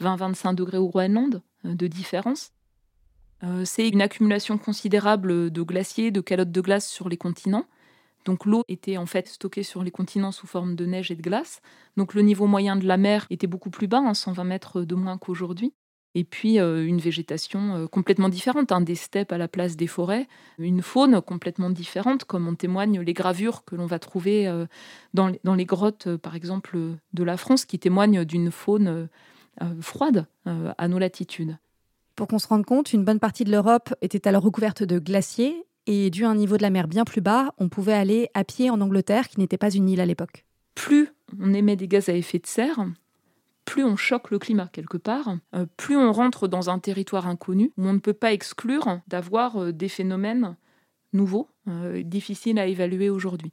20-25 0.00 0.54
degrés 0.54 0.78
au 0.78 0.88
Groenland 0.88 1.42
euh, 1.66 1.74
de 1.74 1.86
différence. 1.86 2.52
c'est 3.64 3.90
une 3.90 4.00
accumulation 4.00 4.56
considérable 4.56 5.50
de 5.50 5.62
glaciers, 5.62 6.10
de 6.10 6.22
calottes 6.22 6.50
de 6.50 6.62
glace 6.62 6.88
sur 6.88 7.10
les 7.10 7.18
continents. 7.18 7.66
Donc 8.24 8.46
l'eau 8.46 8.62
était 8.68 8.96
en 8.96 9.04
fait 9.04 9.28
stockée 9.28 9.62
sur 9.62 9.84
les 9.84 9.90
continents 9.90 10.32
sous 10.32 10.46
forme 10.46 10.76
de 10.76 10.86
neige 10.86 11.10
et 11.10 11.14
de 11.14 11.20
glace. 11.20 11.60
Donc 11.98 12.14
le 12.14 12.22
niveau 12.22 12.46
moyen 12.46 12.74
de 12.76 12.86
la 12.86 12.96
mer 12.96 13.26
était 13.28 13.46
beaucoup 13.46 13.68
plus 13.68 13.86
bas, 13.86 14.14
120 14.14 14.40
hein, 14.40 14.44
mètres 14.46 14.80
de 14.80 14.94
moins 14.94 15.18
qu'aujourd'hui 15.18 15.74
et 16.14 16.24
puis 16.24 16.60
euh, 16.60 16.86
une 16.86 16.98
végétation 16.98 17.76
euh, 17.76 17.86
complètement 17.86 18.28
différente, 18.28 18.72
hein, 18.72 18.80
des 18.80 18.94
steppes 18.94 19.32
à 19.32 19.38
la 19.38 19.48
place 19.48 19.76
des 19.76 19.86
forêts, 19.86 20.28
une 20.58 20.82
faune 20.82 21.20
complètement 21.20 21.70
différente, 21.70 22.24
comme 22.24 22.46
en 22.48 22.54
témoignent 22.54 23.00
les 23.00 23.12
gravures 23.12 23.64
que 23.64 23.74
l'on 23.74 23.86
va 23.86 23.98
trouver 23.98 24.46
euh, 24.46 24.66
dans, 25.12 25.28
les 25.28 25.64
grottes, 25.64 26.16
par 26.16 26.36
exemple, 26.36 26.78
de 27.12 27.24
la 27.24 27.36
France, 27.36 27.64
qui 27.64 27.78
témoignent 27.78 28.24
d'une 28.24 28.50
faune 28.50 29.08
froide 29.80 30.26
à 30.46 30.88
nos 30.88 30.98
latitudes. 30.98 31.56
Pour 32.16 32.26
qu'on 32.26 32.40
se 32.40 32.48
rende 32.48 32.64
compte, 32.64 32.92
une 32.92 33.04
bonne 33.04 33.20
partie 33.20 33.44
de 33.44 33.52
l'Europe 33.52 33.94
était 34.02 34.26
alors 34.26 34.42
recouverte 34.42 34.82
de 34.82 34.98
glaciers, 34.98 35.64
et 35.86 36.10
dû 36.10 36.24
à 36.24 36.30
un 36.30 36.34
niveau 36.34 36.56
de 36.56 36.62
la 36.62 36.70
mer 36.70 36.88
bien 36.88 37.04
plus 37.04 37.20
bas, 37.20 37.54
on 37.58 37.68
pouvait 37.68 37.92
aller 37.92 38.28
à 38.34 38.42
pied 38.42 38.70
en 38.70 38.80
Angleterre, 38.80 39.28
qui 39.28 39.38
n'était 39.38 39.58
pas 39.58 39.70
une 39.70 39.88
île 39.88 40.00
à 40.00 40.06
l'époque. 40.06 40.44
Plus 40.74 41.08
on 41.40 41.54
émet 41.54 41.76
des 41.76 41.88
gaz 41.88 42.08
à 42.08 42.14
effet 42.14 42.38
de 42.38 42.46
serre, 42.46 42.84
plus 43.64 43.84
on 43.84 43.96
choque 43.96 44.30
le 44.30 44.38
climat 44.38 44.68
quelque 44.72 44.96
part, 44.96 45.36
euh, 45.54 45.66
plus 45.76 45.96
on 45.96 46.12
rentre 46.12 46.48
dans 46.48 46.70
un 46.70 46.78
territoire 46.78 47.26
inconnu 47.26 47.72
où 47.76 47.86
on 47.86 47.92
ne 47.92 47.98
peut 47.98 48.12
pas 48.12 48.32
exclure 48.32 49.00
d'avoir 49.08 49.56
euh, 49.56 49.72
des 49.72 49.88
phénomènes 49.88 50.56
nouveaux, 51.12 51.48
euh, 51.68 52.02
difficiles 52.02 52.58
à 52.58 52.66
évaluer 52.66 53.10
aujourd'hui. 53.10 53.52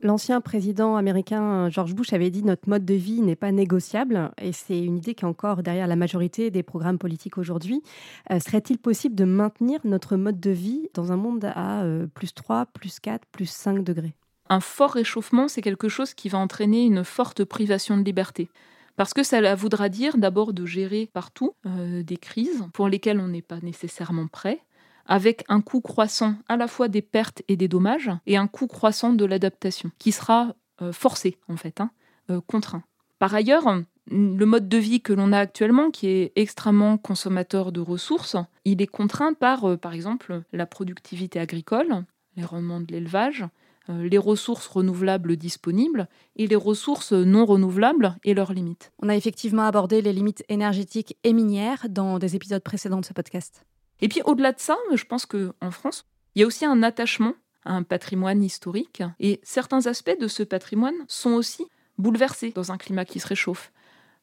L'ancien 0.00 0.40
président 0.40 0.96
américain 0.96 1.70
George 1.70 1.94
Bush 1.94 2.12
avait 2.12 2.30
dit 2.30 2.42
notre 2.42 2.68
mode 2.68 2.84
de 2.84 2.94
vie 2.94 3.20
n'est 3.20 3.36
pas 3.36 3.52
négociable 3.52 4.32
et 4.40 4.52
c'est 4.52 4.82
une 4.82 4.96
idée 4.96 5.14
qui 5.14 5.24
est 5.24 5.28
encore 5.28 5.62
derrière 5.62 5.86
la 5.86 5.94
majorité 5.94 6.50
des 6.50 6.64
programmes 6.64 6.98
politiques 6.98 7.38
aujourd'hui. 7.38 7.84
Serait-il 8.28 8.78
possible 8.78 9.14
de 9.14 9.24
maintenir 9.24 9.78
notre 9.84 10.16
mode 10.16 10.40
de 10.40 10.50
vie 10.50 10.88
dans 10.94 11.12
un 11.12 11.16
monde 11.16 11.44
à 11.44 11.84
plus 12.14 12.34
3, 12.34 12.66
plus 12.66 12.98
4, 12.98 13.26
plus 13.26 13.48
5 13.48 13.84
degrés? 13.84 14.16
Un 14.48 14.58
fort 14.58 14.90
réchauffement, 14.90 15.46
c'est 15.46 15.62
quelque 15.62 15.88
chose 15.88 16.14
qui 16.14 16.28
va 16.28 16.38
entraîner 16.38 16.84
une 16.84 17.04
forte 17.04 17.44
privation 17.44 17.96
de 17.96 18.02
liberté. 18.02 18.50
Parce 18.96 19.14
que 19.14 19.22
ça 19.22 19.54
voudra 19.54 19.88
dire 19.88 20.18
d'abord 20.18 20.52
de 20.52 20.66
gérer 20.66 21.08
partout 21.12 21.54
euh, 21.66 22.02
des 22.02 22.16
crises 22.16 22.64
pour 22.72 22.88
lesquelles 22.88 23.20
on 23.20 23.28
n'est 23.28 23.42
pas 23.42 23.60
nécessairement 23.62 24.26
prêt, 24.26 24.60
avec 25.06 25.44
un 25.48 25.60
coût 25.60 25.80
croissant 25.80 26.36
à 26.48 26.56
la 26.56 26.68
fois 26.68 26.88
des 26.88 27.02
pertes 27.02 27.42
et 27.48 27.56
des 27.56 27.68
dommages, 27.68 28.10
et 28.26 28.36
un 28.36 28.46
coût 28.46 28.66
croissant 28.66 29.12
de 29.12 29.24
l'adaptation, 29.24 29.90
qui 29.98 30.12
sera 30.12 30.54
euh, 30.80 30.92
forcé 30.92 31.38
en 31.48 31.56
fait, 31.56 31.80
hein, 31.80 31.90
euh, 32.30 32.40
contraint. 32.46 32.84
Par 33.18 33.34
ailleurs, 33.34 33.64
le 34.10 34.44
mode 34.44 34.68
de 34.68 34.78
vie 34.78 35.00
que 35.00 35.12
l'on 35.12 35.32
a 35.32 35.38
actuellement, 35.38 35.90
qui 35.90 36.08
est 36.08 36.32
extrêmement 36.34 36.98
consommateur 36.98 37.72
de 37.72 37.80
ressources, 37.80 38.36
il 38.64 38.82
est 38.82 38.88
contraint 38.88 39.32
par, 39.32 39.78
par 39.78 39.94
exemple, 39.94 40.42
la 40.52 40.66
productivité 40.66 41.38
agricole, 41.38 42.04
les 42.36 42.44
rendements 42.44 42.80
de 42.80 42.92
l'élevage, 42.92 43.44
les 43.88 44.18
ressources 44.18 44.66
renouvelables 44.66 45.36
disponibles 45.36 46.08
et 46.36 46.46
les 46.46 46.56
ressources 46.56 47.12
non 47.12 47.44
renouvelables 47.44 48.16
et 48.24 48.34
leurs 48.34 48.52
limites. 48.52 48.92
On 49.00 49.08
a 49.08 49.16
effectivement 49.16 49.66
abordé 49.66 50.02
les 50.02 50.12
limites 50.12 50.44
énergétiques 50.48 51.16
et 51.24 51.32
minières 51.32 51.86
dans 51.88 52.18
des 52.18 52.36
épisodes 52.36 52.62
précédents 52.62 53.00
de 53.00 53.04
ce 53.04 53.12
podcast. 53.12 53.64
Et 54.00 54.08
puis 54.08 54.22
au-delà 54.24 54.52
de 54.52 54.60
ça, 54.60 54.76
je 54.94 55.04
pense 55.04 55.26
qu'en 55.26 55.70
France, 55.70 56.06
il 56.34 56.40
y 56.40 56.42
a 56.44 56.46
aussi 56.46 56.64
un 56.64 56.82
attachement 56.82 57.34
à 57.64 57.74
un 57.74 57.82
patrimoine 57.82 58.42
historique 58.42 59.02
et 59.20 59.40
certains 59.42 59.86
aspects 59.86 60.18
de 60.20 60.28
ce 60.28 60.42
patrimoine 60.42 60.94
sont 61.06 61.32
aussi 61.32 61.66
bouleversés 61.98 62.50
dans 62.50 62.72
un 62.72 62.78
climat 62.78 63.04
qui 63.04 63.20
se 63.20 63.28
réchauffe. 63.28 63.72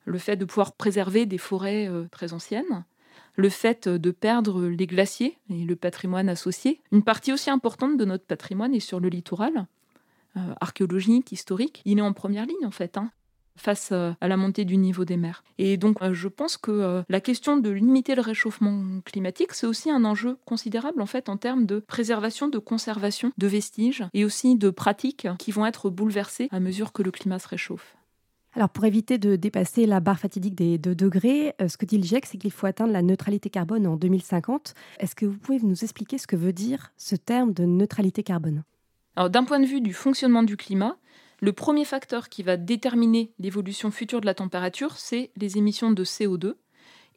Le 0.05 0.17
fait 0.17 0.35
de 0.35 0.45
pouvoir 0.45 0.73
préserver 0.73 1.25
des 1.25 1.37
forêts 1.37 1.87
euh, 1.87 2.07
très 2.11 2.33
anciennes, 2.33 2.83
le 3.39 3.49
fait 3.49 3.87
de 3.87 4.11
perdre 4.11 4.67
les 4.67 4.85
glaciers 4.85 5.37
et 5.49 5.63
le 5.63 5.75
patrimoine 5.75 6.29
associé. 6.29 6.81
Une 6.91 7.03
partie 7.03 7.31
aussi 7.31 7.49
importante 7.49 7.97
de 7.97 8.05
notre 8.05 8.25
patrimoine 8.25 8.75
est 8.75 8.81
sur 8.81 8.99
le 8.99 9.09
littoral, 9.09 9.65
euh, 10.37 10.53
archéologique, 10.59 11.31
historique. 11.31 11.81
Il 11.85 11.99
est 11.99 12.03
en 12.03 12.13
première 12.13 12.45
ligne 12.45 12.65
en 12.65 12.71
fait. 12.71 12.97
Hein, 12.97 13.11
face 13.55 13.89
euh, 13.91 14.11
à 14.21 14.27
la 14.27 14.37
montée 14.37 14.63
du 14.65 14.77
niveau 14.77 15.05
des 15.05 15.17
mers. 15.17 15.43
Et 15.57 15.77
donc 15.77 16.01
euh, 16.01 16.13
je 16.13 16.27
pense 16.27 16.57
que 16.57 17.03
la 17.07 17.21
question 17.21 17.57
de 17.57 17.69
limiter 17.69 18.15
le 18.15 18.21
réchauffement 18.21 19.01
climatique, 19.05 19.53
c'est 19.53 19.67
aussi 19.67 19.89
un 19.89 20.05
enjeu 20.05 20.37
considérable 20.45 21.01
en 21.01 21.05
fait 21.05 21.29
en 21.29 21.37
termes 21.37 21.65
de 21.65 21.79
préservation, 21.79 22.47
de 22.47 22.57
conservation 22.57 23.31
de 23.37 23.47
vestiges 23.47 24.05
et 24.13 24.25
aussi 24.25 24.55
de 24.55 24.69
pratiques 24.69 25.27
qui 25.39 25.51
vont 25.51 25.65
être 25.65 25.89
bouleversées 25.89 26.49
à 26.51 26.59
mesure 26.59 26.91
que 26.91 27.03
le 27.03 27.11
climat 27.11 27.39
se 27.39 27.47
réchauffe. 27.47 27.95
Alors 28.55 28.69
pour 28.69 28.85
éviter 28.85 29.19
de 29.19 29.35
dépasser 29.35 29.85
la 29.85 29.99
barre 29.99 30.19
fatidique 30.19 30.55
des 30.55 30.79
2 30.79 30.95
degrés, 30.95 31.53
euh, 31.61 31.67
ce 31.67 31.77
que 31.77 31.85
dit 31.85 31.97
le 31.97 32.03
GIEC, 32.03 32.25
c'est 32.25 32.37
qu'il 32.37 32.51
faut 32.51 32.65
atteindre 32.65 32.91
la 32.91 33.03
neutralité 33.03 33.49
carbone 33.49 33.85
en 33.85 33.95
2050. 33.95 34.73
Est-ce 34.99 35.15
que 35.15 35.27
vous 35.27 35.37
pouvez 35.37 35.59
nous 35.59 35.83
expliquer 35.83 36.17
ce 36.17 36.25
que 36.25 36.35
veut 36.35 36.53
dire 36.53 36.91
ce 36.97 37.15
terme 37.15 37.53
de 37.53 37.65
neutralité 37.65 38.23
carbone? 38.23 38.63
Alors 39.15 39.29
d'un 39.29 39.43
point 39.43 39.59
de 39.59 39.67
vue 39.67 39.81
du 39.81 39.93
fonctionnement 39.93 40.43
du 40.43 40.57
climat, 40.57 40.97
le 41.41 41.53
premier 41.53 41.85
facteur 41.85 42.27
qui 42.27 42.41
va 42.41 42.57
déterminer 42.57 43.31
l'évolution 43.37 43.91
future 43.91 44.19
de 44.19 44.25
la 44.25 44.33
température, 44.33 44.97
c'est 44.97 45.31
les 45.37 45.57
émissions 45.57 45.91
de 45.91 46.03
CO2 46.03 46.55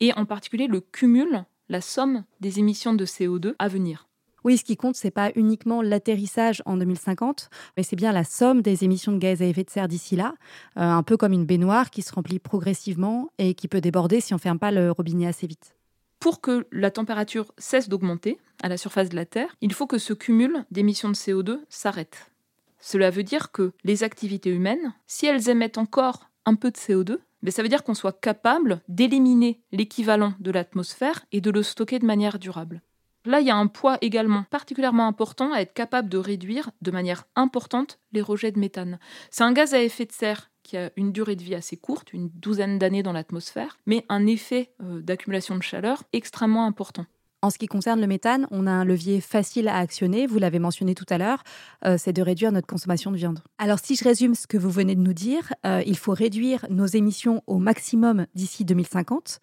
et 0.00 0.12
en 0.14 0.26
particulier 0.26 0.66
le 0.66 0.80
cumul, 0.80 1.44
la 1.68 1.80
somme 1.80 2.24
des 2.40 2.58
émissions 2.58 2.92
de 2.92 3.06
CO2 3.06 3.54
à 3.58 3.68
venir. 3.68 4.06
Oui, 4.44 4.58
ce 4.58 4.64
qui 4.64 4.76
compte, 4.76 4.96
c'est 4.96 5.10
pas 5.10 5.30
uniquement 5.36 5.82
l'atterrissage 5.82 6.62
en 6.66 6.76
2050, 6.76 7.48
mais 7.76 7.82
c'est 7.82 7.96
bien 7.96 8.12
la 8.12 8.24
somme 8.24 8.60
des 8.62 8.84
émissions 8.84 9.12
de 9.12 9.18
gaz 9.18 9.40
à 9.42 9.46
effet 9.46 9.64
de 9.64 9.70
serre 9.70 9.88
d'ici 9.88 10.16
là, 10.16 10.34
euh, 10.76 10.80
un 10.80 11.02
peu 11.02 11.16
comme 11.16 11.32
une 11.32 11.46
baignoire 11.46 11.90
qui 11.90 12.02
se 12.02 12.12
remplit 12.12 12.38
progressivement 12.38 13.30
et 13.38 13.54
qui 13.54 13.68
peut 13.68 13.80
déborder 13.80 14.20
si 14.20 14.34
on 14.34 14.38
ferme 14.38 14.58
pas 14.58 14.72
le 14.72 14.90
robinet 14.90 15.26
assez 15.26 15.46
vite. 15.46 15.76
Pour 16.18 16.40
que 16.40 16.66
la 16.72 16.90
température 16.90 17.52
cesse 17.58 17.88
d'augmenter 17.88 18.38
à 18.62 18.68
la 18.68 18.76
surface 18.76 19.08
de 19.08 19.16
la 19.16 19.26
Terre, 19.26 19.56
il 19.60 19.72
faut 19.72 19.86
que 19.86 19.98
ce 19.98 20.12
cumul 20.12 20.64
d'émissions 20.70 21.08
de 21.08 21.14
CO2 21.14 21.60
s'arrête. 21.68 22.30
Cela 22.78 23.10
veut 23.10 23.22
dire 23.22 23.52
que 23.52 23.72
les 23.84 24.02
activités 24.02 24.50
humaines, 24.50 24.94
si 25.06 25.26
elles 25.26 25.48
émettent 25.48 25.78
encore 25.78 26.30
un 26.46 26.54
peu 26.54 26.70
de 26.70 26.76
CO2, 26.76 27.18
mais 27.42 27.50
ça 27.50 27.62
veut 27.62 27.68
dire 27.68 27.82
qu'on 27.82 27.94
soit 27.94 28.20
capable 28.20 28.80
d'éliminer 28.88 29.60
l'équivalent 29.72 30.34
de 30.40 30.50
l'atmosphère 30.50 31.24
et 31.32 31.40
de 31.40 31.50
le 31.50 31.62
stocker 31.62 31.98
de 31.98 32.06
manière 32.06 32.38
durable. 32.38 32.82
Là, 33.24 33.40
il 33.40 33.46
y 33.46 33.50
a 33.50 33.56
un 33.56 33.68
poids 33.68 33.98
également 34.00 34.44
particulièrement 34.50 35.06
important 35.06 35.52
à 35.52 35.60
être 35.60 35.74
capable 35.74 36.08
de 36.08 36.18
réduire 36.18 36.70
de 36.80 36.90
manière 36.90 37.24
importante 37.36 37.98
les 38.12 38.20
rejets 38.20 38.52
de 38.52 38.58
méthane. 38.58 38.98
C'est 39.30 39.44
un 39.44 39.52
gaz 39.52 39.74
à 39.74 39.82
effet 39.82 40.06
de 40.06 40.12
serre 40.12 40.50
qui 40.62 40.76
a 40.76 40.90
une 40.96 41.12
durée 41.12 41.36
de 41.36 41.42
vie 41.42 41.54
assez 41.54 41.76
courte, 41.76 42.12
une 42.12 42.30
douzaine 42.34 42.78
d'années 42.78 43.02
dans 43.02 43.12
l'atmosphère, 43.12 43.78
mais 43.86 44.04
un 44.08 44.26
effet 44.26 44.72
euh, 44.82 45.00
d'accumulation 45.00 45.56
de 45.56 45.62
chaleur 45.62 46.04
extrêmement 46.12 46.66
important. 46.66 47.06
En 47.44 47.50
ce 47.50 47.58
qui 47.58 47.66
concerne 47.66 48.00
le 48.00 48.06
méthane, 48.06 48.46
on 48.52 48.68
a 48.68 48.70
un 48.70 48.84
levier 48.84 49.20
facile 49.20 49.66
à 49.66 49.76
actionner, 49.78 50.28
vous 50.28 50.38
l'avez 50.38 50.60
mentionné 50.60 50.94
tout 50.94 51.06
à 51.08 51.18
l'heure, 51.18 51.42
euh, 51.84 51.96
c'est 51.98 52.12
de 52.12 52.22
réduire 52.22 52.52
notre 52.52 52.68
consommation 52.68 53.10
de 53.10 53.16
viande. 53.16 53.40
Alors 53.58 53.80
si 53.80 53.96
je 53.96 54.04
résume 54.04 54.36
ce 54.36 54.46
que 54.46 54.56
vous 54.56 54.70
venez 54.70 54.94
de 54.94 55.00
nous 55.00 55.12
dire, 55.12 55.52
euh, 55.66 55.82
il 55.84 55.98
faut 55.98 56.12
réduire 56.12 56.64
nos 56.70 56.86
émissions 56.86 57.42
au 57.48 57.58
maximum 57.58 58.26
d'ici 58.36 58.64
2050 58.64 59.40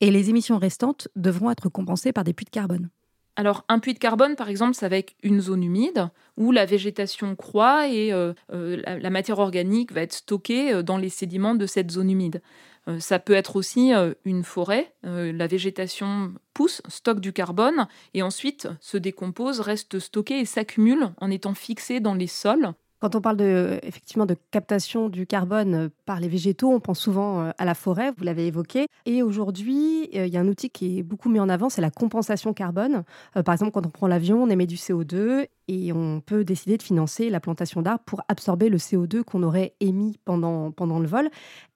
et 0.00 0.10
les 0.10 0.30
émissions 0.30 0.56
restantes 0.56 1.08
devront 1.14 1.50
être 1.50 1.68
compensées 1.68 2.12
par 2.12 2.24
des 2.24 2.32
puits 2.32 2.46
de 2.46 2.50
carbone. 2.50 2.88
Alors, 3.36 3.64
un 3.68 3.78
puits 3.78 3.94
de 3.94 3.98
carbone, 3.98 4.36
par 4.36 4.48
exemple, 4.48 4.74
c'est 4.74 4.84
avec 4.84 5.16
une 5.22 5.40
zone 5.40 5.64
humide 5.64 6.10
où 6.36 6.52
la 6.52 6.66
végétation 6.66 7.34
croît 7.34 7.88
et 7.88 8.12
euh, 8.12 8.34
la, 8.50 9.10
matière 9.10 9.38
organique 9.38 9.92
va 9.92 10.02
être 10.02 10.12
stockée 10.12 10.82
dans 10.82 10.98
les 10.98 11.08
sédiments 11.08 11.54
de 11.54 11.66
cette 11.66 11.90
zone 11.90 12.10
humide. 12.10 12.42
Euh, 12.88 12.98
ça 12.98 13.18
peut 13.18 13.34
être 13.34 13.56
aussi 13.56 13.94
euh, 13.94 14.14
une 14.24 14.42
forêt. 14.42 14.92
Euh, 15.04 15.32
la 15.32 15.46
végétation 15.46 16.34
pousse, 16.52 16.82
stocke 16.88 17.20
du 17.20 17.32
carbone 17.32 17.86
et 18.14 18.22
ensuite 18.22 18.68
se 18.80 18.96
décompose, 18.96 19.60
reste 19.60 19.98
stocké 19.98 20.40
et 20.40 20.44
s'accumule 20.44 21.12
en 21.18 21.30
étant 21.30 21.54
fixé 21.54 22.00
dans 22.00 22.14
les 22.14 22.26
sols 22.26 22.72
quand 23.02 23.16
on 23.16 23.20
parle 23.20 23.36
de, 23.36 23.80
effectivement 23.82 24.26
de 24.26 24.36
captation 24.52 25.08
du 25.08 25.26
carbone 25.26 25.74
euh, 25.74 25.88
par 26.06 26.20
les 26.20 26.28
végétaux, 26.28 26.70
on 26.70 26.78
pense 26.78 27.00
souvent 27.00 27.40
euh, 27.40 27.50
à 27.58 27.64
la 27.64 27.74
forêt, 27.74 28.12
vous 28.16 28.22
l'avez 28.22 28.46
évoqué. 28.46 28.86
Et 29.06 29.24
aujourd'hui, 29.24 30.08
euh, 30.14 30.26
il 30.28 30.32
y 30.32 30.36
a 30.36 30.40
un 30.40 30.46
outil 30.46 30.70
qui 30.70 31.00
est 31.00 31.02
beaucoup 31.02 31.28
mis 31.28 31.40
en 31.40 31.48
avant, 31.48 31.68
c'est 31.68 31.80
la 31.80 31.90
compensation 31.90 32.54
carbone. 32.54 33.02
par 33.44 33.54
exemple, 33.54 33.72
quand 33.72 33.84
on 33.84 33.90
prend 33.90 34.06
l'avion, 34.06 34.44
on 34.44 34.48
émet 34.48 34.66
du 34.66 34.76
CO2 34.76 35.48
et 35.66 35.92
on 35.92 36.20
peut 36.20 36.44
décider 36.44 36.76
de 36.76 36.82
financer 36.82 37.28
la 37.28 37.40
plantation 37.40 37.82
d'arbres 37.82 38.04
pour 38.06 38.22
absorber 38.28 38.68
le 38.68 38.78
CO2 38.78 39.24
qu'on 39.24 39.42
aurait 39.42 39.74
émis 39.80 40.20
pendant, 40.24 40.70
pendant 40.70 41.00
le 41.00 41.08
vol. 41.08 41.28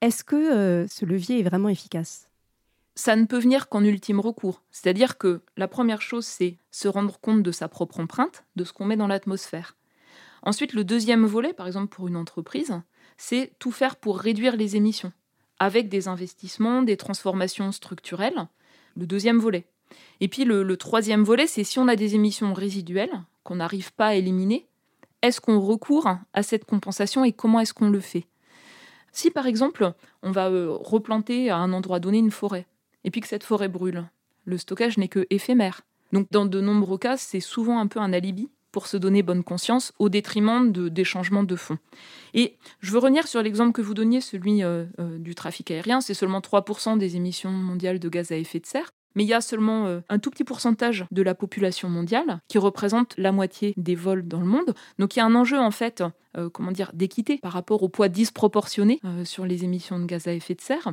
Est-ce 0.03 0.23
que 0.23 0.87
ce 0.89 1.05
levier 1.05 1.41
est 1.41 1.43
vraiment 1.43 1.69
efficace? 1.69 2.29
Ça 2.95 3.17
ne 3.17 3.25
peut 3.25 3.39
venir 3.39 3.69
qu'en 3.69 3.83
ultime 3.83 4.21
recours. 4.21 4.63
C'est-à-dire 4.71 5.19
que 5.19 5.41
la 5.57 5.67
première 5.67 6.03
chose, 6.03 6.25
c'est 6.25 6.59
se 6.71 6.87
rendre 6.87 7.19
compte 7.19 7.43
de 7.43 7.51
sa 7.51 7.67
propre 7.67 7.99
empreinte, 7.99 8.45
de 8.55 8.63
ce 8.63 8.73
qu'on 8.73 8.85
met 8.85 8.97
dans 8.97 9.09
l'atmosphère. 9.09 9.75
Ensuite, 10.47 10.75
le 10.75 10.85
deuxième 10.85 11.27
volet, 11.27 11.53
par 11.53 11.67
exemple 11.67 11.89
pour 11.89 12.07
une 12.07 12.17
entreprise, 12.17 12.81
c'est 13.17 13.53
tout 13.59 13.73
faire 13.73 13.97
pour 13.97 14.17
réduire 14.17 14.57
les 14.57 14.77
émissions, 14.77 15.13
avec 15.59 15.89
des 15.89 16.07
investissements, 16.07 16.83
des 16.83 16.97
transformations 16.97 17.73
structurelles. 17.73 18.47
Le 18.97 19.09
deuxième 19.09 19.41
volet. 19.41 19.67
Et 20.21 20.29
puis 20.29 20.45
le, 20.45 20.77
troisième 20.77 21.25
volet, 21.25 21.49
c'est 21.49 21.65
si 21.65 21.81
on 21.81 21.89
a 21.89 21.97
des 21.97 22.15
émissions 22.15 22.55
résiduelles 22.55 23.25
qu'on 23.43 23.57
n'arrive 23.57 23.93
pas 23.93 24.07
à 24.07 24.15
éliminer, 24.15 24.69
est-ce 25.21 25.41
qu'on 25.41 25.59
recourt 25.59 26.09
à 26.33 26.43
cette 26.45 26.65
compensation 26.65 27.25
et 27.25 27.33
comment 27.33 27.59
est-ce 27.59 27.75
qu'on 27.75 27.91
le 27.91 28.01
fait? 28.01 28.29
Si 29.11 29.33
par 29.33 29.49
exemple, 29.49 29.95
on 30.23 30.31
va 30.31 30.49
euh, 30.49 30.71
replanter 30.71 31.51
à 31.51 31.57
un 31.57 31.73
endroit 31.73 31.99
donné 31.99 32.19
une 32.19 32.31
forêt, 32.31 32.69
et 33.03 33.11
puis 33.11 33.21
que 33.21 33.29
cette 33.29 33.43
forêt 33.43 33.69
brûle, 33.69 34.09
le 34.45 34.59
stockage 34.59 34.97
n'est 34.97 35.09
que 35.09 35.27
éphémère. 35.31 35.83
Donc 36.13 36.31
dans 36.31 36.47
de 36.47 36.61
nombreux 36.61 36.99
cas, 36.99 37.17
c'est 37.17 37.41
souvent 37.41 37.81
un 37.81 37.89
peu 37.89 37.99
un 37.99 38.13
alibi 38.13 38.49
pour 38.77 38.89
se 38.89 38.99
donner 38.99 39.23
bonne 39.23 39.43
conscience 39.43 39.95
au 39.99 40.11
détriment 40.11 40.71
de, 40.71 40.91
des 40.91 41.03
changements 41.03 41.45
de 41.45 41.57
fond. 41.57 41.79
Et 42.35 42.59
je 42.81 42.93
veux 42.93 42.99
revenir 42.99 43.27
sur 43.27 43.41
l'exemple 43.41 43.73
que 43.73 43.81
vous 43.81 43.95
donniez, 43.95 44.21
celui 44.21 44.63
euh, 44.63 44.85
euh, 45.01 45.17
du 45.17 45.35
trafic 45.35 45.71
aérien. 45.71 46.03
C'est 46.03 46.13
seulement 46.13 46.41
3% 46.41 46.99
des 46.99 47.17
émissions 47.17 47.51
mondiales 47.51 47.99
de 47.99 48.09
gaz 48.11 48.33
à 48.33 48.37
effet 48.37 48.61
de 48.61 48.67
serre. 48.67 48.91
Mais 49.15 49.25
il 49.25 49.29
y 49.29 49.33
a 49.33 49.41
seulement 49.41 49.87
euh, 49.87 50.01
un 50.11 50.19
tout 50.19 50.29
petit 50.29 50.45
pourcentage 50.45 51.07
de 51.11 51.23
la 51.23 51.35
population 51.35 51.89
mondiale 51.89 52.41
qui 52.49 52.59
représente 52.59 53.15
la 53.17 53.33
moitié 53.33 53.73
des 53.79 53.95
vols 53.95 54.29
dans 54.29 54.41
le 54.41 54.47
monde. 54.47 54.75
Donc 54.99 55.17
il 55.17 55.21
y 55.21 55.23
a 55.23 55.25
un 55.25 55.35
enjeu 55.35 55.59
en 55.59 55.71
fait, 55.71 56.05
comment 56.53 56.71
dire, 56.71 56.91
d'équité 56.93 57.39
par 57.39 57.53
rapport 57.53 57.83
au 57.83 57.89
poids 57.89 58.11
disproportionné 58.11 59.01
sur 59.25 59.47
les 59.47 59.65
émissions 59.65 59.99
de 59.99 60.05
gaz 60.05 60.29
à 60.29 60.35
effet 60.35 60.55
de 60.55 60.61
serre. 60.61 60.93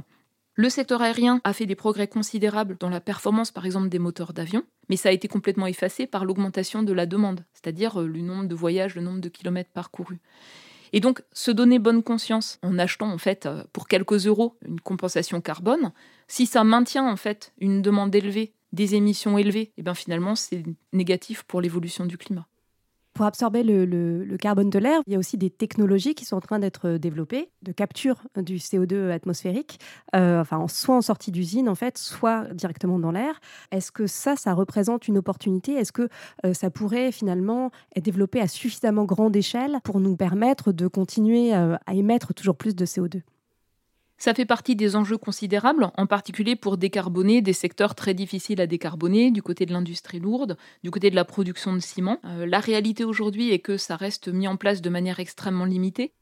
Le 0.55 0.69
secteur 0.69 1.01
aérien 1.01 1.41
a 1.43 1.51
fait 1.51 1.65
des 1.65 1.75
progrès 1.75 2.07
considérables 2.07 2.77
dans 2.79 2.89
la 2.89 3.01
performance, 3.01 3.49
par 3.49 3.65
exemple, 3.65 3.89
des 3.89 3.97
moteurs 3.97 4.33
d'avion, 4.33 4.63
mais 4.87 4.97
ça 4.97 5.09
a 5.09 5.11
été 5.11 5.27
complètement 5.27 5.65
effacé 5.65 6.05
par 6.05 6.25
l'augmentation 6.25 6.83
de 6.83 6.93
la 6.93 7.07
demande, 7.07 7.43
c'est-à-dire 7.53 7.99
euh, 7.99 8.07
le 8.07 8.21
nombre 8.21 8.45
de 8.45 8.53
voyages, 8.53 8.93
le 8.93 9.01
nombre 9.01 9.19
de 9.19 9.29
kilomètres 9.29 9.71
parcourus. 9.71 10.19
Et 10.91 10.99
donc, 10.99 11.23
se 11.31 11.49
donner 11.49 11.79
bonne 11.79 12.03
conscience 12.03 12.59
en 12.61 12.77
achetant, 12.77 13.11
en 13.11 13.17
fait, 13.17 13.47
euh, 13.47 13.63
pour 13.73 13.87
quelques 13.87 14.27
euros, 14.27 14.55
une 14.63 14.79
compensation 14.79 15.41
carbone, 15.41 15.91
si 16.27 16.45
ça 16.45 16.63
maintient, 16.63 17.07
en 17.07 17.17
fait, 17.17 17.51
une 17.57 17.81
demande 17.81 18.13
élevée, 18.13 18.53
des 18.73 18.93
émissions 18.93 19.39
élevées, 19.39 19.61
et 19.61 19.73
eh 19.79 19.83
bien 19.83 19.95
finalement, 19.95 20.35
c'est 20.35 20.63
négatif 20.93 21.43
pour 21.43 21.61
l'évolution 21.61 22.05
du 22.05 22.17
climat. 22.19 22.47
Pour 23.13 23.27
absorber 23.27 23.61
le, 23.61 24.37
carbone 24.37 24.71
de 24.71 24.79
l'air, 24.79 25.01
il 25.05 25.13
y 25.13 25.15
a 25.15 25.19
aussi 25.19 25.37
des 25.37 25.51
technologies 25.51 26.15
qui 26.15 26.25
sont 26.25 26.35
en 26.35 26.41
train 26.41 26.57
d'être 26.57 26.97
développées 26.97 27.51
de 27.61 27.71
capture 27.71 28.23
du 28.35 28.57
CO2 28.57 29.11
atmosphérique, 29.11 29.79
euh, 30.15 30.41
enfin, 30.41 30.67
soit 30.67 30.95
en 30.95 31.01
sortie 31.01 31.31
d'usine, 31.31 31.69
en 31.69 31.75
fait, 31.75 31.99
soit 31.99 32.51
directement 32.53 32.97
dans 32.97 33.11
l'air. 33.11 33.39
Est-ce 33.71 33.91
que 33.91 34.07
ça, 34.07 34.35
ça 34.35 34.53
représente 34.53 35.07
une 35.07 35.19
opportunité? 35.19 35.73
Est-ce 35.73 35.91
que 35.91 36.09
euh, 36.45 36.53
ça 36.55 36.71
pourrait 36.71 37.11
finalement 37.11 37.69
être 37.95 38.03
développé 38.03 38.41
à 38.41 38.47
suffisamment 38.47 39.05
grande 39.05 39.35
échelle 39.35 39.77
pour 39.83 39.99
nous 39.99 40.15
permettre 40.15 40.71
de 40.71 40.87
continuer 40.87 41.53
euh, 41.53 41.77
à 41.85 41.93
émettre 41.93 42.33
toujours 42.33 42.55
plus 42.55 42.75
de 42.75 42.85
CO2 42.85 43.21
ça 44.17 44.33
fait 44.33 44.45
partie 44.45 44.75
des 44.75 44.95
enjeux 44.95 45.17
considérables, 45.17 45.91
en 45.97 46.07
particulier 46.07 46.55
pour 46.55 46.77
décarboner 46.77 47.41
des 47.41 47.53
secteurs 47.53 47.95
très 47.95 48.13
difficiles 48.13 48.61
à 48.61 48.67
décarboner, 48.67 49.31
du 49.31 49.41
côté 49.41 49.65
de 49.65 49.73
l'industrie 49.73 50.19
lourde, 50.19 50.57
du 50.83 50.91
côté 50.91 51.09
de 51.09 51.15
la 51.15 51.25
production 51.25 51.73
de 51.73 51.79
ciment. 51.79 52.19
Euh, 52.25 52.45
la 52.45 52.59
réalité 52.59 53.03
aujourd'hui 53.03 53.51
est 53.51 53.59
que 53.59 53.77
ça 53.77 53.95
reste 53.95 54.27
mis 54.29 54.47
en 54.47 54.55
place 54.55 54.81
de 54.81 54.89
manière 54.89 55.19
extrêmement 55.19 55.65
limitée. 55.65 56.13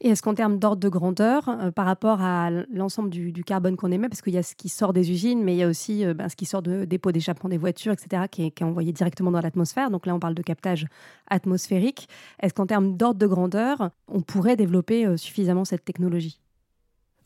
Et 0.00 0.10
est-ce 0.10 0.22
qu'en 0.22 0.34
termes 0.34 0.60
d'ordre 0.60 0.80
de 0.80 0.88
grandeur, 0.88 1.48
euh, 1.48 1.72
par 1.72 1.84
rapport 1.84 2.22
à 2.22 2.50
l'ensemble 2.72 3.10
du, 3.10 3.42
carbone 3.42 3.76
qu'on 3.76 3.90
émet, 3.90 4.08
parce 4.08 4.22
qu'il 4.22 4.34
y 4.34 4.38
a 4.38 4.44
ce 4.44 4.54
qui 4.54 4.68
sort 4.68 4.92
des 4.92 5.10
usines, 5.10 5.42
mais 5.42 5.54
il 5.54 5.58
y 5.58 5.64
a 5.64 5.68
aussi 5.68 6.04
euh, 6.04 6.14
ben, 6.14 6.28
ce 6.28 6.36
qui 6.36 6.46
sort 6.46 6.62
de 6.62 6.84
dépôts 6.84 7.10
d'échappement 7.10 7.50
des 7.50 7.58
voitures, 7.58 7.92
etc., 7.92 8.22
qui 8.30 8.44
est, 8.46 8.50
qui 8.52 8.62
est 8.62 8.66
envoyé 8.66 8.92
directement 8.92 9.32
dans 9.32 9.40
l'atmosphère. 9.40 9.90
Donc 9.90 10.06
là, 10.06 10.14
on 10.14 10.20
parle 10.20 10.34
de 10.34 10.42
captage 10.42 10.86
atmosphérique. 11.28 12.08
Est-ce 12.40 12.54
qu'en 12.54 12.66
termes 12.66 12.96
d'ordre 12.96 13.18
de 13.18 13.26
grandeur, 13.26 13.90
on 14.06 14.20
pourrait 14.20 14.54
développer 14.54 15.16
suffisamment 15.16 15.64
cette 15.64 15.84
technologie? 15.84 16.38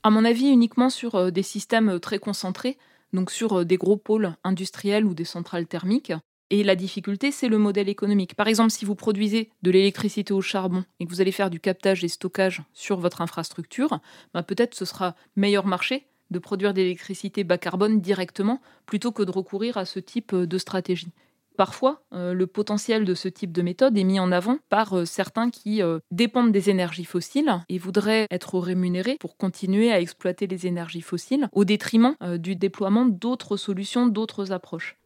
À 0.03 0.11
mon 0.11 0.25
avis, 0.25 0.49
uniquement 0.49 0.91
sur 0.91 1.15
euh, 1.15 1.31
des 1.31 1.43
systèmes 1.43 1.91
euh, 1.91 1.99
très 1.99 2.19
concentrés, 2.19 2.77
donc 3.13 3.31
sur 3.31 3.61
euh, 3.61 3.65
des 3.65 3.77
gros 3.77 3.97
pôles 3.97 4.35
industriels 4.43 5.05
ou 5.05 5.15
des 5.15 5.25
centrales 5.25 5.67
thermiques. 5.67 6.13
Et 6.51 6.65
la 6.65 6.77
difficulté, 6.77 7.31
c'est 7.31 7.49
le 7.49 7.57
modèle 7.57 7.89
économique. 7.89 8.35
Par 8.35 8.47
exemple, 8.47 8.71
si 8.71 8.85
vous 8.85 8.95
produisez 8.95 9.51
de 9.63 9.71
l'électricité 9.71 10.35
au 10.35 10.43
charbon 10.43 10.85
et 11.01 11.07
que 11.07 11.11
vous 11.11 11.21
allez 11.21 11.33
faire 11.33 11.51
du 11.51 11.61
captage 11.61 12.05
et 12.05 12.09
stockage 12.09 12.63
sur 12.75 12.99
votre 12.99 13.23
infrastructure, 13.23 14.01
bah, 14.35 14.43
peut-être 14.43 14.75
ce 14.75 14.85
sera 14.85 15.15
meilleur 15.37 15.67
marché 15.67 16.07
de 16.31 16.39
produire 16.39 16.75
de 16.75 16.81
l'électricité 16.81 17.45
bas 17.45 17.59
carbone 17.59 18.01
directement 18.01 18.61
plutôt 18.87 19.13
que 19.13 19.23
de 19.23 19.31
recourir 19.31 19.77
à 19.77 19.85
ce 19.85 19.99
type 19.99 20.35
de 20.35 20.59
stratégie. 20.59 21.13
Parfois, 21.57 22.03
euh, 22.15 22.33
le 22.33 22.47
potentiel 22.47 23.05
de 23.05 23.15
ce 23.15 23.29
type 23.29 23.53
de 23.53 23.63
méthode 23.63 23.97
est 23.99 24.05
mis 24.05 24.19
en 24.19 24.33
avant 24.33 24.59
par 24.69 24.97
euh, 24.97 25.05
certains 25.05 25.51
qui 25.51 25.83
euh, 25.83 25.99
dépendent 26.11 26.53
des 26.53 26.71
énergies 26.71 27.05
fossiles 27.05 27.63
et 27.69 27.79
voudraient 27.79 28.27
être 28.31 28.59
rémunérés 28.59 29.17
pour 29.21 29.37
continuer 29.37 29.93
à 29.93 30.01
exploiter 30.01 30.47
les 30.47 30.67
énergies 30.67 31.03
fossiles 31.03 31.49
au 31.53 31.65
détriment 31.65 32.15
du 32.39 32.57
déploiement 32.57 33.07
d'autres 33.07 33.57
solutions, 33.57 34.07
d'autres 34.07 34.53
approches. 34.53 34.97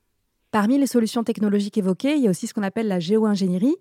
Parmi 0.51 0.79
les 0.79 0.87
solutions 0.87 1.25
technologiques 1.25 1.79
évoquées, 1.79 2.15
il 2.15 2.23
y 2.23 2.27
a 2.27 2.31
aussi 2.31 2.47
ce 2.47 2.55
qu'on 2.55 2.63
appelle 2.63 2.89
la 2.89 3.01
géo-ingénierie. 3.01 3.77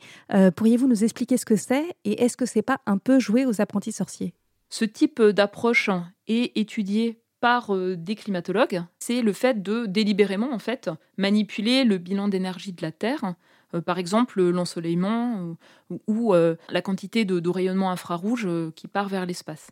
Pourriez-vous 0.56 0.88
nous 0.88 1.04
expliquer 1.04 1.38
ce 1.38 1.46
que 1.46 1.56
c'est 1.56 1.86
et 2.04 2.24
est-ce 2.24 2.38
que 2.38 2.46
c'est 2.46 2.62
pas 2.62 2.80
un 2.86 2.98
peu 2.98 3.20
joué 3.20 3.46
aux 3.46 3.62
apprentis 3.62 3.92
sorciers? 3.92 4.34
Ce 4.70 4.86
type 4.86 5.22
d'approche 5.22 5.90
est 6.28 6.58
étudié 6.58 7.20
par 7.40 7.76
euh, 7.76 7.96
des 7.96 8.16
climatologues, 8.16 8.84
c'est 9.00 9.22
le 9.22 9.34
fait 9.34 9.62
de 9.62 9.86
délibérément 9.86 10.52
en 10.54 10.60
fait 10.60 10.90
manipuler 11.18 11.84
le 11.84 11.98
bilan 11.98 12.28
d'énergie 12.28 12.74
de 12.74 12.82
la 12.82 12.92
Terre, 12.92 13.36
euh, 13.74 13.82
par 13.82 13.98
exemple 13.98 14.42
l'ensoleillement 14.42 15.56
euh, 15.92 15.98
ou, 16.08 16.34
la 16.34 16.82
quantité 16.82 17.26
de, 17.26 17.50
rayonnement 17.50 17.92
infrarouge 17.92 18.48
qui 18.76 18.88
part 18.88 19.10
vers 19.10 19.26
l'espace. 19.26 19.72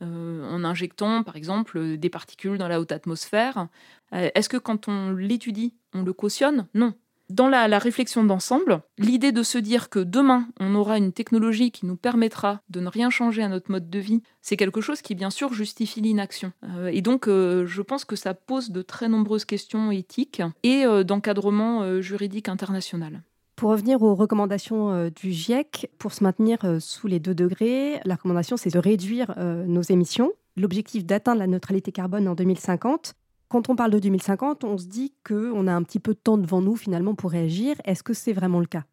en 0.00 0.64
injectant 0.64 1.22
par 1.22 1.36
exemple 1.36 1.96
des 1.96 2.10
particules 2.10 2.58
dans 2.58 2.68
la 2.68 2.80
haute 2.80 2.92
atmosphère. 2.92 3.68
Est-ce 4.10 4.48
que 4.48 4.56
quand 4.56 4.88
on 4.88 5.12
l'étudie, 5.12 5.74
on 5.94 6.02
le 6.02 6.12
cautionne? 6.12 6.66
Non 6.74 6.94
dans 7.32 7.48
la, 7.48 7.78
réflexion 7.78 8.24
d'ensemble, 8.24 8.82
l'idée 8.98 9.32
de 9.32 9.42
se 9.42 9.58
dire 9.58 9.88
que 9.88 9.98
demain, 9.98 10.48
on 10.60 10.74
aura 10.74 10.98
une 10.98 11.12
technologie 11.12 11.70
qui 11.70 11.86
nous 11.86 11.96
permettra 11.96 12.60
de 12.68 12.80
ne 12.80 12.88
rien 12.88 13.10
changer 13.10 13.42
à 13.42 13.48
notre 13.48 13.70
mode 13.70 13.88
de 13.88 13.98
vie, 13.98 14.22
c'est 14.42 14.56
quelque 14.56 14.80
chose 14.80 15.02
qui, 15.02 15.14
bien 15.14 15.30
sûr, 15.30 15.52
justifie 15.54 16.00
l'inaction. 16.00 16.52
Euh, 16.64 16.90
et 16.92 17.00
donc, 17.00 17.28
euh, 17.28 17.66
je 17.66 17.82
pense 17.82 18.04
que 18.04 18.16
ça 18.16 18.34
pose 18.34 18.70
de 18.70 18.82
très 18.82 19.08
nombreuses 19.08 19.44
questions 19.44 19.90
éthiques 19.90 20.42
et 20.62 20.84
euh, 20.84 21.04
d'encadrement 21.04 22.00
juridique 22.00 22.48
international. 22.48 23.22
Pour 23.56 23.70
revenir 23.70 24.02
aux 24.02 24.14
recommandations 24.14 25.10
du 25.14 25.32
GIEC, 25.32 25.90
pour 25.98 26.12
se 26.12 26.24
maintenir 26.24 26.58
sous 26.80 27.06
les 27.06 27.20
2 27.20 27.34
degrés, 27.34 28.00
la 28.04 28.16
recommandation, 28.16 28.56
c'est 28.56 28.72
de 28.72 28.78
réduire 28.78 29.34
nos 29.38 29.82
émissions. 29.82 30.32
L'objectif 30.56 31.04
d'atteindre 31.04 31.38
la 31.38 31.46
neutralité 31.46 31.92
carbone 31.92 32.28
en 32.28 32.34
2050 32.34 33.14
Quand 33.52 33.68
on 33.68 33.76
parle 33.76 33.90
de 33.90 33.98
2050, 33.98 34.64
on 34.64 34.78
se 34.78 34.86
dit 34.86 35.12
qu'on 35.28 35.66
a 35.66 35.74
un 35.74 35.82
petit 35.82 36.00
peu 36.00 36.14
de 36.14 36.18
temps 36.18 36.38
devant 36.38 36.62
nous 36.62 36.74
finalement 36.74 37.14
pour 37.14 37.30
réagir. 37.30 37.76
Est-ce 37.84 38.02
que 38.02 38.14
c'est 38.14 38.32
vraiment 38.32 38.60
le 38.60 38.66
cas? 38.66 38.86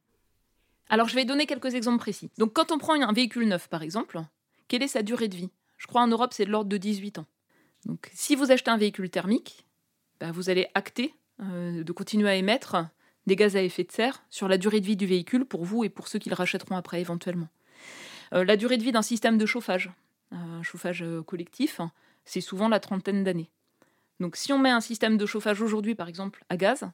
Alors 0.90 1.08
je 1.08 1.16
vais 1.16 1.24
donner 1.24 1.46
quelques 1.46 1.76
exemples 1.76 2.00
précis. 2.00 2.30
Donc 2.38 2.52
quand 2.52 2.74
on 2.74 2.78
prend 2.78 3.02
un 3.02 3.14
véhicule 3.14 3.48
neuf 3.48 3.70
par 3.70 3.84
exemple, 3.84 4.20
quelle 4.68 4.84
est 4.84 4.90
sa 4.90 5.02
durée 5.02 5.30
de 5.30 5.38
vie? 5.38 5.50
Je 5.78 5.88
crois 5.88 6.02
en 6.02 6.08
Europe 6.08 6.34
c'est 6.34 6.44
de 6.44 6.52
l'ordre 6.52 6.70
de 6.70 6.76
18 6.76 7.20
ans. 7.20 7.26
Donc 7.86 8.12
si 8.14 8.36
vous 8.36 8.52
achetez 8.52 8.70
un 8.70 8.76
véhicule 8.76 9.10
thermique, 9.10 9.66
bah, 10.20 10.34
vous 10.34 10.50
allez 10.50 10.68
acter 10.74 11.14
euh, 11.42 11.82
de 11.82 11.92
continuer 11.94 12.28
à 12.28 12.36
émettre 12.36 12.76
des 13.28 13.38
gaz 13.38 13.56
à 13.56 13.64
effet 13.64 13.86
de 13.86 13.94
serre 13.94 14.26
sur 14.30 14.50
la 14.50 14.58
durée 14.58 14.82
de 14.82 14.86
vie 14.86 14.98
du 14.98 15.06
véhicule 15.06 15.46
pour 15.46 15.64
vous 15.64 15.86
et 15.86 15.90
pour 15.90 16.10
ceux 16.10 16.20
qui 16.20 16.28
le 16.28 16.36
rachèteront 16.36 16.76
après 16.76 17.00
éventuellement. 17.00 17.48
Euh, 18.34 18.44
la 18.44 18.58
durée 18.58 18.76
de 18.76 18.84
vie 18.84 18.92
d'un 18.92 19.04
système 19.04 19.38
de 19.38 19.46
chauffage, 19.46 19.90
un 20.32 20.62
chauffage 20.64 21.02
euh, 21.02 21.24
collectif, 21.24 21.80
c'est 22.26 22.42
souvent 22.42 22.68
la 22.68 22.82
trentaine 22.82 23.24
d'années. 23.24 23.50
Donc 24.20 24.36
si 24.36 24.52
on 24.54 24.60
met 24.60 24.70
un 24.70 24.82
système 24.82 25.18
de 25.18 25.26
chauffage 25.26 25.62
aujourd'hui, 25.62 25.96
par 25.96 26.08
exemple, 26.08 26.44
à 26.50 26.58
gaz, 26.58 26.90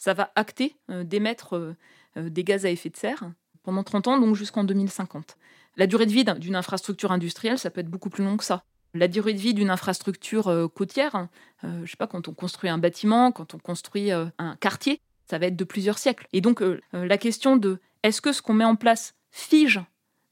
ça 0.00 0.14
va 0.14 0.32
acter 0.34 0.76
euh, 0.90 1.04
d'émettre 1.04 1.56
euh, 1.56 1.76
euh, 2.16 2.30
des 2.30 2.42
gaz 2.42 2.64
à 2.64 2.70
effet 2.70 2.88
de 2.88 2.96
serre 2.96 3.30
pendant 3.62 3.84
30 3.84 4.08
ans, 4.08 4.18
donc 4.18 4.34
jusqu'en 4.34 4.64
2050. 4.64 5.36
La 5.76 5.86
durée 5.86 6.06
de 6.06 6.12
vie 6.12 6.24
d'une 6.24 6.56
infrastructure 6.56 7.12
industrielle, 7.12 7.58
ça 7.58 7.70
peut 7.70 7.82
être 7.82 7.90
beaucoup 7.90 8.08
plus 8.08 8.24
long 8.24 8.38
que 8.38 8.44
ça. 8.44 8.64
La 8.94 9.06
durée 9.06 9.34
de 9.34 9.38
vie 9.38 9.54
d'une 9.54 9.70
infrastructure 9.70 10.68
côtière, 10.74 11.28
je 11.62 11.88
sais 11.88 11.96
pas, 11.96 12.08
quand 12.08 12.26
on 12.26 12.34
construit 12.34 12.70
un 12.70 12.78
bâtiment, 12.78 13.30
quand 13.30 13.54
on 13.54 13.58
construit 13.58 14.10
un 14.10 14.56
quartier, 14.58 15.00
ça 15.26 15.38
va 15.38 15.46
être 15.46 15.54
de 15.54 15.62
plusieurs 15.62 15.98
siècles. 15.98 16.26
Et 16.32 16.40
donc 16.40 16.60
la 16.92 17.18
question 17.18 17.56
de 17.56 17.78
est-ce 18.02 18.20
que 18.20 18.32
ce 18.32 18.42
qu'on 18.42 18.54
met 18.54 18.64
en 18.64 18.74
place 18.74 19.14
fige 19.30 19.80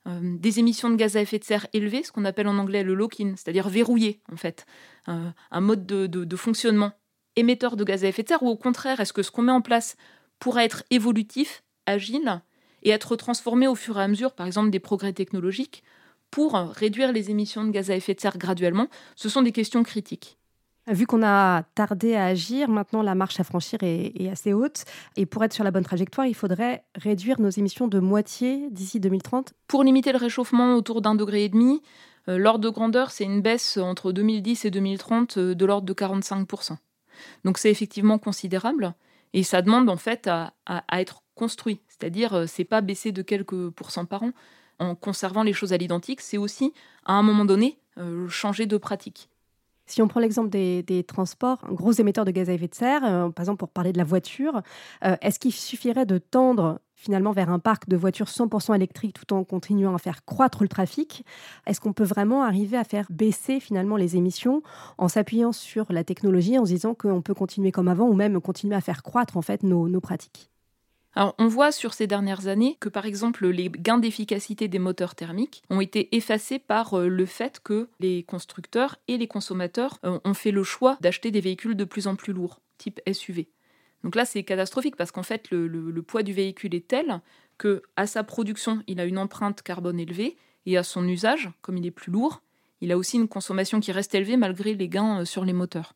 euh, 0.08 0.20
des 0.22 0.58
émissions 0.58 0.90
de 0.90 0.96
gaz 0.96 1.16
à 1.16 1.20
effet 1.20 1.38
de 1.38 1.44
serre 1.44 1.66
élevées, 1.72 2.02
ce 2.02 2.12
qu'on 2.12 2.24
appelle 2.24 2.48
en 2.48 2.58
anglais 2.58 2.82
le 2.82 2.94
lock-in, 2.94 3.34
c'est-à-dire 3.36 3.68
verrouiller 3.68 4.20
en 4.32 4.36
fait, 4.36 4.66
euh, 5.08 5.30
un 5.50 5.60
mode 5.60 5.86
de, 5.86 6.36
fonctionnement 6.36 6.92
émetteur 7.36 7.76
de 7.76 7.84
gaz 7.84 8.04
à 8.04 8.08
effet 8.08 8.22
de 8.22 8.28
serre, 8.28 8.42
ou 8.42 8.48
au 8.48 8.56
contraire, 8.56 9.00
est-ce 9.00 9.12
que 9.12 9.22
ce 9.22 9.30
qu'on 9.30 9.42
met 9.42 9.52
en 9.52 9.60
place 9.60 9.96
pourrait 10.38 10.64
être 10.64 10.84
évolutif, 10.90 11.62
agile, 11.86 12.40
et 12.82 12.90
être 12.90 13.16
transformé 13.16 13.66
au 13.66 13.74
fur 13.74 13.98
et 13.98 14.02
à 14.02 14.08
mesure, 14.08 14.34
par 14.34 14.46
exemple, 14.46 14.70
des 14.70 14.80
progrès 14.80 15.12
technologiques, 15.12 15.82
pour 16.30 16.54
réduire 16.54 17.12
les 17.12 17.30
émissions 17.30 17.64
de 17.64 17.70
gaz 17.70 17.90
à 17.90 17.96
effet 17.96 18.14
de 18.14 18.20
serre 18.20 18.38
graduellement 18.38 18.88
Ce 19.16 19.28
sont 19.28 19.42
des 19.42 19.52
questions 19.52 19.82
critiques. 19.82 20.37
Vu 20.90 21.06
qu'on 21.06 21.22
a 21.22 21.64
tardé 21.74 22.14
à 22.14 22.24
agir, 22.24 22.70
maintenant 22.70 23.02
la 23.02 23.14
marche 23.14 23.38
à 23.40 23.44
franchir 23.44 23.80
est, 23.82 24.30
assez 24.30 24.54
haute. 24.54 24.84
Et 25.16 25.26
pour 25.26 25.44
être 25.44 25.52
sur 25.52 25.62
la 25.62 25.70
bonne 25.70 25.84
trajectoire, 25.84 26.26
il 26.26 26.34
faudrait 26.34 26.82
réduire 26.94 27.40
nos 27.40 27.50
émissions 27.50 27.88
de 27.88 27.98
moitié 27.98 28.70
d'ici 28.70 28.98
2030. 28.98 29.52
Pour 29.66 29.84
limiter 29.84 30.12
le 30.12 30.18
réchauffement 30.18 30.76
autour 30.76 31.02
d'un 31.02 31.14
degré 31.14 31.44
et 31.44 31.50
demi, 31.50 31.82
euh, 32.28 32.38
l'ordre 32.38 32.60
de 32.60 32.70
grandeur, 32.70 33.10
c'est 33.10 33.24
une 33.24 33.42
baisse 33.42 33.76
entre 33.76 34.12
2010 34.12 34.64
et 34.64 34.70
2030 34.70 35.36
euh, 35.36 35.54
de 35.54 35.66
l'ordre 35.66 35.86
de 35.86 35.92
45%. 35.92 36.78
Donc 37.44 37.58
c'est 37.58 37.70
effectivement 37.70 38.18
considérable. 38.18 38.94
Et 39.34 39.42
ça 39.42 39.60
demande 39.60 39.90
en 39.90 39.98
fait 39.98 40.26
à, 40.26 40.54
être 40.92 41.22
construit. 41.34 41.82
C'est-à-dire, 41.88 42.32
euh, 42.32 42.46
c'est 42.46 42.64
pas 42.64 42.80
baisser 42.80 43.12
de 43.12 43.20
quelques 43.20 43.68
pourcents 43.70 44.06
par 44.06 44.22
an 44.22 44.30
en 44.78 44.94
conservant 44.94 45.42
les 45.42 45.52
choses 45.52 45.74
à 45.74 45.76
l'identique, 45.76 46.22
c'est 46.22 46.38
aussi, 46.38 46.72
à 47.04 47.14
un 47.14 47.22
moment 47.24 47.44
donné, 47.44 47.80
changer 48.28 48.64
de 48.66 48.76
pratique. 48.76 49.28
Si 49.88 50.02
on 50.02 50.06
prend 50.06 50.20
l'exemple 50.20 50.50
des, 50.50 51.04
transports, 51.08 51.64
un 51.68 51.72
gros 51.72 51.92
émetteur 51.92 52.26
de 52.26 52.30
gaz 52.30 52.50
à 52.50 52.52
effet 52.52 52.68
de 52.68 52.74
serre, 52.74 53.04
euh, 53.04 53.30
par 53.30 53.42
exemple 53.42 53.58
pour 53.58 53.70
parler 53.70 53.92
de 53.92 53.98
la 53.98 54.04
voiture, 54.04 54.60
euh, 55.04 55.16
est-ce 55.22 55.38
qu'il 55.38 55.52
suffirait 55.52 56.04
de 56.04 56.18
tendre 56.18 56.80
finalement 56.94 57.32
vers 57.32 57.48
un 57.48 57.58
parc 57.58 57.88
de 57.88 57.96
voitures 57.96 58.28
100% 58.28 58.74
électriques 58.74 59.14
tout 59.14 59.32
en 59.32 59.44
continuant 59.44 59.94
à 59.94 59.98
faire 59.98 60.26
croître 60.26 60.62
le 60.62 60.68
trafic? 60.68 61.24
Est-ce 61.66 61.80
qu'on 61.80 61.94
peut 61.94 62.04
vraiment 62.04 62.42
arriver 62.42 62.76
à 62.76 62.84
faire 62.84 63.06
baisser 63.08 63.60
finalement 63.60 63.96
les 63.96 64.16
émissions 64.16 64.62
en 64.98 65.08
s'appuyant 65.08 65.52
sur 65.52 65.90
la 65.90 66.04
technologie, 66.04 66.58
en 66.58 66.66
se 66.66 66.72
disant 66.72 66.94
qu'on 66.94 67.22
peut 67.22 67.34
continuer 67.34 67.72
comme 67.72 67.88
avant 67.88 68.08
ou 68.08 68.14
même 68.14 68.40
continuer 68.42 68.76
à 68.76 68.82
faire 68.82 69.02
croître 69.02 69.38
en 69.38 69.42
fait 69.42 69.62
nos 69.62 70.00
pratiques? 70.00 70.50
On 71.38 71.48
voit 71.48 71.72
sur 71.72 71.94
ces 71.94 72.06
dernières 72.06 72.46
années 72.46 72.76
que, 72.78 72.88
par 72.88 73.04
exemple, 73.04 73.48
les 73.48 73.68
gains 73.70 73.98
d'efficacité 73.98 74.68
des 74.68 74.78
moteurs 74.78 75.14
thermiques 75.14 75.62
ont 75.68 75.80
été 75.80 76.14
effacés 76.16 76.60
par 76.60 76.94
euh, 76.94 77.08
le 77.08 77.26
fait 77.26 77.60
que 77.62 77.88
les 77.98 78.22
constructeurs 78.22 78.96
et 79.08 79.18
les 79.18 79.26
consommateurs 79.26 79.98
euh, 80.04 80.20
ont 80.24 80.34
fait 80.34 80.52
le 80.52 80.62
choix 80.62 80.96
d'acheter 81.00 81.30
des 81.30 81.40
véhicules 81.40 81.76
de 81.76 81.84
plus 81.84 82.06
en 82.06 82.14
plus 82.14 82.32
lourds, 82.32 82.60
type 82.78 83.00
SUV. 83.10 83.48
Donc 84.04 84.14
là, 84.14 84.24
c'est 84.24 84.44
catastrophique 84.44 84.94
parce 84.94 85.10
qu'en 85.10 85.24
fait, 85.24 85.50
le, 85.50 86.02
poids 86.02 86.22
du 86.22 86.32
véhicule 86.32 86.74
est 86.74 86.86
tel 86.86 87.20
que, 87.58 87.82
à 87.96 88.06
sa 88.06 88.22
production, 88.22 88.84
il 88.86 89.00
a 89.00 89.04
une 89.04 89.18
empreinte 89.18 89.62
carbone 89.62 89.98
élevée 89.98 90.36
et 90.66 90.76
à 90.76 90.84
son 90.84 91.06
usage, 91.08 91.50
comme 91.62 91.76
il 91.78 91.86
est 91.86 91.90
plus 91.90 92.12
lourd, 92.12 92.42
il 92.80 92.92
a 92.92 92.96
aussi 92.96 93.16
une 93.16 93.26
consommation 93.26 93.80
qui 93.80 93.90
reste 93.90 94.14
élevée 94.14 94.36
malgré 94.36 94.74
les 94.74 94.88
gains 94.88 95.22
euh, 95.22 95.24
sur 95.24 95.44
les 95.44 95.52
moteurs. 95.52 95.94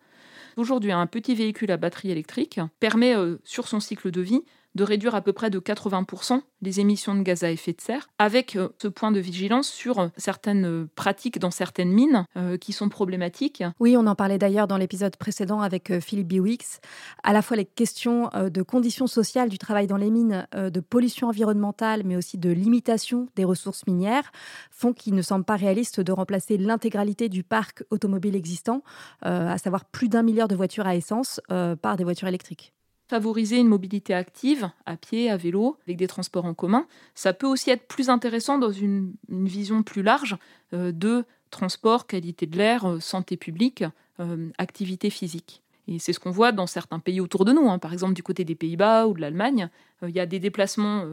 Aujourd'hui, 0.57 0.91
un 0.91 1.07
petit 1.07 1.37
véhicule 1.37 1.71
à 1.71 1.77
batterie 1.77 2.11
électrique 2.11 2.61
permet, 2.79 3.15
sur 3.43 3.69
son 3.69 3.81
cycle 3.81 4.11
de 4.11 4.21
vie, 4.21 4.43
de 4.75 4.85
réduire 4.85 5.15
à 5.15 5.21
peu 5.21 5.33
près 5.33 5.51
de 5.51 5.59
80% 5.59 6.41
les 6.63 6.81
émissions 6.81 7.15
de 7.15 7.23
gaz 7.23 7.43
à 7.45 7.51
effet 7.51 7.73
de 7.73 7.81
serre, 7.81 8.09
avec 8.19 8.57
euh, 8.57 8.69
ce 8.81 8.89
point 8.89 9.11
de 9.11 9.21
vigilance 9.21 9.69
sur 9.69 9.99
euh, 9.99 10.09
certaines 10.17 10.65
euh, 10.65 10.89
pratiques 10.95 11.39
dans 11.39 11.51
certaines 11.51 11.93
mines 11.93 12.27
qui 12.61 12.73
sont 12.73 12.89
problématiques. 12.89 13.63
Oui, 13.81 13.97
on 13.97 14.07
en 14.07 14.15
parlait 14.15 14.39
d'ailleurs 14.39 14.69
dans 14.69 14.77
l'épisode 14.77 15.17
précédent 15.17 15.61
avec 15.61 16.01
Philippe 16.01 16.29
Biwix. 16.29 16.81
À 17.23 17.33
la 17.33 17.43
fois 17.43 17.57
les 17.57 17.65
questions 17.65 18.31
de 18.35 18.63
conditions 18.63 19.07
sociales 19.07 19.49
du 19.49 19.59
travail 19.59 19.87
dans 19.87 19.97
les 19.97 20.11
mines, 20.11 20.47
de 20.55 20.81
pollution 20.81 21.29
environnementale, 21.29 22.03
mais 22.05 22.17
aussi 22.17 22.39
de 22.39 22.51
limitation 22.51 23.29
des 23.37 23.45
ressources 23.45 23.87
minières, 23.87 24.33
font 24.71 24.93
qu'il 24.93 25.15
ne 25.15 25.23
semble 25.23 25.45
pas 25.45 25.57
réaliste 25.57 26.01
de 26.01 26.13
remplacer 26.13 26.59
l'intégralité 26.59 27.29
du 27.29 27.43
parc 27.43 27.85
automobile 27.91 28.37
existant, 28.37 28.83
à 29.23 29.59
savoir 29.59 29.85
plus 29.85 30.09
d'un 30.09 30.23
milliard 30.23 30.49
de 30.49 30.57
voitures 30.57 30.87
à 30.87 30.95
essence, 30.95 31.41
par 31.49 31.97
des 31.97 32.05
voitures 32.05 32.29
électriques 32.29 32.73
favoriser 33.12 33.59
une 33.59 33.68
mobilité 33.68 34.14
active, 34.14 34.70
à 34.87 34.96
pied, 34.96 35.29
à 35.29 35.37
vélo, 35.37 35.77
avec 35.87 35.98
des 35.98 36.07
transports 36.07 36.46
en 36.46 36.55
commun, 36.55 36.87
ça 37.14 37.35
peut 37.35 37.46
aussi 37.46 37.68
être 37.68 37.87
plus 37.87 38.09
intéressant 38.09 38.57
dans 38.57 38.72
une, 38.72 39.12
vision 39.29 39.83
plus 39.83 40.03
large 40.03 40.38
euh, 40.72 40.92
de 40.92 41.27
transport, 41.51 42.07
qualité 42.07 42.46
de 42.46 42.57
l'air, 42.57 42.87
euh, 42.87 43.01
santé 43.01 43.37
publique, 43.37 43.85
euh, 44.18 44.48
activité 44.57 45.11
physique. 45.11 45.62
Et 45.88 45.99
c'est 45.99 46.12
ce 46.12 46.21
qu'on 46.21 46.31
voit 46.31 46.53
dans 46.53 46.66
certains 46.66 47.01
pays 47.01 47.21
autour 47.21 47.45
de 47.45 47.53
nous. 47.53 47.68
Hein. 47.68 47.79
Par 47.79 47.92
exemple, 47.92 48.14
du 48.14 48.23
côté 48.23 48.45
des 48.45 48.55
Pays-Bas 48.55 49.07
ou 49.07 49.14
de 49.14 49.21
l'Allemagne, 49.21 49.68
il 50.03 50.14
y 50.14 50.21
a 50.21 50.27
des 50.27 50.38
déplacements 50.38 51.07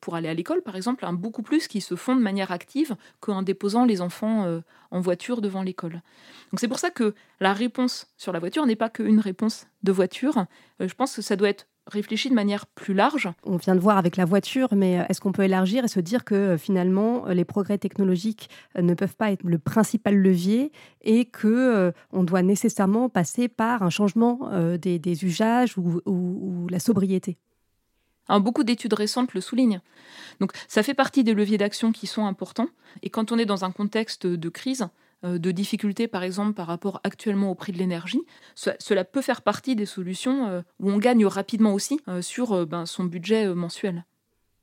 pour 0.00 0.14
aller 0.14 0.28
à 0.28 0.34
l'école, 0.34 0.62
par 0.62 0.76
exemple, 0.76 1.04
hein, 1.04 1.12
beaucoup 1.12 1.42
plus 1.42 1.68
qui 1.68 1.80
se 1.80 1.96
font 1.96 2.16
de 2.16 2.20
manière 2.20 2.50
active 2.50 2.96
qu'en 3.20 3.42
déposant 3.42 3.84
les 3.84 4.00
enfants 4.00 4.60
en 4.90 5.00
voiture 5.00 5.40
devant 5.42 5.62
l'école. 5.62 6.00
Donc 6.50 6.60
c'est 6.60 6.68
pour 6.68 6.78
ça 6.78 6.90
que 6.90 7.14
la 7.40 7.52
réponse 7.52 8.06
sur 8.16 8.32
la 8.32 8.38
voiture 8.38 8.64
n'est 8.64 8.76
pas 8.76 8.88
qu'une 8.88 9.20
réponse 9.20 9.66
de 9.82 9.92
voiture. 9.92 10.46
je 10.80 10.94
pense 10.94 11.16
que 11.16 11.22
ça 11.22 11.36
doit 11.36 11.50
être 11.50 11.66
réfléchi 11.86 12.28
de 12.30 12.34
manière 12.34 12.66
plus 12.66 12.94
large. 12.94 13.28
On 13.44 13.56
vient 13.56 13.74
de 13.74 13.80
voir 13.80 13.98
avec 13.98 14.16
la 14.16 14.24
voiture, 14.24 14.68
mais 14.74 15.00
euh, 15.00 15.04
est-ce 15.08 15.20
qu'on 15.20 15.32
peut 15.32 15.42
élargir 15.42 15.84
et 15.84 15.88
se 15.88 16.00
dire 16.00 16.24
que 16.24 16.34
euh, 16.34 16.58
finalement 16.58 17.26
euh, 17.26 17.34
les 17.34 17.44
progrès 17.44 17.78
technologiques 17.78 18.48
ne 18.78 18.94
peuvent 18.94 19.16
pas 19.16 19.32
être 19.32 19.42
le 19.42 19.58
principal 19.58 20.16
levier 20.16 20.72
et 21.02 21.24
que 21.24 21.92
on 22.12 22.22
doit 22.22 22.42
nécessairement 22.42 23.08
passer 23.08 23.48
par 23.48 23.82
un 23.82 23.90
changement 23.90 24.50
des, 24.78 25.24
usages 25.24 25.76
ou, 25.76 26.66
la 26.70 26.78
sobriété? 26.78 27.38
Beaucoup 28.28 28.64
d'études 28.64 28.94
récentes 28.94 29.34
le 29.34 29.40
soulignent. 29.40 29.80
Donc 30.40 30.52
ça 30.68 30.82
fait 30.82 30.94
partie 30.94 31.24
des 31.24 31.34
leviers 31.34 31.58
d'action 31.58 31.92
qui 31.92 32.06
sont 32.06 32.26
importants. 32.26 32.68
Et 33.02 33.10
quand 33.10 33.32
on 33.32 33.38
est 33.38 33.46
dans 33.46 33.64
un 33.64 33.72
contexte 33.72 34.26
de 34.26 34.48
crise, 34.48 34.88
de 35.22 35.50
difficultés, 35.50 36.08
par 36.08 36.22
exemple, 36.22 36.54
par 36.54 36.66
rapport 36.66 37.00
actuellement 37.04 37.50
au 37.50 37.54
prix 37.54 37.72
de 37.72 37.78
l'énergie, 37.78 38.22
cela 38.54 39.04
peut 39.04 39.22
faire 39.22 39.42
partie 39.42 39.76
des 39.76 39.86
solutions 39.86 40.48
euh, 40.48 40.62
où 40.80 40.90
on 40.90 40.98
gagne 40.98 41.26
rapidement 41.26 41.74
aussi 41.74 42.00
euh, 42.08 42.22
sur 42.22 42.66
ben, 42.66 42.86
son 42.86 43.04
budget 43.04 43.54
mensuel. 43.54 44.04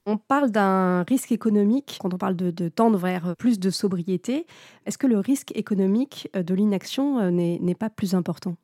On 0.05 0.17
parle 0.17 0.49
d'un 0.49 1.03
risque 1.03 1.31
économique 1.31 1.99
quand 2.01 2.13
on 2.13 2.17
parle 2.17 2.35
de, 2.35 2.51
de, 2.51 2.67
tendre 2.67 2.97
vers 2.97 3.35
plus 3.37 3.59
de 3.59 3.69
sobriété. 3.69 4.47
Est-ce 4.85 4.97
que 4.97 5.07
le 5.07 5.19
risque 5.19 5.51
économique 5.55 6.29
de 6.33 6.55
l'inaction 6.55 7.29
n'est 7.29 7.75
pas 7.75 7.89
plus 7.89 8.15
important? 8.15 8.55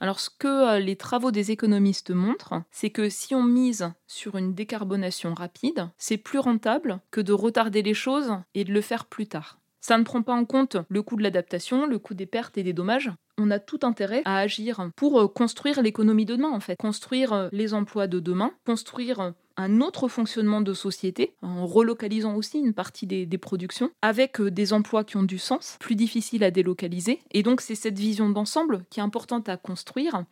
Alors 0.00 0.18
ce 0.18 0.30
que 0.36 0.78
les 0.80 0.96
travaux 0.96 1.30
des 1.30 1.52
économistes 1.52 2.10
montrent, 2.10 2.64
c'est 2.72 2.90
que 2.90 3.08
si 3.08 3.36
on 3.36 3.44
mise 3.44 3.92
sur 4.08 4.36
une 4.36 4.52
décarbonation 4.52 5.32
rapide, 5.32 5.88
c'est 5.96 6.16
plus 6.18 6.40
rentable 6.40 6.98
que 7.12 7.20
de 7.20 7.32
retarder 7.32 7.82
les 7.82 7.94
choses 7.94 8.32
et 8.54 8.64
de 8.64 8.72
le 8.72 8.80
faire 8.80 9.06
plus 9.06 9.28
tard. 9.28 9.61
Ça 9.82 9.98
ne 9.98 10.04
prend 10.04 10.22
pas 10.22 10.32
en 10.32 10.44
compte 10.44 10.76
le 10.88 11.02
coût 11.02 11.16
de 11.16 11.24
l'adaptation, 11.24 11.86
le 11.86 11.98
coût 11.98 12.14
des 12.14 12.24
pertes 12.24 12.56
et 12.56 12.62
des 12.62 12.72
dommages. 12.72 13.10
On 13.36 13.50
a 13.50 13.58
tout 13.58 13.80
intérêt 13.82 14.22
à 14.24 14.38
agir 14.38 14.90
pour 14.94 15.20
euh, 15.20 15.26
construire 15.26 15.82
l'économie 15.82 16.24
de 16.24 16.36
demain, 16.36 16.50
en 16.50 16.60
fait. 16.60 16.76
Construire 16.76 17.32
euh, 17.32 17.48
les 17.50 17.74
emplois 17.74 18.06
de 18.06 18.20
demain, 18.20 18.52
construire 18.64 19.20
euh, 19.20 19.30
un 19.56 19.80
autre 19.80 20.06
fonctionnement 20.06 20.60
de 20.60 20.72
société, 20.72 21.34
en 21.42 21.66
relocalisant 21.66 22.36
aussi 22.36 22.60
une 22.60 22.74
partie 22.74 23.08
des, 23.08 23.38
productions, 23.38 23.90
avec 24.02 24.40
des 24.40 24.72
emplois 24.72 25.02
qui 25.02 25.16
ont 25.16 25.24
du 25.24 25.38
sens, 25.38 25.76
plus 25.80 25.96
difficiles 25.96 26.44
à 26.44 26.52
délocaliser. 26.52 27.20
Et 27.32 27.42
donc 27.42 27.60
c'est 27.60 27.74
cette 27.74 27.98
vision 27.98 28.30
d'ensemble 28.30 28.84
qui 28.88 29.00
est 29.00 29.02
importante 29.02 29.48
à 29.48 29.56
construire 29.56 30.24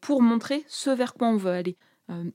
pour 0.00 0.20
montrer 0.20 0.64
ce 0.66 0.90
vers 0.90 1.14
quoi 1.14 1.28
on 1.28 1.36
veut 1.36 1.52
aller. 1.52 1.76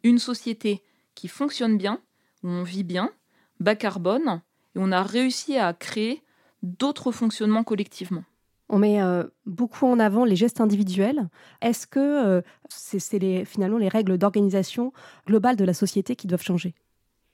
Une 0.04 0.20
société 0.20 0.82
qui 1.16 1.28
fonctionne 1.28 1.78
bien, 1.78 2.00
où 2.44 2.48
on 2.48 2.64
vit 2.64 2.86
bien, 2.86 3.12
bas 3.60 3.76
carbone, 3.76 4.42
et 4.76 4.80
on 4.80 4.94
a 4.94 5.04
réussi 5.04 5.58
à 5.58 5.74
créer 5.74 6.24
d'autres 6.66 7.12
fonctionnements 7.12 7.64
collectivement. 7.64 8.24
On 8.68 8.80
met 8.80 9.00
beaucoup 9.46 9.86
en 9.86 10.00
avant 10.00 10.26
les 10.26 10.36
gestes 10.36 10.60
individuels. 10.60 11.30
Est-ce 11.62 11.86
que 11.86 12.42
c'est 12.68 13.46
finalement 13.46 13.78
les 13.78 13.88
règles 13.88 14.18
d'organisation 14.18 14.92
globale 15.28 15.56
de 15.56 15.64
la 15.64 15.74
société 15.74 16.16
qui 16.16 16.26
doivent 16.28 16.42
changer? 16.42 16.74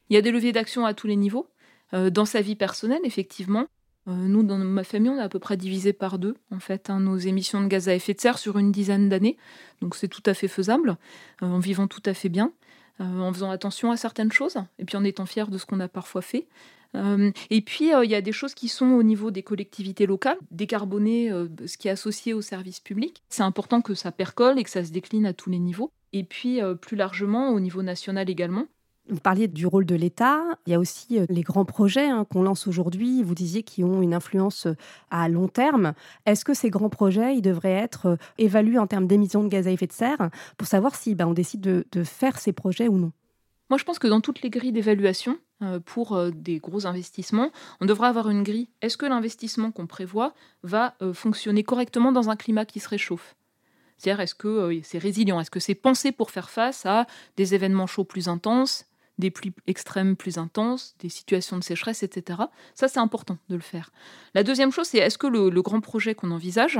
Il 0.09 0.13
y 0.13 0.17
a 0.17 0.21
des 0.21 0.31
leviers 0.31 0.51
d'action 0.51 0.85
à 0.85 0.93
tous 0.93 1.07
les 1.07 1.15
niveaux. 1.15 1.47
dans 1.93 2.25
sa 2.25 2.41
vie 2.41 2.55
personnelle, 2.55 3.01
effectivement, 3.03 3.65
nous, 4.07 4.43
dans 4.43 4.57
ma 4.57 4.83
famille, 4.83 5.09
on 5.09 5.17
est 5.17 5.21
à 5.21 5.29
peu 5.29 5.39
près 5.39 5.57
divisé 5.57 5.93
par 5.93 6.17
deux, 6.17 6.35
en 6.51 6.59
fait, 6.59 6.89
hein, 6.89 6.99
nos 6.99 7.17
émissions 7.17 7.61
de 7.61 7.67
gaz 7.67 7.87
à 7.87 7.95
effet 7.95 8.13
de 8.13 8.19
serre 8.19 8.39
sur 8.39 8.57
une 8.57 8.71
dizaine 8.71 9.09
d'années. 9.09 9.37
Donc 9.81 9.95
c'est 9.95 10.07
tout 10.07 10.23
à 10.25 10.33
fait 10.33 10.47
faisable, 10.47 10.97
en 11.41 11.59
vivant 11.59 11.87
tout 11.87 12.01
à 12.05 12.13
fait 12.13 12.29
bien, 12.29 12.51
en 12.99 13.31
faisant 13.31 13.51
attention 13.51 13.91
à 13.91 13.97
certaines 13.97 14.31
choses, 14.31 14.57
et 14.79 14.85
puis 14.85 14.97
en 14.97 15.03
étant 15.03 15.25
fier 15.25 15.49
de 15.49 15.57
ce 15.57 15.65
qu'on 15.65 15.79
a 15.79 15.87
parfois 15.87 16.21
fait. 16.21 16.47
Euh, 16.95 17.31
et 17.49 17.61
puis, 17.61 17.93
euh, 17.93 18.03
il 18.03 18.11
y 18.11 18.15
a 18.15 18.21
des 18.21 18.31
choses 18.31 18.53
qui 18.53 18.67
sont 18.67 18.87
au 18.87 19.03
niveau 19.03 19.31
des 19.31 19.43
collectivités 19.43 20.05
locales, 20.05 20.37
décarboner 20.51 21.31
euh, 21.31 21.47
ce 21.65 21.77
qui 21.77 21.87
est 21.87 21.91
associé 21.91 22.33
au 22.33 22.41
service 22.41 22.79
public. 22.79 23.21
C'est 23.29 23.43
important 23.43 23.81
que 23.81 23.93
ça 23.93 24.11
percole 24.11 24.59
et 24.59 24.63
que 24.63 24.69
ça 24.69 24.83
se 24.83 24.91
décline 24.91 25.25
à 25.25 25.33
tous 25.33 25.49
les 25.49 25.59
niveaux. 25.59 25.91
Et 26.13 26.23
puis, 26.23 26.59
plus 26.81 26.97
largement, 26.97 27.51
au 27.51 27.61
niveau 27.61 27.83
national 27.83 28.29
également. 28.29 28.65
Vous 29.07 29.21
parliez 29.21 29.47
du 29.47 29.65
rôle 29.65 29.85
de 29.85 29.95
l'État. 29.95 30.43
Il 30.65 30.73
y 30.73 30.75
a 30.75 30.79
aussi 30.79 31.19
les 31.29 31.41
grands 31.41 31.63
projets 31.63 32.07
hein, 32.07 32.25
qu'on 32.29 32.43
lance 32.43 32.67
aujourd'hui. 32.67 33.23
Vous 33.23 33.33
disiez 33.33 33.63
qui 33.63 33.81
ont 33.85 34.01
une 34.01 34.13
influence 34.13 34.67
à 35.09 35.29
long 35.29 35.47
terme. 35.47 35.93
Est-ce 36.25 36.43
que 36.43 36.53
ces 36.53 36.69
grands 36.69 36.89
projets, 36.89 37.37
ils 37.37 37.41
devraient 37.41 37.71
être 37.71 38.17
évalués 38.37 38.77
en 38.77 38.87
termes 38.87 39.07
d'émissions 39.07 39.41
de 39.41 39.47
gaz 39.47 39.67
à 39.67 39.71
effet 39.71 39.87
de 39.87 39.93
serre 39.93 40.29
pour 40.57 40.67
savoir 40.67 40.95
si 40.95 41.15
ben, 41.15 41.27
on 41.27 41.33
décide 41.33 41.61
de 41.61 42.03
faire 42.03 42.39
ces 42.39 42.51
projets 42.51 42.89
ou 42.89 42.97
non? 42.97 43.13
Moi, 43.71 43.77
je 43.77 43.85
pense 43.85 43.99
que 43.99 44.07
dans 44.07 44.19
toutes 44.19 44.41
les 44.41 44.49
grilles 44.49 44.73
d'évaluation, 44.73 45.39
euh, 45.61 45.79
pour 45.79 46.11
euh, 46.11 46.29
des 46.29 46.59
gros 46.59 46.85
investissements, 46.87 47.51
on 47.79 47.85
devrait 47.85 48.09
avoir 48.09 48.29
une 48.29 48.43
grille. 48.43 48.67
Est-ce 48.81 48.97
que 48.97 49.05
l'investissement 49.05 49.71
qu'on 49.71 49.87
prévoit 49.87 50.33
va 50.61 50.95
euh, 51.01 51.13
fonctionner 51.13 51.63
correctement 51.63 52.11
dans 52.11 52.29
un 52.29 52.35
climat 52.35 52.65
qui 52.65 52.81
se 52.81 52.89
réchauffe? 52.89 53.37
C'est-à-dire, 53.97 54.19
est-ce 54.19 54.35
que 54.35 54.81
c'est 54.83 54.97
résilient? 54.97 55.39
Est-ce 55.39 55.49
que 55.49 55.61
c'est 55.61 55.73
pensé 55.73 56.11
pour 56.11 56.31
faire 56.31 56.49
face 56.49 56.85
à 56.85 57.07
des 57.37 57.55
événements 57.55 57.87
chauds 57.87 58.03
plus 58.03 58.27
intenses, 58.27 58.87
des 59.19 59.31
pluies 59.31 59.53
extrêmes 59.67 60.17
plus 60.17 60.37
intenses, 60.37 60.95
des 60.99 61.07
situations 61.07 61.57
de 61.57 61.63
sécheresse, 61.63 62.03
etc. 62.03 62.41
Ça, 62.75 62.89
c'est 62.89 62.99
important 62.99 63.37
de 63.47 63.55
le 63.55 63.61
faire. 63.61 63.93
La 64.33 64.43
deuxième 64.43 64.73
chose, 64.73 64.87
c'est 64.87 64.97
est-ce 64.97 65.17
que 65.17 65.27
le 65.27 65.61
grand 65.61 65.79
projet 65.79 66.13
qu'on 66.13 66.31
envisage, 66.31 66.77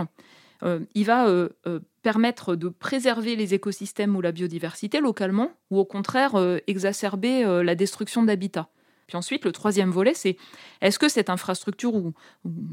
il 0.93 1.05
va 1.05 1.27
euh, 1.27 1.49
euh, 1.67 1.79
permettre 2.01 2.55
de 2.55 2.69
préserver 2.69 3.35
les 3.35 3.53
écosystèmes 3.53 4.15
ou 4.15 4.21
la 4.21 4.31
biodiversité 4.31 4.99
localement, 4.99 5.51
ou 5.69 5.79
au 5.79 5.85
contraire 5.85 6.33
exacerber 6.67 7.63
la 7.63 7.75
destruction 7.75 8.23
d'habitats. 8.23 8.69
Puis 9.11 9.17
ensuite, 9.17 9.43
le 9.43 9.51
troisième 9.51 9.91
volet, 9.91 10.13
c'est 10.13 10.37
est-ce 10.79 10.97
que 10.97 11.09
cette 11.09 11.29
infrastructure 11.29 11.93
ou, 11.93 12.13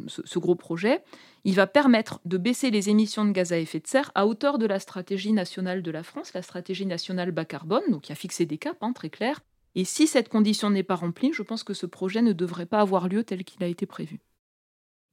ce, 0.07 0.39
gros 0.39 0.55
projet, 0.55 1.03
il 1.43 1.57
va 1.57 1.67
permettre 1.67 2.21
de 2.25 2.39
baisser 2.39 2.71
les 2.71 2.91
émissions 2.91 3.25
de 3.25 3.33
gaz 3.33 3.53
à 3.53 3.59
effet 3.59 3.81
de 3.81 3.89
serre 3.89 4.13
à 4.15 4.25
hauteur 4.25 4.59
de 4.59 4.65
la 4.65 4.79
stratégie 4.79 5.33
nationale 5.33 5.83
de 5.83 5.91
la 5.91 6.05
France, 6.05 6.33
la 6.35 6.43
stratégie 6.43 6.87
nationale 6.87 7.33
bas 7.33 7.45
carbone, 7.45 7.83
donc 7.91 8.03
qui 8.03 8.13
a 8.13 8.15
fixé 8.15 8.47
des 8.47 8.57
caps 8.57 8.79
hein, 8.83 8.93
très 8.93 9.11
clairs. 9.11 9.41
Et 9.75 9.85
si 9.85 10.07
cette 10.07 10.29
condition 10.29 10.71
n'est 10.71 10.85
pas 10.85 10.95
remplie, 10.95 11.33
je 11.33 11.43
pense 11.43 11.65
que 11.65 11.75
ce 11.75 11.87
projet 11.87 12.23
ne 12.23 12.33
devrait 12.33 12.67
pas 12.67 12.81
avoir 12.81 13.09
lieu 13.09 13.25
tel 13.25 13.43
qu'il 13.43 13.65
a 13.65 13.67
été 13.67 13.85
prévu. 13.85 14.21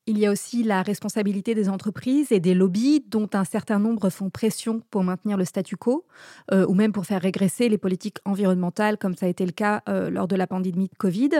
Il 0.07 0.19
y 0.19 0.27
a 0.27 0.31
aussi 0.31 0.61
la 0.61 0.83
responsabilité 0.83 1.55
des 1.55 1.67
entreprises 1.67 2.31
et 2.31 2.39
des 2.39 2.53
lobbies 2.53 3.03
dont 3.07 3.27
un 3.33 3.43
certain 3.43 3.79
nombre 3.79 4.11
font 4.11 4.29
pression 4.29 4.81
pour 4.91 5.03
maintenir 5.03 5.35
le 5.35 5.45
statu 5.45 5.77
quo 5.77 6.05
euh, 6.51 6.63
ou 6.67 6.75
même 6.75 6.91
pour 6.91 7.07
faire 7.07 7.19
régresser 7.19 7.69
les 7.69 7.79
politiques 7.79 8.19
environnementales 8.23 8.99
comme 8.99 9.15
ça 9.15 9.25
a 9.25 9.29
été 9.29 9.43
le 9.47 9.51
cas 9.51 9.81
euh, 9.89 10.11
lors 10.11 10.27
de 10.27 10.35
la 10.35 10.45
pandémie 10.45 10.89
de 10.89 10.95
Covid. 10.95 11.31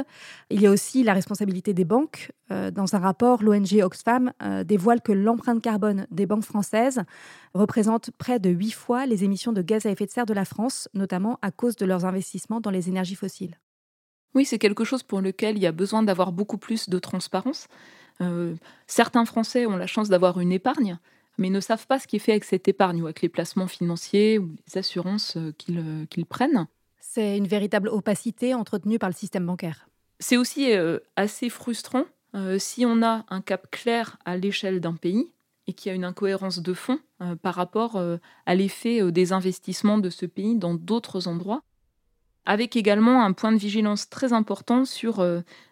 Il 0.50 0.62
y 0.62 0.66
a 0.66 0.72
aussi 0.72 1.04
la 1.04 1.14
responsabilité 1.14 1.76
des 1.76 1.86
banques. 1.86 2.32
Euh, 2.50 2.72
dans 2.72 2.96
un 2.96 3.00
rapport, 3.00 3.44
l'ONG 3.44 3.84
Oxfam 3.84 4.32
dévoile 4.66 5.02
que 5.02 5.12
l'empreinte 5.12 5.62
carbone 5.62 6.08
des 6.10 6.26
banques 6.26 6.44
françaises 6.44 7.04
représente 7.54 8.10
près 8.18 8.40
de 8.40 8.50
huit 8.50 8.72
fois 8.72 9.06
les 9.06 9.24
émissions 9.24 9.54
de 9.54 9.62
gaz 9.62 9.86
à 9.86 9.92
effet 9.92 10.08
de 10.08 10.12
serre 10.12 10.26
de 10.26 10.34
la 10.34 10.46
France, 10.46 10.90
notamment 10.96 11.38
à 11.44 11.52
cause 11.52 11.76
de 11.76 11.86
leurs 11.86 12.06
investissements 12.06 12.62
dans 12.62 12.72
les 12.72 12.90
énergies 12.90 13.16
fossiles. 13.16 13.60
Oui, 14.34 14.44
c'est 14.44 14.60
quelque 14.60 14.84
chose 14.84 15.04
pour 15.04 15.22
lequel 15.22 15.56
il 15.56 15.64
y 15.64 15.68
a 15.68 15.72
besoin 15.72 16.04
d'avoir 16.04 16.32
beaucoup 16.32 16.58
plus 16.58 16.90
de 16.90 17.00
transparence. 17.00 17.68
Euh, 18.22 18.56
certains 18.88 19.26
Français 19.26 19.66
ont 19.66 19.78
la 19.78 19.88
chance 19.88 20.10
d'avoir 20.10 20.40
une 20.40 20.52
épargne, 20.52 20.98
mais 21.38 21.50
ne 21.50 21.60
savent 21.60 21.88
pas 21.88 22.00
ce 22.00 22.08
qui 22.08 22.16
est 22.16 22.20
fait 22.20 22.32
avec 22.32 22.46
cette 22.46 22.68
épargne 22.68 23.02
ou 23.02 23.06
avec 23.06 23.22
les 23.22 23.30
placements 23.30 23.68
financiers 23.68 24.40
ou 24.40 24.56
les 24.68 24.78
assurances 24.78 25.38
euh, 25.38 25.54
euh, 25.70 26.06
qu'ils 26.06 26.26
prennent. 26.26 26.68
C'est 27.00 27.38
une 27.38 27.48
véritable 27.48 27.90
opacité 27.90 28.54
entretenue 28.54 29.00
par 29.00 29.10
le 29.10 29.16
système 29.16 29.46
bancaire. 29.46 29.88
C'est 30.20 30.38
aussi 30.38 30.72
assez 31.16 31.50
frustrant 31.50 32.06
si 32.58 32.86
on 32.86 33.04
a 33.04 33.26
un 33.30 33.42
cap 33.42 33.70
clair 33.70 34.18
à 34.26 34.38
l'échelle 34.38 34.80
d'un 34.80 34.96
pays 34.96 35.30
et 35.68 35.74
qu'il 35.74 35.90
y 35.90 35.94
a 35.94 35.96
une 35.96 36.06
incohérence 36.06 36.60
de 36.60 36.74
fond 36.74 37.00
par 37.42 37.56
rapport 37.56 38.02
à 38.46 38.56
l'effet 38.56 39.12
des 39.12 39.34
investissements 39.34 39.98
de 39.98 40.10
ce 40.10 40.26
pays 40.26 40.56
dans 40.56 40.74
d'autres 40.74 41.28
endroits 41.28 41.64
avec 42.46 42.76
également 42.76 43.24
un 43.24 43.34
point 43.34 43.52
de 43.52 43.58
vigilance 43.58 44.10
très 44.10 44.34
important 44.34 44.86
sur 44.86 45.22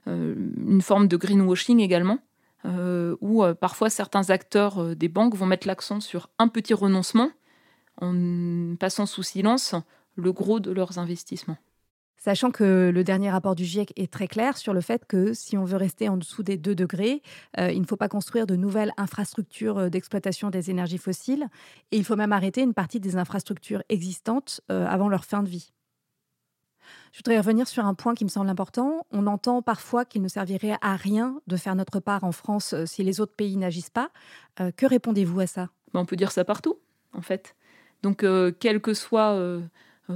une 0.07 0.81
forme 0.81 1.07
de 1.07 1.17
greenwashing 1.17 1.79
également, 1.79 2.19
euh, 2.66 3.18
où 3.20 3.43
euh, 3.43 3.53
parfois 3.53 3.89
certains 3.89 4.30
acteurs 4.30 4.80
euh, 4.80 4.95
des 4.95 5.09
banques 5.09 5.36
vont 5.36 5.45
mettre 5.45 5.68
l'accent 5.68 5.99
sur 5.99 6.30
un 6.39 6.47
petit 6.47 6.74
renoncement 6.74 7.30
en 7.99 8.76
passant 8.80 9.05
sous 9.05 9.24
silence 9.24 9.76
le 10.16 10.32
gros 10.32 10.61
de 10.61 10.72
leurs 10.72 10.97
investissements. 10.97 11.57
Sachant 12.16 12.51
que 12.51 12.89
le 12.93 13.03
dernier 13.03 13.30
rapport 13.30 13.53
du 13.53 13.66
GIEC 13.66 13.91
est 13.97 14.11
très 14.11 14.30
clair 14.30 14.57
sur 14.57 14.74
le 14.74 14.80
fait 14.80 15.05
que 15.05 15.34
si 15.34 15.57
on 15.57 15.66
veut 15.66 15.76
rester 15.76 16.07
en 16.07 16.16
dessous 16.16 16.41
des 16.41 16.55
2 16.55 16.74
degrés, 16.74 17.22
il 17.57 17.82
ne 17.82 17.86
faut 17.86 17.97
pas 17.97 18.07
construire 18.07 18.47
de 18.47 18.55
nouvelles 18.55 18.93
infrastructures 18.95 19.89
d'exploitation 19.89 20.49
des 20.49 20.72
énergies 20.72 20.97
fossiles 20.97 21.47
et 21.91 21.97
il 21.97 22.05
faut 22.05 22.16
même 22.16 22.32
arrêter 22.32 22.61
une 22.61 22.74
partie 22.74 23.01
des 23.01 23.18
infrastructures 23.18 23.84
existantes 23.89 24.61
avant 24.70 25.09
leur 25.09 25.26
fin 25.26 25.43
de 25.43 25.49
vie. 25.49 25.74
Je 27.14 27.20
voudrais 27.20 27.38
revenir 27.38 27.68
sur 27.68 27.86
un 27.86 27.93
point 27.93 28.16
qui 28.16 28.24
me 28.24 28.30
semble 28.30 28.49
important. 28.49 29.05
On 29.11 29.28
entend 29.28 29.61
parfois 29.61 30.03
qu'il 30.03 30.24
ne 30.24 30.28
servirait 30.28 30.78
à 30.82 30.95
rien 30.95 31.39
de 31.45 31.57
faire 31.57 31.76
notre 31.76 31.99
part 31.99 32.24
en 32.24 32.32
France 32.32 32.74
euh, 32.74 32.88
si 32.88 33.03
les 33.03 33.22
autres 33.22 33.36
pays 33.36 33.55
n'agissent 33.55 33.91
pas. 33.91 34.09
Euh, 34.59 34.72
que 34.72 34.88
répondez-vous 34.88 35.39
à 35.39 35.45
ça? 35.45 35.70
Ben, 35.93 35.99
On 35.99 36.05
peut 36.05 36.16
dire 36.16 36.32
ça 36.32 36.43
partout, 36.43 36.80
en 37.14 37.22
fait. 37.22 37.55
Donc, 38.01 38.24
euh, 38.24 38.51
quelle 38.59 38.82
que 38.82 38.95
soit 38.95 39.39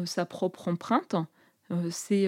sa 0.05 0.25
propre 0.25 0.67
empreinte, 0.67 1.15
c'est 1.91 2.27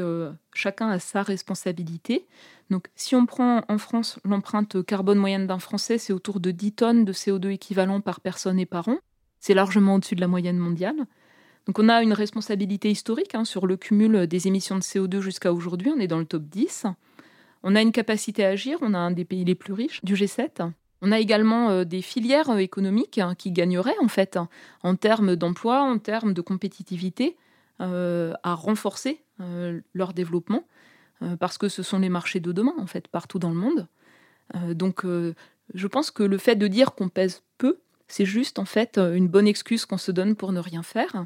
chacun 0.53 0.89
a 0.89 0.99
sa 0.99 1.23
responsabilité. 1.23 2.27
Donc, 2.69 2.87
si 2.95 3.15
on 3.15 3.25
prend 3.25 3.63
en 3.67 3.77
France 3.77 4.19
l'empreinte 4.23 4.85
carbone 4.85 5.17
moyenne 5.17 5.47
d'un 5.47 5.59
Français, 5.59 5.97
c'est 5.97 6.13
autour 6.13 6.39
de 6.39 6.51
10 6.51 6.71
tonnes 6.73 7.05
de 7.05 7.11
CO2 7.11 7.49
équivalent 7.49 7.99
par 7.99 8.21
personne 8.21 8.59
et 8.59 8.65
par 8.65 8.87
an. 8.87 8.99
C'est 9.39 9.53
largement 9.53 9.95
au-dessus 9.95 10.15
de 10.15 10.21
la 10.21 10.27
moyenne 10.27 10.57
mondiale. 10.57 11.05
Donc 11.67 11.79
on 11.79 11.89
a 11.89 12.01
une 12.01 12.13
responsabilité 12.13 12.89
historique 12.89 13.35
hein, 13.35 13.45
sur 13.45 13.67
le 13.67 13.77
cumul 13.77 14.27
des 14.27 14.47
émissions 14.47 14.75
de 14.75 14.81
CO2 14.81 15.19
jusqu'à 15.19 15.53
aujourd'hui. 15.53 15.91
On 15.95 15.99
est 15.99 16.07
dans 16.07 16.19
le 16.19 16.25
top 16.25 16.43
10. 16.43 16.85
On 17.63 17.75
a 17.75 17.81
une 17.81 17.91
capacité 17.91 18.45
à 18.45 18.49
agir. 18.49 18.79
On 18.81 18.93
a 18.93 18.97
un 18.97 19.11
des 19.11 19.25
pays 19.25 19.45
les 19.45 19.55
plus 19.55 19.73
riches 19.73 20.03
du 20.03 20.15
G7. 20.15 20.71
On 21.01 21.11
a 21.11 21.19
également 21.19 21.69
euh, 21.69 21.83
des 21.83 22.01
filières 22.01 22.49
euh, 22.49 22.57
économiques 22.57 23.17
hein, 23.17 23.35
qui 23.35 23.51
gagneraient 23.51 23.97
en 24.01 24.07
fait 24.07 24.37
en 24.83 24.95
termes 24.95 25.35
d'emploi, 25.35 25.81
en 25.81 25.97
termes 25.97 26.33
de 26.33 26.41
compétitivité, 26.41 27.37
euh, 27.81 28.33
à 28.43 28.53
renforcer 28.53 29.23
leur 29.93 30.11
développement 30.11 30.65
parce 31.39 31.57
que 31.57 31.69
ce 31.69 31.81
sont 31.81 31.99
les 31.99 32.09
marchés 32.09 32.41
de 32.41 32.51
demain 32.51 32.73
en 32.77 32.87
fait 32.87 33.07
partout 33.07 33.39
dans 33.39 33.51
le 33.51 33.55
monde. 33.55 33.87
donc 34.71 35.05
je 35.05 35.87
pense 35.87 36.11
que 36.11 36.23
le 36.23 36.37
fait 36.37 36.57
de 36.57 36.67
dire 36.67 36.93
qu'on 36.93 37.07
pèse 37.07 37.41
peu, 37.57 37.79
c'est 38.09 38.25
juste 38.25 38.59
en 38.59 38.65
fait 38.65 38.97
une 38.97 39.29
bonne 39.29 39.47
excuse 39.47 39.85
qu'on 39.85 39.97
se 39.97 40.11
donne 40.11 40.35
pour 40.35 40.51
ne 40.51 40.59
rien 40.59 40.83
faire. 40.83 41.25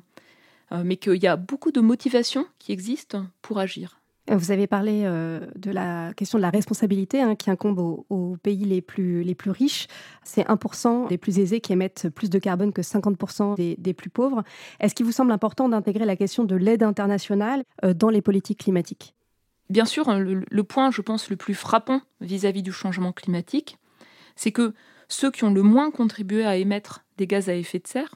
Euh, 0.74 0.82
mais 0.84 0.98
qu'il 0.98 1.22
y 1.22 1.28
a 1.28 1.36
beaucoup 1.36 1.72
de 1.72 1.82
motivations 1.82 2.48
qui 2.60 2.72
existent 2.72 3.26
pour 3.42 3.60
agir. 3.60 4.00
Vous 4.32 4.52
avez 4.52 4.68
parlé 4.68 5.02
euh, 5.04 5.42
de 5.58 5.70
la 5.70 6.14
question 6.14 6.38
de 6.38 6.42
la 6.42 6.50
responsabilité 6.50 7.22
hein, 7.22 7.36
qui 7.36 7.52
incombe 7.52 7.78
aux, 8.10 8.38
pays 8.42 8.64
les 8.64 8.82
plus, 8.82 9.22
les 9.22 9.36
plus 9.36 9.52
riches. 9.52 9.88
C'est 10.24 10.48
1% 10.48 11.10
des 11.10 11.18
plus 11.18 11.40
aisés 11.40 11.60
qui 11.60 11.74
émettent 11.74 12.08
plus 12.08 12.30
de 12.30 12.40
carbone 12.40 12.72
que 12.72 12.82
50% 12.82 13.56
des, 13.78 13.94
plus 13.94 14.10
pauvres. 14.10 14.44
Est-ce 14.80 14.96
qu'il 14.96 15.06
vous 15.06 15.12
semble 15.12 15.34
important 15.34 15.68
d'intégrer 15.68 16.06
la 16.06 16.16
question 16.16 16.46
de 16.46 16.56
l'aide 16.56 16.84
internationale 16.84 17.64
euh, 17.84 17.94
dans 17.94 18.10
les 18.10 18.22
politiques 18.22 18.60
climatiques? 18.60 19.14
Bien 19.70 19.86
sûr, 19.86 20.08
hein, 20.08 20.20
le, 20.20 20.64
point, 20.64 20.90
je 20.90 21.02
pense, 21.02 21.30
le 21.30 21.36
plus 21.36 21.54
frappant 21.54 22.02
vis 22.22 22.46
à 22.46 22.52
-vis 22.52 22.62
du 22.62 22.72
changement 22.72 23.12
climatique, 23.12 23.78
c'est 24.36 24.52
que 24.52 24.74
ceux 25.10 25.32
qui 25.32 25.44
ont 25.44 25.54
le 25.54 25.64
moins 25.64 25.92
contribué 25.92 26.46
à 26.46 26.56
émettre 26.56 27.04
des 27.18 27.28
gaz 27.28 27.50
à 27.50 27.56
effet 27.56 27.80
de 27.80 27.88
serre 27.88 28.16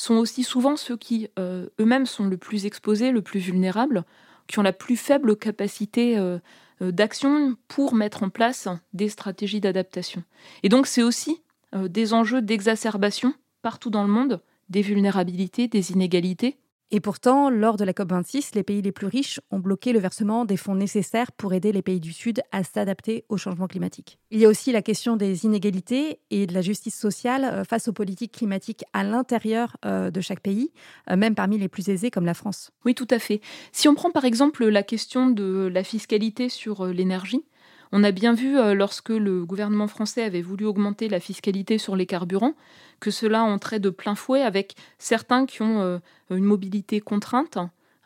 sont 0.00 0.14
aussi 0.14 0.44
souvent 0.44 0.76
ceux 0.76 0.96
qui 0.96 1.28
euh, 1.38 1.68
eux-mêmes 1.80 2.06
sont 2.06 2.26
le 2.26 2.36
plus 2.36 2.66
exposés, 2.66 3.10
le 3.10 3.22
plus 3.22 3.40
vulnérables, 3.40 4.04
qui 4.46 4.58
ont 4.58 4.62
la 4.62 4.72
plus 4.72 4.96
faible 4.96 5.36
capacité 5.36 6.18
euh, 6.18 6.38
euh, 6.80 6.92
d'action 6.92 7.56
pour 7.66 7.94
mettre 7.94 8.22
en 8.22 8.30
place 8.30 8.68
des 8.92 9.08
stratégies 9.08 9.60
d'adaptation. 9.60 10.22
Et 10.62 10.68
donc 10.68 10.86
c'est 10.86 11.02
aussi 11.02 11.42
des 11.74 12.14
enjeux 12.14 12.40
d'exacerbation 12.40 13.34
partout 13.60 13.90
dans 13.90 14.02
le 14.02 14.08
monde, 14.08 14.40
des 14.70 14.80
vulnérabilités, 14.80 15.68
des 15.68 15.92
inégalités. 15.92 16.56
Et 16.90 17.00
pourtant, 17.00 17.50
lors 17.50 17.76
de 17.76 17.84
la 17.84 17.92
COP26, 17.92 18.54
les 18.54 18.62
pays 18.62 18.80
les 18.80 18.92
plus 18.92 19.06
riches 19.06 19.40
ont 19.50 19.58
bloqué 19.58 19.92
le 19.92 19.98
versement 19.98 20.46
des 20.46 20.56
fonds 20.56 20.74
nécessaires 20.74 21.32
pour 21.32 21.52
aider 21.52 21.70
les 21.70 21.82
pays 21.82 22.00
du 22.00 22.14
Sud 22.14 22.40
à 22.50 22.64
s'adapter 22.64 23.26
au 23.28 23.36
changement 23.36 23.66
climatique. 23.66 24.18
Il 24.30 24.38
y 24.40 24.46
a 24.46 24.48
aussi 24.48 24.72
la 24.72 24.80
question 24.80 25.16
des 25.16 25.44
inégalités 25.44 26.20
et 26.30 26.46
de 26.46 26.54
la 26.54 26.62
justice 26.62 26.98
sociale 26.98 27.44
euh, 27.44 27.64
face 27.64 27.88
aux 27.88 27.92
politiques 27.92 28.32
climatiques 28.32 28.84
à 28.94 29.04
l'intérieur 29.04 29.76
euh, 29.84 30.10
de 30.10 30.20
chaque 30.22 30.40
pays, 30.40 30.72
euh, 31.10 31.16
même 31.16 31.34
parmi 31.34 31.58
les 31.58 31.68
plus 31.68 31.90
aisés 31.90 32.10
comme 32.10 32.24
la 32.24 32.32
France. 32.32 32.70
Oui, 32.86 32.94
tout 32.94 33.08
à 33.10 33.18
fait. 33.18 33.42
Si 33.70 33.86
on 33.86 33.94
prend 33.94 34.10
par 34.10 34.24
exemple 34.24 34.66
la 34.66 34.82
question 34.82 35.28
de 35.28 35.70
la 35.70 35.84
fiscalité 35.84 36.48
sur 36.48 36.86
l'énergie, 36.86 37.44
on 37.92 38.04
a 38.04 38.10
bien 38.10 38.34
vu 38.34 38.54
lorsque 38.74 39.08
le 39.08 39.44
gouvernement 39.44 39.88
français 39.88 40.22
avait 40.22 40.42
voulu 40.42 40.64
augmenter 40.66 41.08
la 41.08 41.20
fiscalité 41.20 41.78
sur 41.78 41.96
les 41.96 42.06
carburants, 42.06 42.54
que 43.00 43.10
cela 43.10 43.42
entrait 43.42 43.80
de 43.80 43.90
plein 43.90 44.14
fouet 44.14 44.42
avec 44.42 44.74
certains 44.98 45.46
qui 45.46 45.62
ont 45.62 45.80
euh, 45.80 45.98
une 46.30 46.44
mobilité 46.44 47.00
contrainte, 47.00 47.58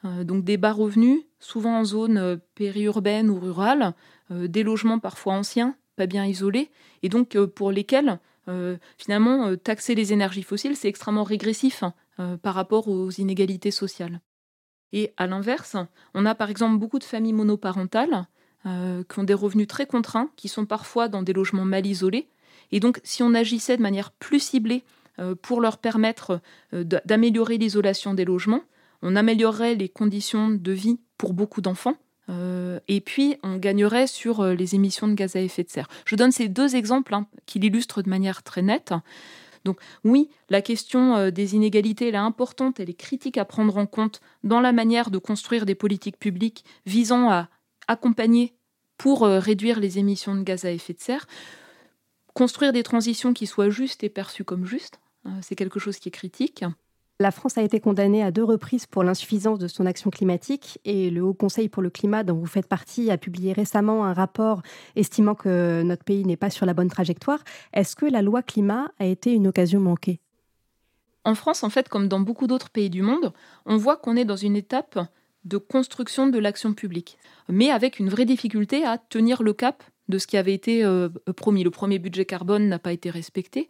euh, 0.04 0.24
donc 0.24 0.44
des 0.44 0.56
bas 0.56 0.72
revenus, 0.72 1.22
souvent 1.38 1.78
en 1.78 1.84
zone 1.84 2.18
euh, 2.18 2.36
périurbaine 2.54 3.30
ou 3.30 3.38
rurale, 3.38 3.94
des 4.30 4.62
logements 4.62 4.98
parfois 4.98 5.34
anciens, 5.34 5.76
pas 5.96 6.06
bien 6.06 6.24
isolés, 6.24 6.70
et 7.02 7.10
donc 7.10 7.36
pour 7.38 7.70
lesquels 7.70 8.18
finalement 8.96 9.54
taxer 9.56 9.94
les 9.94 10.14
énergies 10.14 10.42
fossiles, 10.42 10.74
c'est 10.74 10.88
extrêmement 10.88 11.22
régressif 11.22 11.82
hein, 11.82 12.38
par 12.38 12.54
rapport 12.54 12.88
aux 12.88 13.10
inégalités 13.10 13.70
sociales. 13.70 14.22
Et 14.94 15.12
à 15.18 15.26
l'inverse, 15.26 15.76
on 16.14 16.24
a 16.24 16.34
par 16.34 16.48
exemple 16.48 16.78
beaucoup 16.78 16.98
de 16.98 17.04
familles 17.04 17.34
monoparentales 17.34 18.26
qui 18.64 19.18
ont 19.18 19.24
des 19.24 19.34
revenus 19.34 19.66
très 19.66 19.86
contraints, 19.86 20.30
qui 20.36 20.48
sont 20.48 20.66
parfois 20.66 21.08
dans 21.08 21.22
des 21.22 21.32
logements 21.32 21.64
mal 21.64 21.84
isolés, 21.86 22.28
et 22.72 22.80
donc, 22.80 23.00
si 23.04 23.22
on 23.22 23.34
agissait 23.34 23.76
de 23.76 23.82
manière 23.82 24.10
plus 24.10 24.40
ciblée 24.40 24.82
euh, 25.18 25.34
pour 25.40 25.60
leur 25.60 25.78
permettre 25.78 26.40
euh, 26.72 26.84
d'améliorer 27.04 27.58
l'isolation 27.58 28.14
des 28.14 28.24
logements, 28.24 28.62
on 29.02 29.14
améliorerait 29.14 29.74
les 29.74 29.88
conditions 29.88 30.48
de 30.48 30.72
vie 30.72 30.98
pour 31.18 31.34
beaucoup 31.34 31.60
d'enfants. 31.60 31.96
Euh, 32.30 32.80
et 32.88 33.00
puis, 33.00 33.36
on 33.42 33.56
gagnerait 33.56 34.06
sur 34.06 34.44
les 34.44 34.74
émissions 34.74 35.06
de 35.06 35.14
gaz 35.14 35.36
à 35.36 35.40
effet 35.40 35.64
de 35.64 35.70
serre. 35.70 35.88
Je 36.06 36.16
donne 36.16 36.32
ces 36.32 36.48
deux 36.48 36.74
exemples 36.74 37.14
hein, 37.14 37.26
qui 37.44 37.58
l'illustrent 37.58 38.02
de 38.02 38.08
manière 38.08 38.42
très 38.42 38.62
nette. 38.62 38.94
Donc 39.64 39.78
oui, 40.02 40.28
la 40.50 40.60
question 40.60 41.30
des 41.30 41.54
inégalités, 41.54 42.08
elle 42.08 42.16
est 42.16 42.18
importante, 42.18 42.80
elle 42.80 42.90
est 42.90 42.94
critique 42.94 43.38
à 43.38 43.44
prendre 43.44 43.76
en 43.76 43.86
compte 43.86 44.20
dans 44.42 44.60
la 44.60 44.72
manière 44.72 45.10
de 45.10 45.18
construire 45.18 45.66
des 45.66 45.76
politiques 45.76 46.18
publiques 46.18 46.64
visant 46.84 47.30
à 47.30 47.48
accompagner 47.88 48.54
pour 48.98 49.22
réduire 49.22 49.80
les 49.80 49.98
émissions 49.98 50.34
de 50.34 50.42
gaz 50.42 50.64
à 50.64 50.70
effet 50.70 50.92
de 50.92 51.00
serre 51.00 51.26
construire 52.34 52.72
des 52.72 52.82
transitions 52.82 53.32
qui 53.32 53.46
soient 53.46 53.70
justes 53.70 54.04
et 54.04 54.08
perçues 54.08 54.44
comme 54.44 54.64
justes, 54.64 55.00
euh, 55.26 55.30
c'est 55.40 55.54
quelque 55.54 55.78
chose 55.78 55.98
qui 55.98 56.08
est 56.08 56.12
critique. 56.12 56.64
La 57.20 57.30
France 57.30 57.56
a 57.56 57.62
été 57.62 57.78
condamnée 57.78 58.22
à 58.22 58.30
deux 58.30 58.42
reprises 58.42 58.86
pour 58.86 59.04
l'insuffisance 59.04 59.58
de 59.58 59.68
son 59.68 59.86
action 59.86 60.10
climatique 60.10 60.80
et 60.84 61.10
le 61.10 61.22
Haut 61.22 61.34
Conseil 61.34 61.68
pour 61.68 61.82
le 61.82 61.90
climat, 61.90 62.24
dont 62.24 62.34
vous 62.34 62.46
faites 62.46 62.66
partie, 62.66 63.10
a 63.10 63.18
publié 63.18 63.52
récemment 63.52 64.04
un 64.04 64.12
rapport 64.12 64.62
estimant 64.96 65.34
que 65.34 65.82
notre 65.82 66.04
pays 66.04 66.24
n'est 66.24 66.36
pas 66.36 66.50
sur 66.50 66.66
la 66.66 66.74
bonne 66.74 66.88
trajectoire. 66.88 67.38
Est-ce 67.74 67.94
que 67.94 68.06
la 68.06 68.22
loi 68.22 68.42
climat 68.42 68.90
a 68.98 69.04
été 69.04 69.32
une 69.32 69.46
occasion 69.46 69.78
manquée? 69.78 70.20
En 71.24 71.36
France, 71.36 71.62
en 71.62 71.70
fait, 71.70 71.88
comme 71.88 72.08
dans 72.08 72.18
beaucoup 72.18 72.48
d'autres 72.48 72.70
pays 72.70 72.90
du 72.90 73.02
monde, 73.02 73.32
on 73.66 73.76
voit 73.76 73.96
qu'on 73.96 74.16
est 74.16 74.24
dans 74.24 74.34
une 74.34 74.56
étape 74.56 74.98
de 75.44 75.56
construction 75.56 76.26
de 76.26 76.38
l'action 76.38 76.74
publique, 76.74 77.18
mais 77.48 77.70
avec 77.70 77.98
une 77.98 78.08
vraie 78.08 78.24
difficulté 78.24 78.84
à 78.84 78.98
tenir 78.98 79.42
le 79.42 79.52
cap 79.52 79.82
de 80.08 80.18
ce 80.18 80.26
qui 80.26 80.36
avait 80.36 80.54
été 80.54 80.84
euh, 80.84 81.08
promis. 81.36 81.64
Le 81.64 81.70
premier 81.70 81.98
budget 81.98 82.24
carbone 82.24 82.68
n'a 82.68 82.78
pas 82.78 82.92
été 82.92 83.10
respecté. 83.10 83.68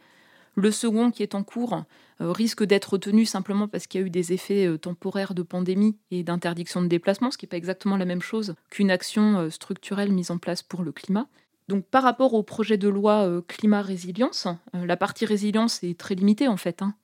Le 0.54 0.70
second, 0.70 1.10
qui 1.10 1.22
est 1.22 1.34
en 1.34 1.44
cours, 1.44 1.84
euh, 2.20 2.30
risque 2.30 2.64
d'être 2.64 2.94
retenu 2.94 3.24
simplement 3.24 3.68
parce 3.68 3.86
qu'il 3.86 4.00
y 4.00 4.04
a 4.04 4.06
eu 4.06 4.10
des 4.10 4.32
effets 4.32 4.66
euh, 4.66 4.76
temporaires 4.76 5.34
de 5.34 5.42
pandémie 5.42 5.96
et 6.10 6.22
d'interdiction 6.22 6.82
de 6.82 6.88
déplacement, 6.88 7.30
ce 7.30 7.38
qui 7.38 7.46
n'est 7.46 7.50
pas 7.50 7.56
exactement 7.56 7.96
la 7.96 8.04
même 8.04 8.20
chose 8.20 8.54
qu'une 8.70 8.90
action 8.90 9.48
structurelle 9.50 10.12
mise 10.12 10.30
en 10.30 10.38
place 10.38 10.62
pour 10.62 10.82
le 10.82 10.92
climat. 10.92 11.28
Donc 11.72 11.86
par 11.86 12.02
rapport 12.02 12.34
au 12.34 12.42
projet 12.42 12.76
de 12.76 12.88
loi 12.88 13.42
climat 13.48 13.80
résilience, 13.80 14.46
la 14.74 14.98
partie 14.98 15.24
résilience 15.24 15.82
est 15.82 15.98
très 15.98 16.14
limitée 16.14 16.46
en 16.46 16.58
fait. 16.58 16.82
Hein. 16.82 16.94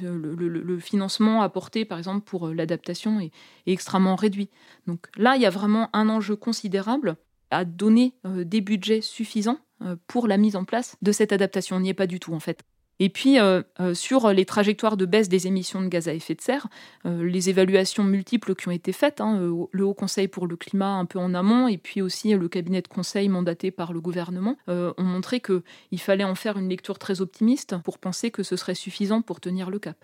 Le, 0.00 0.78
financement 0.78 1.42
apporté 1.42 1.84
par 1.84 1.98
exemple 1.98 2.20
pour 2.24 2.46
l'adaptation 2.48 3.18
est, 3.18 3.32
est, 3.66 3.72
extrêmement 3.72 4.14
réduit. 4.14 4.48
Donc 4.86 5.08
là, 5.16 5.34
il 5.34 5.42
y 5.42 5.46
a 5.46 5.50
vraiment 5.50 5.90
un 5.92 6.08
enjeu 6.08 6.36
considérable 6.36 7.16
à 7.52 7.64
donner 7.64 8.14
euh, 8.26 8.44
des 8.44 8.60
budgets 8.60 9.00
suffisants 9.00 9.58
euh, 9.82 9.96
pour 10.06 10.26
la 10.26 10.38
mise 10.38 10.56
en 10.56 10.64
place 10.64 10.96
de 11.02 11.12
cette 11.12 11.32
adaptation. 11.32 11.76
On 11.76 11.80
n'y 11.80 11.90
est 11.90 11.94
pas 11.94 12.06
du 12.06 12.18
tout 12.18 12.34
en 12.34 12.40
fait. 12.40 12.62
Et 12.98 13.08
puis, 13.08 13.40
euh, 13.40 13.62
sur 13.94 14.28
les 14.32 14.44
trajectoires 14.44 14.96
de 14.96 15.06
baisse 15.06 15.28
des 15.28 15.46
émissions 15.46 15.80
de 15.80 15.88
gaz 15.88 16.08
à 16.08 16.14
effet 16.14 16.34
de 16.34 16.40
serre, 16.40 16.68
les 17.04 17.50
évaluations 17.50 18.04
multiples 18.04 18.54
qui 18.54 18.68
ont 18.68 18.72
été 18.72 18.92
faites, 18.92 19.20
hein, 19.20 19.40
le 19.70 19.84
Haut 19.84 19.94
Conseil 19.94 20.28
pour 20.28 20.46
le 20.46 20.56
climat 20.56 20.94
un 20.98 21.04
peu 21.04 21.18
en 21.18 21.34
amont, 21.34 21.66
et 21.68 21.78
puis 21.78 22.00
aussi 22.02 22.32
le 22.34 22.48
cabinet 22.48 22.80
de 22.80 22.88
conseil 22.88 23.28
mandaté 23.28 23.70
par 23.70 23.92
le 23.92 24.00
gouvernement, 24.00 24.56
ont 24.68 24.94
montré 25.02 25.40
qu'il 25.40 26.00
fallait 26.00 26.24
en 26.24 26.34
faire 26.34 26.58
une 26.58 26.68
lecture 26.68 26.98
très 26.98 27.20
optimiste 27.20 27.76
pour 27.82 27.98
penser 27.98 28.30
que 28.30 28.42
ce 28.42 28.56
serait 28.56 28.74
suffisant 28.74 29.22
pour 29.22 29.40
tenir 29.40 29.70
le 29.70 29.78
cap. 29.78 29.96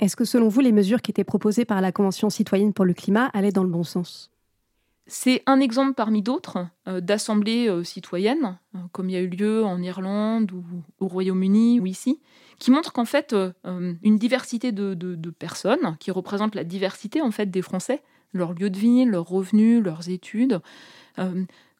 Est-ce 0.00 0.16
que 0.16 0.24
selon 0.24 0.48
vous, 0.48 0.60
les 0.60 0.72
mesures 0.72 1.00
qui 1.00 1.12
étaient 1.12 1.22
proposées 1.22 1.64
par 1.64 1.80
la 1.80 1.92
Convention 1.92 2.28
citoyenne 2.28 2.72
pour 2.72 2.84
le 2.84 2.94
climat 2.94 3.30
allaient 3.34 3.52
dans 3.52 3.62
le 3.62 3.70
bon 3.70 3.84
sens? 3.84 4.32
C'est 5.06 5.42
un 5.46 5.60
exemple 5.60 5.94
parmi 5.94 6.22
d'autres 6.22 6.66
euh, 6.86 7.00
d'assemblées 7.00 7.68
euh, 7.68 7.82
citoyennes, 7.82 8.58
euh, 8.74 8.78
comme 8.92 9.10
il 9.10 9.14
y 9.14 9.16
a 9.16 9.20
eu 9.20 9.28
lieu 9.28 9.64
en 9.64 9.82
Irlande 9.82 10.52
ou 10.52 10.64
au 11.00 11.08
Royaume-Uni 11.08 11.80
ou 11.80 11.86
ici, 11.86 12.20
qui 12.58 12.70
montrent 12.70 12.92
qu'en 12.92 13.04
fait, 13.04 13.34
une 13.64 14.18
diversité 14.18 14.70
de, 14.70 15.30
personnes, 15.30 15.96
qui 15.98 16.12
représentent 16.12 16.54
la 16.54 16.62
diversité 16.62 17.20
en 17.20 17.32
fait 17.32 17.46
des 17.46 17.62
Français, 17.62 18.02
leur 18.32 18.52
lieu 18.52 18.70
de 18.70 18.78
vie, 18.78 19.04
leurs 19.04 19.26
revenus, 19.26 19.82
leurs 19.82 20.08
études, 20.08 20.60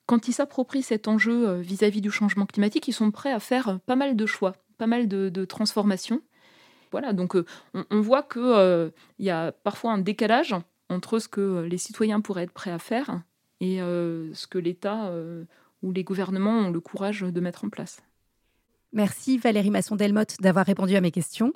quand 0.06 0.26
ils 0.26 0.32
s'approprient 0.32 0.82
cet 0.82 1.06
enjeu 1.06 1.60
vis-à-vis 1.60 2.00
du 2.00 2.10
changement 2.10 2.46
climatique, 2.46 2.88
ils 2.88 2.92
sont 2.92 3.12
prêts 3.12 3.30
à 3.30 3.38
faire 3.38 3.78
pas 3.86 3.94
mal 3.94 4.16
de 4.16 4.26
choix, 4.26 4.56
pas 4.76 4.88
mal 4.88 5.06
de, 5.06 5.44
transformations. 5.44 6.20
Voilà, 6.90 7.12
donc 7.12 7.36
on, 7.36 7.84
on, 7.88 8.00
voit 8.00 8.24
qu'il 8.24 8.92
y 9.20 9.30
a 9.30 9.52
parfois 9.52 9.92
un 9.92 9.98
décalage 9.98 10.56
entre 10.89 11.18
ce 11.18 11.28
que 11.28 11.62
les 11.62 11.78
citoyens 11.78 12.20
pourraient 12.20 12.45
être 12.45 12.53
prêts 12.53 12.70
à 12.70 12.78
faire 12.78 13.22
et 13.61 13.80
euh, 13.80 14.33
ce 14.35 14.47
que 14.47 14.59
l'État 14.59 15.07
euh, 15.07 15.45
ou 15.83 15.93
les 15.93 16.05
gouvernements 16.05 16.59
ont 16.59 16.70
le 16.70 16.80
courage 16.80 17.20
de 17.20 17.41
mettre 17.41 17.64
en 17.64 17.68
place. 17.68 18.03
Merci 18.93 19.39
Valérie 19.39 19.70
Masson-Delmotte 19.70 20.37
d'avoir 20.41 20.66
répondu 20.66 20.97
à 20.97 21.01
mes 21.01 21.11
questions. 21.11 21.53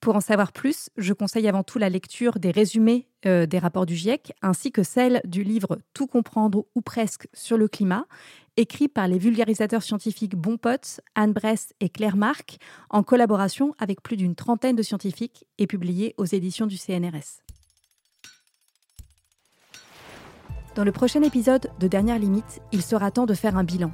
Pour 0.00 0.14
en 0.14 0.20
savoir 0.20 0.52
plus, 0.52 0.90
je 0.96 1.12
conseille 1.12 1.48
avant 1.48 1.64
tout 1.64 1.78
la 1.78 1.88
lecture 1.88 2.38
des 2.38 2.50
résumés 2.50 3.08
euh, 3.24 3.46
des 3.46 3.58
rapports 3.58 3.86
du 3.86 3.96
GIEC 3.96 4.32
ainsi 4.42 4.70
que 4.70 4.82
celle 4.82 5.20
du 5.24 5.42
livre 5.42 5.78
Tout 5.94 6.06
comprendre 6.06 6.66
ou 6.74 6.82
presque 6.82 7.26
sur 7.32 7.56
le 7.56 7.66
climat, 7.66 8.06
écrit 8.56 8.88
par 8.88 9.08
les 9.08 9.18
vulgarisateurs 9.18 9.82
scientifiques 9.82 10.36
Bon 10.36 10.58
Anne 11.14 11.32
Bress 11.32 11.72
et 11.80 11.88
Claire 11.88 12.16
Marc, 12.16 12.58
en 12.90 13.02
collaboration 13.02 13.74
avec 13.78 14.02
plus 14.02 14.16
d'une 14.16 14.36
trentaine 14.36 14.76
de 14.76 14.82
scientifiques 14.82 15.46
et 15.58 15.66
publié 15.66 16.14
aux 16.18 16.26
éditions 16.26 16.66
du 16.66 16.76
CNRS. 16.76 17.45
Dans 20.76 20.84
le 20.84 20.92
prochain 20.92 21.22
épisode 21.22 21.70
de 21.80 21.88
Dernière 21.88 22.18
Limite, 22.18 22.60
il 22.70 22.82
sera 22.82 23.10
temps 23.10 23.24
de 23.24 23.32
faire 23.32 23.56
un 23.56 23.64
bilan. 23.64 23.92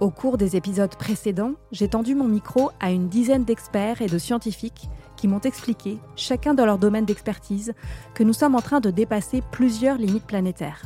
Au 0.00 0.10
cours 0.10 0.38
des 0.38 0.56
épisodes 0.56 0.96
précédents, 0.96 1.52
j'ai 1.70 1.86
tendu 1.86 2.16
mon 2.16 2.26
micro 2.26 2.72
à 2.80 2.90
une 2.90 3.08
dizaine 3.08 3.44
d'experts 3.44 4.02
et 4.02 4.08
de 4.08 4.18
scientifiques 4.18 4.88
qui 5.16 5.28
m'ont 5.28 5.38
expliqué, 5.38 5.98
chacun 6.16 6.52
dans 6.52 6.66
leur 6.66 6.78
domaine 6.78 7.04
d'expertise, 7.04 7.74
que 8.12 8.24
nous 8.24 8.32
sommes 8.32 8.56
en 8.56 8.60
train 8.60 8.80
de 8.80 8.90
dépasser 8.90 9.40
plusieurs 9.52 9.98
limites 9.98 10.26
planétaires 10.26 10.82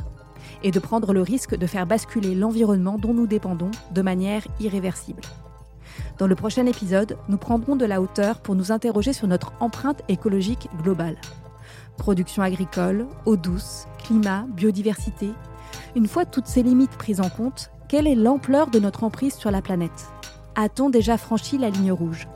et 0.61 0.69
de 0.69 0.79
prendre 0.79 1.11
le 1.11 1.23
risque 1.23 1.57
de 1.57 1.65
faire 1.65 1.87
basculer 1.87 2.35
l'environnement 2.35 2.99
dont 2.99 3.15
nous 3.15 3.25
dépendons 3.25 3.71
de 3.95 4.01
manière 4.03 4.43
irréversible. 4.59 5.23
Dans 6.19 6.27
le 6.27 6.35
prochain 6.35 6.67
épisode, 6.67 7.17
nous 7.29 7.37
prendrons 7.37 7.75
de 7.75 7.85
la 7.85 7.99
hauteur 7.99 8.41
pour 8.41 8.53
nous 8.53 8.71
interroger 8.71 9.11
sur 9.11 9.27
notre 9.27 9.53
empreinte 9.59 10.03
écologique 10.07 10.69
globale. 10.83 11.17
Production 11.97 12.43
agricole, 12.43 13.07
eau 13.25 13.37
douce, 13.37 13.87
climat, 14.05 14.45
biodiversité. 14.49 15.29
Une 15.95 16.07
fois 16.07 16.25
toutes 16.25 16.45
ces 16.45 16.61
limites 16.61 16.91
prises 16.91 17.21
en 17.21 17.29
compte, 17.29 17.71
quelle 17.89 18.05
est 18.05 18.15
l'ampleur 18.15 18.67
de 18.69 18.79
notre 18.79 19.03
emprise 19.03 19.33
sur 19.33 19.49
la 19.49 19.63
planète? 19.63 20.07
A-t-on 20.55 20.91
déjà 20.91 21.17
franchi 21.17 21.57
la 21.57 21.71
ligne 21.71 21.91
rouge? 21.91 22.27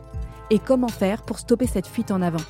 Et 0.49 0.57
comment 0.57 0.88
faire 0.88 1.22
pour 1.22 1.38
stopper 1.38 1.67
cette 1.67 1.86
fuite 1.86 2.09
en 2.09 2.24
avant? 2.24 2.43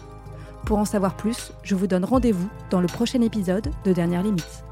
Pour 0.65 0.77
en 0.77 0.85
savoir 0.85 1.17
plus, 1.17 1.51
je 1.63 1.75
vous 1.75 1.87
donne 1.87 2.05
rendez-vous 2.05 2.49
dans 2.69 2.79
le 2.79 2.87
prochain 2.87 3.21
épisode 3.21 3.69
de 3.83 3.91
Dernière 3.91 4.23
Limite. 4.23 4.63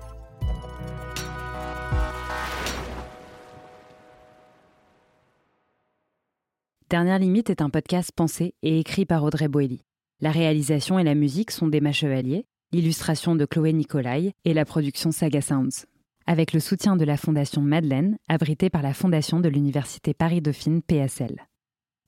Dernière 6.89 7.19
Limite 7.19 7.49
est 7.49 7.61
un 7.61 7.69
podcast 7.69 8.11
pensé 8.15 8.55
et 8.63 8.79
écrit 8.79 9.05
par 9.05 9.25
Audrey 9.25 9.49
Boelly. 9.49 9.83
La 10.21 10.31
réalisation 10.31 10.97
et 10.99 11.03
la 11.03 11.15
musique 11.15 11.51
sont 11.51 11.67
d'Emma 11.67 11.91
Chevalier, 11.91 12.45
l'illustration 12.73 13.35
de 13.35 13.45
Chloé 13.45 13.71
Nicolai 13.71 14.33
et 14.43 14.53
la 14.53 14.65
production 14.65 15.11
Saga 15.11 15.41
Sounds. 15.41 15.85
Avec 16.25 16.51
le 16.51 16.59
soutien 16.59 16.97
de 16.97 17.05
la 17.05 17.15
Fondation 17.15 17.61
Madeleine, 17.61 18.17
abritée 18.27 18.69
par 18.69 18.81
la 18.81 18.93
Fondation 18.93 19.39
de 19.39 19.47
l'Université 19.47 20.13
Paris-Dauphine 20.13 20.81
PSL. 20.81 21.47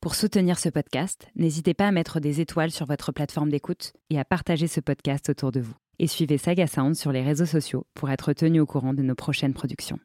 Pour 0.01 0.15
soutenir 0.15 0.59
ce 0.59 0.69
podcast, 0.69 1.27
n'hésitez 1.35 1.73
pas 1.73 1.87
à 1.87 1.91
mettre 1.91 2.19
des 2.19 2.41
étoiles 2.41 2.71
sur 2.71 2.85
votre 2.85 3.11
plateforme 3.11 3.49
d'écoute 3.49 3.93
et 4.09 4.19
à 4.19 4.25
partager 4.25 4.67
ce 4.67 4.81
podcast 4.81 5.29
autour 5.29 5.51
de 5.51 5.61
vous. 5.61 5.75
et 5.99 6.07
suivez 6.07 6.37
Saga 6.37 6.65
Sound 6.65 6.95
sur 6.95 7.11
les 7.11 7.21
réseaux 7.21 7.45
sociaux 7.45 7.85
pour 7.93 8.09
être 8.09 8.31
tenu 8.33 8.61
au 8.61 8.65
courant 8.65 8.93
de 8.93 9.03
nos 9.03 9.15
prochaines 9.15 9.53
productions. 9.53 9.99